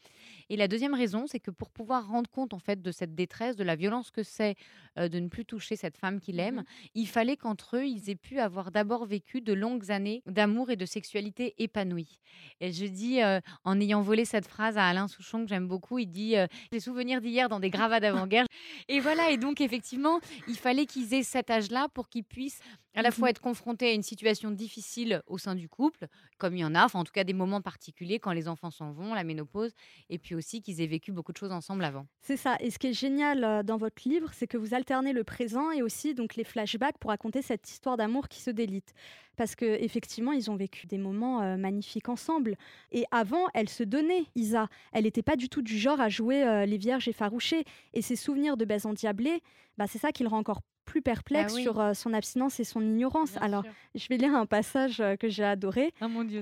Et 0.49 0.57
la 0.57 0.67
deuxième 0.67 0.93
raison, 0.93 1.25
c'est 1.27 1.39
que 1.39 1.51
pour 1.51 1.69
pouvoir 1.69 2.04
rendre 2.07 2.29
compte 2.29 2.53
en 2.53 2.59
fait 2.59 2.81
de 2.81 2.91
cette 2.91 3.15
détresse, 3.15 3.55
de 3.55 3.63
la 3.63 3.75
violence 3.75 4.11
que 4.11 4.23
c'est 4.23 4.55
euh, 4.97 5.09
de 5.09 5.19
ne 5.19 5.27
plus 5.27 5.45
toucher 5.45 5.75
cette 5.75 5.97
femme 5.97 6.19
qu'il 6.19 6.39
aime, 6.39 6.63
il 6.93 7.07
fallait 7.07 7.37
qu'entre 7.37 7.77
eux, 7.77 7.85
ils 7.85 8.09
aient 8.09 8.15
pu 8.15 8.39
avoir 8.39 8.71
d'abord 8.71 9.05
vécu 9.05 9.41
de 9.41 9.53
longues 9.53 9.91
années 9.91 10.23
d'amour 10.25 10.69
et 10.69 10.75
de 10.75 10.85
sexualité 10.85 11.53
épanouie. 11.57 12.19
Et 12.61 12.71
je 12.71 12.85
dis, 12.85 13.21
euh, 13.21 13.39
en 13.63 13.79
ayant 13.79 14.01
volé 14.01 14.25
cette 14.25 14.47
phrase 14.47 14.77
à 14.77 14.87
Alain 14.87 15.07
Souchon 15.07 15.43
que 15.43 15.49
j'aime 15.49 15.67
beaucoup, 15.67 15.99
il 15.99 16.07
dit 16.07 16.37
euh, 16.37 16.47
J'ai 16.71 16.79
souvenirs 16.79 17.21
d'hier 17.21 17.49
dans 17.49 17.59
des 17.59 17.69
gravats 17.69 17.99
d'avant-guerre. 17.99 18.45
et 18.87 18.99
voilà, 18.99 19.31
et 19.31 19.37
donc 19.37 19.61
effectivement, 19.61 20.19
il 20.47 20.57
fallait 20.57 20.85
qu'ils 20.85 21.13
aient 21.13 21.23
cet 21.23 21.49
âge-là 21.49 21.87
pour 21.93 22.09
qu'ils 22.09 22.23
puissent 22.23 22.61
à 22.95 23.01
la 23.01 23.11
fois 23.11 23.29
être 23.29 23.41
confrontés 23.41 23.89
à 23.89 23.93
une 23.93 24.03
situation 24.03 24.51
difficile 24.51 25.21
au 25.27 25.37
sein 25.37 25.55
du 25.55 25.67
couple, 25.67 26.07
comme 26.37 26.55
il 26.55 26.61
y 26.61 26.65
en 26.65 26.75
a, 26.75 26.85
enfin 26.85 26.99
en 26.99 27.03
tout 27.03 27.11
cas 27.11 27.23
des 27.23 27.33
moments 27.33 27.61
particuliers 27.61 28.19
quand 28.19 28.31
les 28.31 28.47
enfants 28.47 28.71
s'en 28.71 28.91
vont, 28.91 29.13
la 29.13 29.23
ménopause, 29.23 29.73
et 30.09 30.17
puis 30.17 30.35
aussi 30.35 30.61
qu'ils 30.61 30.81
aient 30.81 30.87
vécu 30.87 31.11
beaucoup 31.11 31.33
de 31.33 31.37
choses 31.37 31.51
ensemble 31.51 31.83
avant. 31.83 31.94
C'est 32.21 32.37
ça. 32.37 32.57
Et 32.59 32.71
ce 32.71 32.79
qui 32.79 32.87
est 32.87 32.93
génial 32.93 33.43
euh, 33.43 33.63
dans 33.63 33.77
votre 33.77 34.01
livre, 34.07 34.31
c'est 34.33 34.47
que 34.47 34.57
vous 34.57 34.73
alternez 34.73 35.13
le 35.13 35.23
présent 35.23 35.71
et 35.71 35.81
aussi 35.81 36.13
donc 36.15 36.35
les 36.35 36.43
flashbacks 36.43 36.97
pour 36.97 37.11
raconter 37.11 37.41
cette 37.41 37.69
histoire 37.69 37.97
d'amour 37.97 38.27
qui 38.27 38.41
se 38.41 38.49
délite. 38.49 38.93
Parce 39.37 39.55
que 39.55 39.65
effectivement, 39.65 40.31
ils 40.31 40.49
ont 40.49 40.55
vécu 40.55 40.87
des 40.87 40.97
moments 40.97 41.41
euh, 41.41 41.57
magnifiques 41.57 42.09
ensemble. 42.09 42.55
Et 42.91 43.05
avant, 43.11 43.45
elle 43.53 43.69
se 43.69 43.83
donnait, 43.83 44.25
Isa. 44.35 44.67
Elle 44.93 45.03
n'était 45.03 45.21
pas 45.23 45.35
du 45.35 45.49
tout 45.49 45.61
du 45.61 45.77
genre 45.77 45.99
à 45.99 46.09
jouer 46.09 46.43
euh, 46.43 46.65
les 46.65 46.77
vierges 46.77 47.07
effarouchées. 47.07 47.63
Et 47.93 48.01
ses 48.01 48.15
souvenirs 48.15 48.55
de 48.57 48.65
baise 48.65 48.85
endiablée, 48.85 49.41
bah, 49.77 49.85
c'est 49.87 49.99
ça 49.99 50.11
qui 50.11 50.23
le 50.23 50.29
rend 50.29 50.37
encore 50.39 50.61
plus 50.85 51.01
perplexe 51.01 51.51
Ah 51.53 51.55
oui. 51.57 51.63
sur 51.63 51.79
euh, 51.81 51.93
son 51.93 52.13
abstinence 52.13 52.59
et 52.59 52.63
son 52.63 52.81
ignorance. 52.81 53.33
Bien 53.33 53.41
Alors, 53.41 53.63
sûr. 53.63 53.73
je 53.95 54.07
vais 54.07 54.17
lire 54.17 54.33
un 54.35 54.45
passage 54.45 55.03
que 55.19 55.27
j'ai 55.27 55.43
adoré. 55.43 55.93
Oh 56.01 56.07
mon 56.07 56.23
Dieu, 56.23 56.39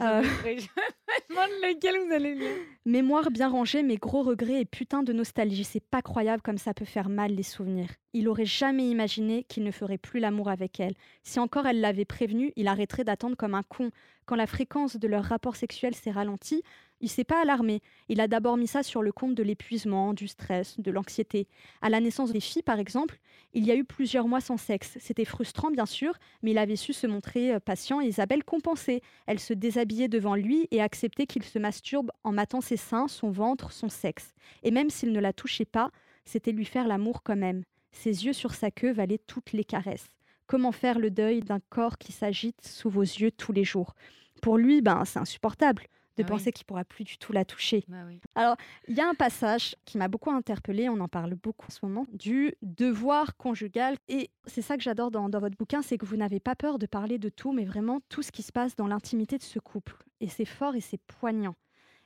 lequel 1.62 1.96
vous 2.06 2.14
allez 2.14 2.36
lire. 2.36 2.56
Mémoire 2.86 3.32
bien 3.32 3.50
rangée, 3.50 3.84
mais 3.84 3.98
gros 3.98 4.24
regrets 4.24 4.62
et 4.62 4.66
putain 4.66 5.04
de 5.04 5.14
nostalgie. 5.14 5.64
C'est 5.64 5.84
pas 5.84 6.02
croyable 6.02 6.42
comme 6.42 6.58
ça 6.58 6.74
peut 6.74 6.86
faire 6.86 7.10
mal 7.10 7.32
les 7.32 7.44
souvenirs. 7.44 7.90
Il 8.14 8.28
aurait 8.28 8.46
jamais 8.46 8.88
imaginé 8.90 9.44
qu'il 9.44 9.64
ne 9.64 9.72
ferait 9.72 9.98
plus 9.98 10.20
l'amour 10.20 10.50
avec 10.50 10.80
elle. 10.80 10.94
Si 11.24 11.40
encore 11.40 11.66
elle 11.66 11.82
l'avait 11.82 12.06
prévenu, 12.06 12.54
il 12.56 12.68
arrêterait 12.68 13.04
d'attendre 13.04 13.36
comme 13.36 13.56
un 13.56 13.64
con. 13.64 13.90
Quand 14.26 14.36
la 14.36 14.48
fréquence 14.48 14.98
de 14.98 15.08
leur 15.08 15.24
rapport 15.24 15.56
sexuel 15.56 15.96
s'est 15.96 16.12
ralentie, 16.12 16.64
il 17.04 17.10
s'est 17.10 17.26
pas 17.26 17.42
alarmé. 17.42 17.82
Il 18.08 18.22
a 18.22 18.30
d'abord 18.30 18.56
mis 18.56 18.68
ça 18.68 18.82
sur 18.82 19.04
le 19.04 19.12
compte 19.12 19.36
de 19.36 19.44
l'épuisement, 19.44 20.14
du 20.14 20.30
stress, 20.30 20.80
de 20.80 20.90
l'anxiété. 20.90 21.48
À 21.82 21.90
la 21.90 22.00
naissance 22.00 22.32
des 22.32 22.40
filles, 22.40 22.62
par 22.62 22.80
exemple, 22.80 23.20
il 23.54 23.66
y 23.66 23.72
a 23.72 23.76
eu 23.76 23.84
plusieurs 23.84 24.30
mois 24.30 24.40
sans 24.40 24.56
sexe. 24.56 24.98
C'était 25.02 25.26
frustrant, 25.26 25.70
bien 25.70 25.86
sûr, 25.86 26.14
mais 26.44 26.52
il 26.52 26.58
avait 26.58 26.78
su 26.78 26.94
se 26.94 27.06
montrer 27.06 27.54
euh, 27.54 27.60
patient 27.60 28.00
et 28.00 28.06
Isabelle 28.06 28.46
compensait. 28.46 29.02
Elle 29.28 29.40
se 29.40 29.54
déshabillait 29.54 30.08
devant 30.08 30.36
lui 30.36 30.70
et 30.72 30.82
acceptait 30.82 31.03
qu'il 31.10 31.44
se 31.44 31.60
masturbe 31.60 32.12
en 32.24 32.32
matant 32.32 32.62
ses 32.62 32.78
seins, 32.78 33.08
son 33.08 33.32
ventre, 33.32 33.72
son 33.72 33.90
sexe. 33.90 34.34
Et 34.64 34.72
même 34.72 34.90
s'il 34.90 35.12
ne 35.12 35.20
la 35.20 35.34
touchait 35.34 35.66
pas, 35.66 35.92
c'était 36.26 36.52
lui 36.52 36.66
faire 36.66 36.88
l'amour 36.88 37.24
quand 37.24 37.36
même. 37.36 37.64
Ses 37.92 38.26
yeux 38.26 38.34
sur 38.34 38.54
sa 38.54 38.72
queue 38.72 38.92
valaient 38.92 39.22
toutes 39.28 39.52
les 39.52 39.64
caresses. 39.64 40.08
Comment 40.48 40.72
faire 40.72 41.00
le 41.00 41.10
deuil 41.10 41.42
d'un 41.42 41.60
corps 41.70 41.98
qui 41.98 42.12
s'agite 42.12 42.66
sous 42.66 42.90
vos 42.90 43.02
yeux 43.02 43.32
tous 43.32 43.54
les 43.54 43.64
jours? 43.64 43.96
Pour 44.42 44.58
lui, 44.58 44.82
ben, 44.82 45.06
c'est 45.06 45.20
insupportable. 45.20 45.84
De 46.18 46.24
Ah 46.24 46.26
oui. 46.28 46.30
penser 46.38 46.52
qu'il 46.52 46.66
pourra 46.66 46.84
plus 46.86 47.04
du 47.04 47.18
tout 47.18 47.32
la 47.34 47.46
toucher. 47.46 47.84
Bah 47.88 48.04
oui. 48.08 48.20
Alors, 48.36 48.56
il 48.88 48.96
y 48.96 49.02
a 49.02 49.08
un 49.08 49.14
passage 49.16 49.76
qui 49.86 49.98
m'a 49.98 50.08
beaucoup 50.08 50.30
interpellée, 50.32 50.90
on 50.90 51.00
en 51.00 51.08
parle 51.08 51.36
beaucoup 51.36 51.68
en 51.68 51.72
ce 51.72 51.80
moment, 51.84 52.06
du 52.14 52.54
devoir 52.62 53.36
conjugal. 53.38 53.98
Et 54.08 54.30
c'est 54.46 54.62
ça 54.62 54.78
que 54.78 54.84
j'adore 54.84 55.12
dans, 55.12 55.30
dans 55.30 55.40
votre 55.40 55.58
bouquin, 55.58 55.82
c'est 55.82 55.98
que 55.98 56.06
vous 56.06 56.18
n'avez 56.18 56.40
pas 56.40 56.56
peur 56.56 56.78
de 56.80 56.86
parler 56.86 57.18
de 57.18 57.30
tout, 57.30 57.52
mais 57.52 57.66
vraiment 57.66 58.00
tout 58.10 58.22
ce 58.22 58.32
qui 58.32 58.44
se 58.44 58.52
passe 58.52 58.76
dans 58.76 58.88
l'intimité 58.88 59.38
de 59.38 59.44
ce 59.44 59.60
couple. 59.60 59.96
Et 60.22 60.28
c'est 60.28 60.46
fort 60.46 60.76
et 60.76 60.82
c'est 60.82 61.02
poignant. 61.02 61.56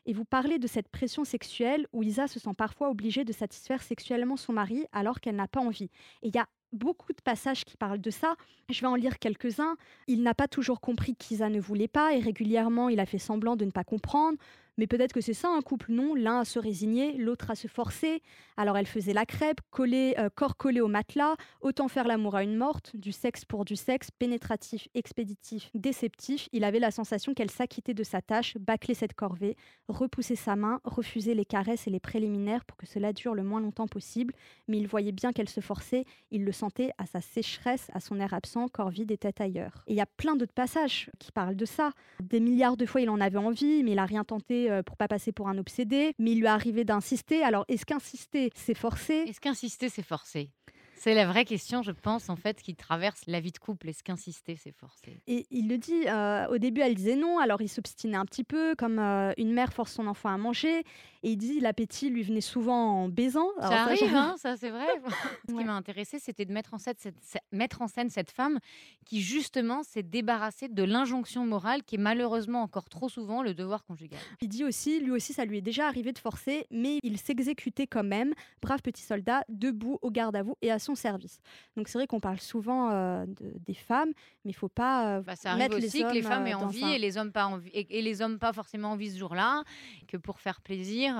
Et 0.05 0.13
vous 0.13 0.23
parlez 0.23 0.57
de 0.57 0.67
cette 0.67 0.87
pression 0.87 1.25
sexuelle 1.25 1.85
où 1.91 2.01
Isa 2.01 2.27
se 2.27 2.39
sent 2.39 2.53
parfois 2.57 2.89
obligée 2.89 3.25
de 3.25 3.33
satisfaire 3.33 3.83
sexuellement 3.83 4.37
son 4.37 4.53
mari 4.53 4.85
alors 4.93 5.19
qu'elle 5.19 5.35
n'a 5.35 5.49
pas 5.49 5.59
envie. 5.59 5.89
Et 6.21 6.29
il 6.29 6.35
y 6.35 6.39
a 6.39 6.47
beaucoup 6.73 7.13
de 7.13 7.21
passages 7.21 7.65
qui 7.65 7.77
parlent 7.77 8.01
de 8.01 8.09
ça. 8.09 8.35
Je 8.69 8.81
vais 8.81 8.87
en 8.87 8.95
lire 8.95 9.19
quelques-uns. 9.19 9.75
Il 10.07 10.23
n'a 10.23 10.33
pas 10.33 10.47
toujours 10.47 10.81
compris 10.81 11.15
qu'Isa 11.15 11.49
ne 11.49 11.59
voulait 11.59 11.87
pas 11.87 12.13
et 12.13 12.19
régulièrement 12.19 12.89
il 12.89 12.99
a 12.99 13.05
fait 13.05 13.19
semblant 13.19 13.55
de 13.55 13.65
ne 13.65 13.71
pas 13.71 13.83
comprendre. 13.83 14.37
Mais 14.77 14.87
peut-être 14.87 15.13
que 15.13 15.21
c'est 15.21 15.33
ça 15.33 15.49
un 15.49 15.61
couple, 15.61 15.91
non? 15.91 16.13
L'un 16.15 16.39
à 16.39 16.45
se 16.45 16.59
résigner, 16.59 17.17
l'autre 17.17 17.49
à 17.49 17.55
se 17.55 17.67
forcer. 17.67 18.21
Alors 18.57 18.77
elle 18.77 18.87
faisait 18.87 19.13
la 19.13 19.25
crêpe, 19.25 19.59
collée, 19.69 20.15
euh, 20.17 20.29
corps 20.33 20.57
collé 20.57 20.81
au 20.81 20.87
matelas, 20.87 21.35
autant 21.61 21.87
faire 21.87 22.07
l'amour 22.07 22.35
à 22.35 22.43
une 22.43 22.55
morte, 22.55 22.95
du 22.95 23.11
sexe 23.11 23.45
pour 23.45 23.65
du 23.65 23.75
sexe, 23.75 24.09
pénétratif, 24.11 24.87
expéditif, 24.93 25.69
déceptif. 25.73 26.49
Il 26.53 26.63
avait 26.63 26.79
la 26.79 26.91
sensation 26.91 27.33
qu'elle 27.33 27.51
s'acquittait 27.51 27.93
de 27.93 28.03
sa 28.03 28.21
tâche, 28.21 28.57
bâcler 28.57 28.93
cette 28.93 29.13
corvée, 29.13 29.55
repousser 29.87 30.35
sa 30.35 30.55
main, 30.55 30.79
refuser 30.83 31.33
les 31.33 31.45
caresses 31.45 31.87
et 31.87 31.91
les 31.91 31.99
préliminaires 31.99 32.65
pour 32.65 32.77
que 32.77 32.87
cela 32.87 33.13
dure 33.13 33.35
le 33.35 33.43
moins 33.43 33.61
longtemps 33.61 33.87
possible. 33.87 34.33
Mais 34.67 34.77
il 34.77 34.87
voyait 34.87 35.11
bien 35.11 35.33
qu'elle 35.33 35.49
se 35.49 35.61
forçait, 35.61 36.05
il 36.31 36.43
le 36.43 36.51
sentait 36.51 36.91
à 36.97 37.05
sa 37.05 37.21
sécheresse, 37.21 37.89
à 37.93 37.99
son 37.99 38.19
air 38.19 38.33
absent, 38.33 38.67
corps 38.67 38.89
vide 38.89 39.11
et 39.11 39.17
tête 39.17 39.41
ailleurs. 39.41 39.83
Et 39.87 39.93
il 39.93 39.97
y 39.97 40.01
a 40.01 40.05
plein 40.05 40.35
d'autres 40.35 40.53
passages 40.53 41.09
qui 41.19 41.31
parlent 41.31 41.55
de 41.55 41.65
ça. 41.65 41.91
Des 42.21 42.39
milliards 42.39 42.77
de 42.77 42.85
fois, 42.85 43.01
il 43.01 43.09
en 43.09 43.21
avait 43.21 43.37
envie, 43.37 43.83
mais 43.83 43.91
il 43.91 43.99
a 43.99 44.05
rien 44.05 44.23
tenté 44.23 44.66
euh, 44.69 44.83
pour 44.83 44.97
pas 44.97 45.07
passer 45.07 45.31
pour 45.31 45.49
un 45.49 45.57
obsédé. 45.57 46.13
Mais 46.19 46.31
il 46.31 46.39
lui 46.39 46.45
est 46.45 46.49
arrivé 46.49 46.83
d'insister. 46.83 47.43
Alors, 47.43 47.65
est-ce 47.67 47.85
qu'insister, 47.85 48.51
c'est 48.55 48.77
forcé? 48.77 49.13
Est-ce 49.27 49.39
qu'insister, 49.39 49.89
c'est 49.89 50.03
forcé? 50.03 50.51
C'est 50.99 51.13
la 51.13 51.25
vraie 51.27 51.45
question, 51.45 51.81
je 51.83 51.91
pense, 51.91 52.29
en 52.29 52.35
fait, 52.35 52.61
qui 52.61 52.75
traverse 52.75 53.21
la 53.27 53.39
vie 53.39 53.51
de 53.51 53.57
couple. 53.59 53.89
Est-ce 53.89 54.03
qu'insister, 54.03 54.55
c'est 54.55 54.71
forcé 54.71 55.19
Et 55.27 55.45
il 55.51 55.69
le 55.69 55.77
dit, 55.77 56.07
euh, 56.07 56.47
au 56.47 56.57
début, 56.57 56.81
elle 56.81 56.95
disait 56.95 57.15
non, 57.15 57.39
alors 57.39 57.61
il 57.61 57.69
s'obstinait 57.69 58.17
un 58.17 58.25
petit 58.25 58.43
peu, 58.43 58.75
comme 58.75 58.99
euh, 58.99 59.31
une 59.37 59.53
mère 59.53 59.73
force 59.73 59.93
son 59.93 60.07
enfant 60.07 60.29
à 60.29 60.37
manger. 60.37 60.79
Et 61.23 61.31
il 61.31 61.37
dit 61.37 61.59
l'appétit 61.59 62.09
lui 62.09 62.21
venait 62.23 62.41
souvent 62.41 63.03
en 63.03 63.09
baisant. 63.09 63.47
Alors 63.57 63.71
ça 63.71 63.81
arrive, 63.83 64.15
hein, 64.15 64.35
ça 64.37 64.55
c'est 64.55 64.69
vrai. 64.69 64.85
Ce 65.47 65.53
Ouais. 65.53 65.59
qui 65.59 65.65
m'a 65.65 65.73
intéressé, 65.75 66.19
c'était 66.19 66.45
de 66.45 66.53
mettre 66.53 66.73
en, 66.73 66.77
scène 66.77 66.93
cette, 66.97 67.15
cette- 67.21 67.41
mettre 67.51 67.81
en 67.81 67.87
scène 67.87 68.09
cette 68.09 68.29
femme 68.31 68.59
qui 69.05 69.21
justement 69.21 69.81
s'est 69.83 70.03
débarrassée 70.03 70.67
de 70.67 70.83
l'injonction 70.83 71.45
morale 71.45 71.83
qui 71.83 71.95
est 71.95 71.99
malheureusement 71.99 72.61
encore 72.61 72.87
trop 72.89 73.09
souvent 73.09 73.41
le 73.41 73.53
devoir 73.55 73.83
conjugal. 73.83 74.19
Il 74.41 74.49
dit 74.49 74.63
aussi, 74.63 74.99
lui 74.99 75.11
aussi, 75.11 75.33
ça 75.33 75.43
lui 75.45 75.57
est 75.57 75.61
déjà 75.61 75.87
arrivé 75.87 76.11
de 76.13 76.19
forcer, 76.19 76.67
mais 76.69 76.99
il 77.03 77.17
s'exécutait 77.17 77.87
quand 77.87 78.03
même, 78.03 78.33
brave 78.61 78.81
petit 78.81 79.01
soldat, 79.03 79.43
debout 79.49 79.97
au 80.03 80.11
garde 80.11 80.35
à 80.35 80.43
vous 80.43 80.55
et 80.61 80.71
à 80.71 80.77
son 80.87 80.95
service. 80.95 81.39
Donc 81.75 81.87
c'est 81.87 81.97
vrai 81.97 82.07
qu'on 82.07 82.19
parle 82.19 82.39
souvent 82.39 82.89
euh, 82.91 83.25
de- 83.25 83.53
des 83.65 83.73
femmes, 83.75 84.11
mais 84.43 84.51
il 84.51 84.55
faut 84.55 84.69
pas 84.69 85.17
euh, 85.17 85.21
Bah, 85.21 85.35
ça 85.35 85.55
mettre 85.55 85.77
aussi 85.77 85.97
les 85.99 86.03
que 86.03 86.13
les 86.13 86.21
femmes 86.21 86.43
euh, 86.43 86.47
aient 86.47 86.53
envie 86.55 86.79
et 86.95 86.99
les 86.99 87.17
hommes 87.17 87.31
pas 87.31 87.45
envie 87.45 87.69
et, 87.73 87.99
et 87.99 88.01
les 88.01 88.21
hommes 88.21 88.39
pas 88.39 88.53
forcément 88.53 88.91
envie 88.91 89.11
ce 89.11 89.17
jour-là, 89.17 89.63
que 90.07 90.17
pour 90.17 90.39
faire 90.39 90.61
plaisir, 90.61 91.15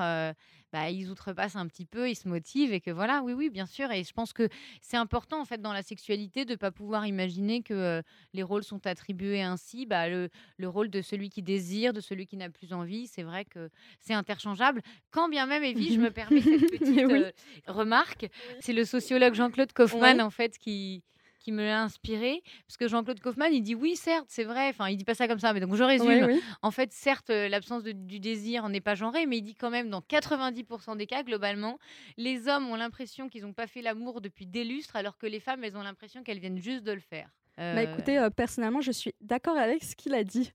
bah, 0.78 0.92
ils 0.92 1.10
outrepassent 1.10 1.56
un 1.56 1.66
petit 1.68 1.86
peu, 1.86 2.08
ils 2.10 2.16
se 2.16 2.28
motivent 2.28 2.72
et 2.72 2.82
que 2.82 2.92
voilà, 2.92 3.22
oui, 3.24 3.34
oui, 3.34 3.50
bien 3.50 3.66
sûr. 3.66 3.92
Et 3.92 4.04
je 4.04 4.14
pense 4.14 4.32
que 4.32 4.48
c'est 4.82 4.98
important 4.98 5.42
en 5.42 5.46
fait 5.46 5.60
dans 5.60 5.74
la 5.74 5.82
sexualité 5.82 6.46
de 6.46 6.56
pas 6.56 6.72
pouvoir 6.72 7.08
imaginer 7.08 7.64
que 7.64 7.74
euh, 7.74 8.02
les 8.34 8.44
rôles 8.44 8.64
sont 8.64 8.86
attribués 8.86 9.42
ainsi. 9.42 9.86
Bah, 9.88 10.08
le, 10.08 10.30
le 10.58 10.70
rôle 10.70 10.90
de 10.90 11.02
celui 11.02 11.30
qui 11.30 11.42
désire, 11.42 11.94
de 11.94 12.00
celui 12.00 12.28
qui 12.28 12.38
n'a 12.38 12.50
plus 12.50 12.74
envie, 12.74 13.08
c'est 13.08 13.24
vrai 13.24 13.44
que 13.44 13.70
c'est 14.00 14.14
interchangeable. 14.14 14.82
Quand 15.10 15.30
bien 15.30 15.48
même, 15.48 15.64
Evie, 15.64 15.96
je 15.96 16.00
me 16.00 16.12
permets 16.12 16.42
cette 16.42 16.70
petite 16.70 17.06
oui. 17.08 17.24
euh, 17.24 17.32
remarque, 17.68 18.28
c'est 18.60 18.74
le 18.74 18.86
sociologue 18.86 19.34
Jean-Claude 19.34 19.74
Kaufmann 19.74 20.22
en 20.22 20.30
fait 20.30 20.58
qui 20.60 21.04
qui 21.48 21.54
me 21.54 21.64
l'a 21.64 21.82
inspiré 21.82 22.44
parce 22.68 22.76
que 22.76 22.90
Jean-Claude 22.90 23.22
Kaufmann 23.22 23.54
il 23.54 23.62
dit 23.62 23.74
oui 23.74 23.96
certes 23.96 24.26
c'est 24.28 24.44
vrai 24.44 24.68
enfin 24.68 24.90
il 24.90 24.98
dit 24.98 25.06
pas 25.06 25.16
ça 25.16 25.30
comme 25.30 25.40
ça 25.40 25.54
mais 25.54 25.62
donc 25.62 25.76
je 25.76 25.84
résume 25.84 26.26
Oui, 26.26 26.34
oui. 26.36 26.42
en 26.62 26.72
fait, 26.72 26.92
certes, 26.92 27.30
euh, 27.30 27.48
l'absence 27.48 27.84
du 27.84 28.20
désir 28.20 28.68
n'est 28.68 28.82
pas 28.82 28.96
genrée, 28.96 29.26
mais 29.26 29.38
il 29.38 29.44
dit 29.44 29.56
quand 29.56 29.70
même 29.70 29.90
dans 29.90 30.02
90% 30.02 30.98
des 30.98 31.08
cas, 31.08 31.24
globalement, 31.24 31.80
les 32.18 32.50
hommes 32.50 32.68
ont 32.70 32.76
l'impression 32.76 33.30
qu'ils 33.30 33.44
n'ont 33.44 33.54
pas 33.54 33.68
fait 33.68 33.82
l'amour 33.82 34.20
depuis 34.20 34.46
des 34.46 34.66
lustres, 34.66 34.98
alors 34.98 35.18
que 35.18 35.26
les 35.26 35.40
femmes, 35.40 35.64
elles 35.64 35.78
ont 35.78 35.84
l'impression 35.84 36.22
qu'elles 36.24 36.40
viennent 36.40 36.58
juste 36.62 36.84
de 36.84 36.92
le 36.92 37.00
faire. 37.00 37.30
Bah 37.58 37.64
Euh, 37.64 37.94
écoutez, 37.94 38.18
euh, 38.18 38.30
personnellement, 38.30 38.82
je 38.82 38.92
suis 38.92 39.14
d'accord 39.22 39.58
avec 39.58 39.84
ce 39.84 39.96
qu'il 39.96 40.14
a 40.14 40.24
dit. 40.26 40.52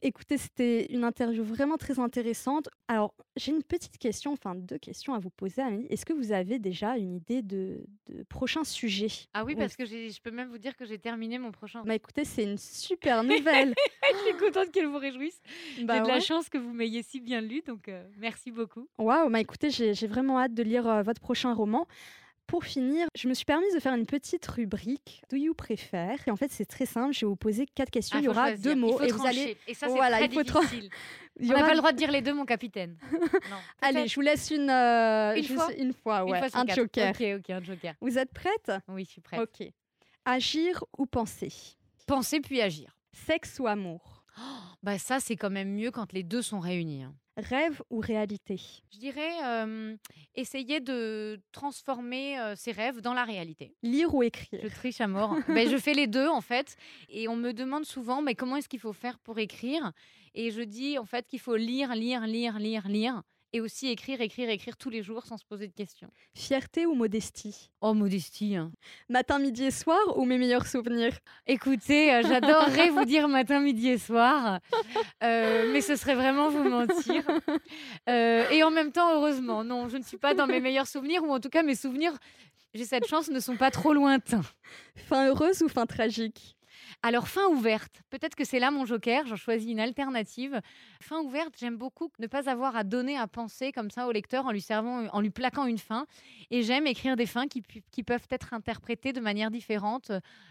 Écoutez, 0.00 0.38
c'était 0.38 0.86
une 0.92 1.02
interview 1.02 1.42
vraiment 1.42 1.76
très 1.76 1.98
intéressante. 1.98 2.68
Alors, 2.86 3.14
j'ai 3.36 3.50
une 3.50 3.64
petite 3.64 3.98
question, 3.98 4.32
enfin 4.32 4.54
deux 4.54 4.78
questions 4.78 5.12
à 5.12 5.18
vous 5.18 5.30
poser, 5.30 5.60
Amélie. 5.60 5.86
Est-ce 5.90 6.06
que 6.06 6.12
vous 6.12 6.30
avez 6.30 6.60
déjà 6.60 6.96
une 6.96 7.16
idée 7.16 7.42
de, 7.42 7.84
de 8.08 8.22
prochain 8.22 8.62
sujet? 8.62 9.08
Ah 9.34 9.44
oui, 9.44 9.56
parce 9.56 9.74
que 9.74 9.84
je 9.84 10.20
peux 10.20 10.30
même 10.30 10.50
vous 10.50 10.58
dire 10.58 10.76
que 10.76 10.84
j'ai 10.84 10.98
terminé 10.98 11.38
mon 11.38 11.50
prochain. 11.50 11.82
Bah 11.84 11.96
écoutez, 11.96 12.24
c'est 12.24 12.44
une 12.44 12.58
super 12.58 13.24
nouvelle. 13.24 13.74
je 14.12 14.18
suis 14.18 14.36
contente 14.38 14.70
qu'elle 14.70 14.86
vous 14.86 14.98
réjouisse. 14.98 15.40
Bah 15.82 15.96
j'ai 15.96 16.02
de 16.02 16.08
la 16.08 16.20
chance 16.20 16.48
que 16.48 16.58
vous 16.58 16.72
m'ayez 16.72 17.02
si 17.02 17.20
bien 17.20 17.40
lu, 17.40 17.62
donc 17.66 17.88
euh, 17.88 18.04
merci 18.18 18.52
beaucoup. 18.52 18.88
Waouh, 18.98 19.30
bah 19.30 19.40
écoutez, 19.40 19.70
j'ai 19.70 19.94
j'ai 19.94 20.06
vraiment 20.06 20.38
hâte 20.38 20.54
de 20.54 20.62
lire 20.62 20.86
euh, 20.86 21.02
votre 21.02 21.20
prochain 21.20 21.52
roman. 21.52 21.88
Pour 22.48 22.64
finir, 22.64 23.06
je 23.14 23.28
me 23.28 23.34
suis 23.34 23.44
permise 23.44 23.74
de 23.74 23.78
faire 23.78 23.92
une 23.94 24.06
petite 24.06 24.46
rubrique 24.46 25.22
Do 25.30 25.36
you 25.36 25.52
préfère 25.52 26.16
Et 26.26 26.30
en 26.30 26.36
fait, 26.36 26.50
c'est 26.50 26.64
très 26.64 26.86
simple. 26.86 27.12
Je 27.12 27.20
vais 27.20 27.26
vous 27.26 27.36
poser 27.36 27.66
quatre 27.66 27.90
questions. 27.90 28.16
Ah, 28.16 28.22
il 28.22 28.24
y 28.24 28.28
aura 28.28 28.56
deux 28.56 28.74
mots 28.74 28.98
et 29.02 29.12
vous 29.12 29.26
allez. 29.26 29.58
Et 29.66 29.74
ça, 29.74 29.86
c'est 29.86 29.92
Voilà, 29.92 30.16
très 30.16 30.26
il 30.26 30.32
faut 30.32 30.42
difficile. 30.42 30.88
il 31.40 31.46
y 31.46 31.52
On 31.52 31.58
n'a 31.58 31.62
pas 31.62 31.72
le 31.72 31.76
droit 31.76 31.92
de 31.92 31.98
dire 31.98 32.10
les 32.10 32.22
deux, 32.22 32.32
mon 32.32 32.46
capitaine. 32.46 32.96
Non. 33.50 33.56
Allez, 33.82 34.08
je 34.08 34.14
vous 34.14 34.22
laisse 34.22 34.50
une, 34.50 34.70
euh, 34.70 35.34
Une 35.36 35.44
fois 35.44 35.72
une 35.74 35.92
fois, 35.92 36.22
une 36.22 36.30
ouais, 36.30 36.48
fois 36.48 36.60
un 36.60 36.64
quatre. 36.64 36.76
joker. 36.76 37.10
Ok, 37.10 37.22
ok, 37.38 37.50
un 37.50 37.62
joker. 37.62 37.94
Vous 38.00 38.18
êtes 38.18 38.32
prête? 38.32 38.72
Oui, 38.88 39.04
je 39.04 39.10
suis 39.10 39.20
prête. 39.20 39.40
Ok. 39.40 39.68
Agir 40.24 40.82
ou 40.96 41.04
penser? 41.04 41.52
Penser 42.06 42.40
puis 42.40 42.62
agir. 42.62 42.96
Sexe 43.12 43.58
ou 43.60 43.66
amour? 43.66 44.17
Bah 44.82 44.98
ça, 44.98 45.20
c'est 45.20 45.36
quand 45.36 45.50
même 45.50 45.72
mieux 45.74 45.90
quand 45.90 46.12
les 46.12 46.22
deux 46.22 46.42
sont 46.42 46.60
réunis. 46.60 47.02
hein. 47.02 47.14
Rêve 47.36 47.82
ou 47.90 48.00
réalité? 48.00 48.60
Je 48.92 48.98
dirais 48.98 49.30
euh, 49.44 49.96
essayer 50.34 50.80
de 50.80 51.40
transformer 51.52 52.38
euh, 52.40 52.56
ses 52.56 52.72
rêves 52.72 53.00
dans 53.00 53.14
la 53.14 53.24
réalité. 53.24 53.76
Lire 53.82 54.12
ou 54.14 54.22
écrire? 54.24 54.60
Je 54.62 54.68
triche 54.68 55.00
à 55.00 55.06
mort. 55.06 55.36
ben, 55.48 55.68
je 55.68 55.76
fais 55.76 55.94
les 55.94 56.08
deux 56.08 56.26
en 56.26 56.40
fait. 56.40 56.74
Et 57.08 57.28
on 57.28 57.36
me 57.36 57.52
demande 57.52 57.84
souvent 57.84 58.22
mais 58.22 58.34
comment 58.34 58.56
est-ce 58.56 58.68
qu'il 58.68 58.80
faut 58.80 58.92
faire 58.92 59.18
pour 59.20 59.38
écrire? 59.38 59.92
Et 60.34 60.50
je 60.50 60.62
dis 60.62 60.98
en 60.98 61.04
fait 61.04 61.26
qu'il 61.28 61.38
faut 61.40 61.56
lire, 61.56 61.94
lire, 61.94 62.26
lire, 62.26 62.58
lire, 62.58 62.88
lire. 62.88 63.22
Et 63.54 63.62
aussi 63.62 63.88
écrire, 63.88 64.20
écrire, 64.20 64.50
écrire 64.50 64.76
tous 64.76 64.90
les 64.90 65.02
jours 65.02 65.24
sans 65.24 65.38
se 65.38 65.44
poser 65.44 65.68
de 65.68 65.72
questions. 65.72 66.10
Fierté 66.34 66.84
ou 66.84 66.94
modestie? 66.94 67.70
Oh, 67.80 67.94
modestie. 67.94 68.56
hein. 68.56 68.70
Matin, 69.08 69.38
midi 69.38 69.64
et 69.64 69.70
soir 69.70 69.98
ou 70.18 70.26
mes 70.26 70.36
meilleurs 70.36 70.66
souvenirs? 70.66 71.16
Écoutez, 71.46 72.12
euh, 72.12 72.22
j'adorerais 72.22 72.90
vous 72.90 73.06
dire 73.06 73.26
matin, 73.26 73.60
midi 73.60 73.88
et 73.88 73.96
soir, 73.96 74.60
euh, 75.22 75.72
mais 75.72 75.80
ce 75.80 75.96
serait 75.96 76.14
vraiment 76.14 76.50
vous 76.50 76.64
mentir. 76.64 77.24
Euh, 78.10 78.48
et 78.50 78.62
en 78.62 78.70
même 78.70 78.92
temps, 78.92 79.14
heureusement, 79.14 79.64
non, 79.64 79.88
je 79.88 79.96
ne 79.96 80.02
suis 80.02 80.18
pas 80.18 80.34
dans 80.34 80.46
mes 80.46 80.60
meilleurs 80.60 80.86
souvenirs, 80.86 81.22
ou 81.22 81.32
en 81.32 81.40
tout 81.40 81.48
cas, 81.48 81.62
mes 81.62 81.74
souvenirs, 81.74 82.12
j'ai 82.74 82.84
cette 82.84 83.06
chance, 83.06 83.28
ne 83.28 83.40
sont 83.40 83.56
pas 83.56 83.70
trop 83.70 83.94
lointains. 83.94 84.44
Fin 84.94 85.26
heureuse 85.28 85.62
ou 85.62 85.68
fin 85.68 85.86
tragique? 85.86 86.57
Alors, 87.02 87.28
fin 87.28 87.46
ouverte, 87.46 88.02
peut-être 88.10 88.34
que 88.34 88.44
c'est 88.44 88.58
là 88.58 88.72
mon 88.72 88.84
joker, 88.84 89.24
j'en 89.26 89.36
choisis 89.36 89.70
une 89.70 89.78
alternative. 89.78 90.60
Fin 91.00 91.20
ouverte, 91.20 91.54
j'aime 91.56 91.76
beaucoup 91.76 92.10
ne 92.18 92.26
pas 92.26 92.50
avoir 92.50 92.74
à 92.74 92.82
donner 92.82 93.16
à 93.16 93.28
penser 93.28 93.70
comme 93.70 93.90
ça 93.90 94.08
au 94.08 94.12
lecteur 94.12 94.46
en 94.46 94.50
lui 94.50 94.60
servant, 94.60 95.06
en 95.12 95.20
lui 95.20 95.30
plaquant 95.30 95.66
une 95.66 95.78
fin. 95.78 96.06
Et 96.50 96.62
j'aime 96.62 96.88
écrire 96.88 97.14
des 97.14 97.26
fins 97.26 97.46
qui, 97.46 97.62
qui 97.92 98.02
peuvent 98.02 98.26
être 98.30 98.52
interprétées 98.52 99.12
de 99.12 99.20
manière 99.20 99.52
différente 99.52 100.10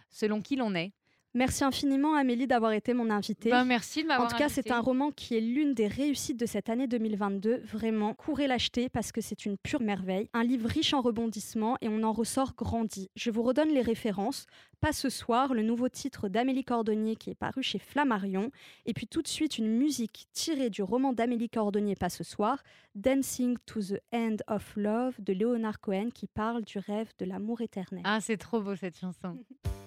selon 0.10 0.42
qui 0.42 0.56
l'on 0.56 0.74
est. 0.74 0.94
Merci 1.38 1.64
infiniment, 1.64 2.16
Amélie, 2.16 2.48
d'avoir 2.48 2.72
été 2.72 2.96
mon 2.96 3.12
invitée. 3.12 3.52
Ben, 3.52 3.64
merci 3.64 4.02
de 4.02 4.06
En 4.06 4.08
m'avoir 4.08 4.32
tout 4.32 4.38
cas, 4.38 4.50
c'est 4.50 4.72
un 4.72 4.80
roman 4.80 5.12
qui 5.12 5.38
est 5.38 5.40
l'une 5.40 5.76
des 5.76 5.86
réussites 5.86 6.40
de 6.40 6.48
cette 6.48 6.68
année 6.68 6.88
2022. 6.88 7.62
Vraiment, 7.72 8.16
courez 8.16 8.48
l'acheter 8.48 8.90
parce 8.90 9.12
que 9.12 9.22
c'est 9.22 9.46
une 9.46 9.56
pure 9.56 9.80
merveille. 9.80 10.32
Un 10.34 10.44
livre 10.44 10.68
riche 10.68 10.96
en 10.96 11.02
rebondissements 11.02 11.78
et 11.82 11.90
on 11.90 12.02
en 12.02 12.12
ressort 12.12 12.56
grandi. 12.56 13.12
Je 13.16 13.30
vous 13.30 13.44
redonne 13.44 13.70
les 13.70 13.84
références. 13.84 14.48
Pas 14.82 14.94
ce 14.94 15.10
soir, 15.10 15.54
le 15.54 15.62
nouveau 15.62 15.90
titre 15.90 16.28
d'Amélie 16.28 16.64
Cordonnier 16.64 17.16
qui 17.16 17.30
est 17.30 17.36
paru 17.36 17.62
chez 17.62 17.78
Flammarion. 17.78 18.50
Et 18.88 18.96
puis 18.96 19.06
tout 19.06 19.22
de 19.22 19.28
suite, 19.28 19.60
une 19.60 19.70
musique 19.70 20.26
tirée 20.34 20.72
du 20.72 20.82
roman 20.82 21.14
d'Amélie 21.14 21.50
Cordonnier 21.50 21.96
Pas 21.96 22.10
ce 22.10 22.24
soir, 22.24 22.64
Dancing 22.96 23.58
to 23.68 23.80
the 23.80 24.00
End 24.12 24.38
of 24.48 24.76
Love 24.76 25.14
de 25.20 25.34
Leonard 25.34 25.82
Cohen 25.82 26.10
qui 26.12 26.26
parle 26.26 26.64
du 26.64 26.80
rêve 26.80 27.12
de 27.20 27.26
l'amour 27.26 27.62
éternel. 27.62 28.02
Ah, 28.06 28.22
c'est 28.22 28.38
trop 28.38 28.60
beau 28.60 28.76
cette 28.76 28.98
chanson. 28.98 29.38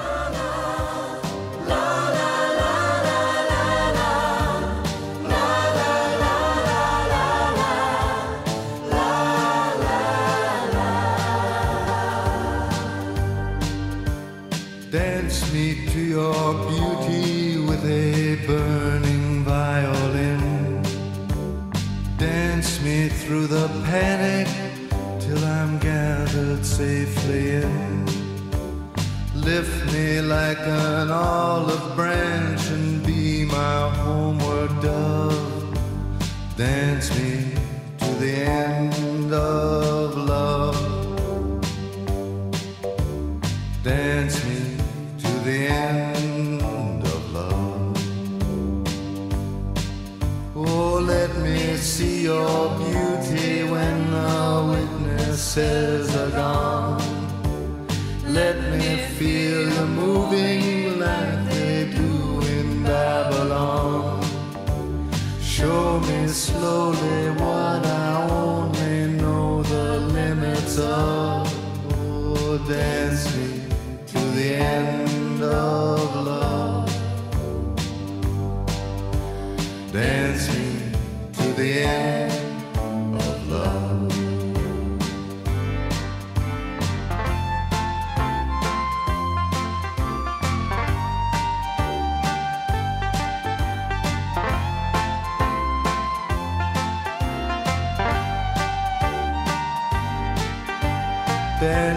Oh. 0.00 0.37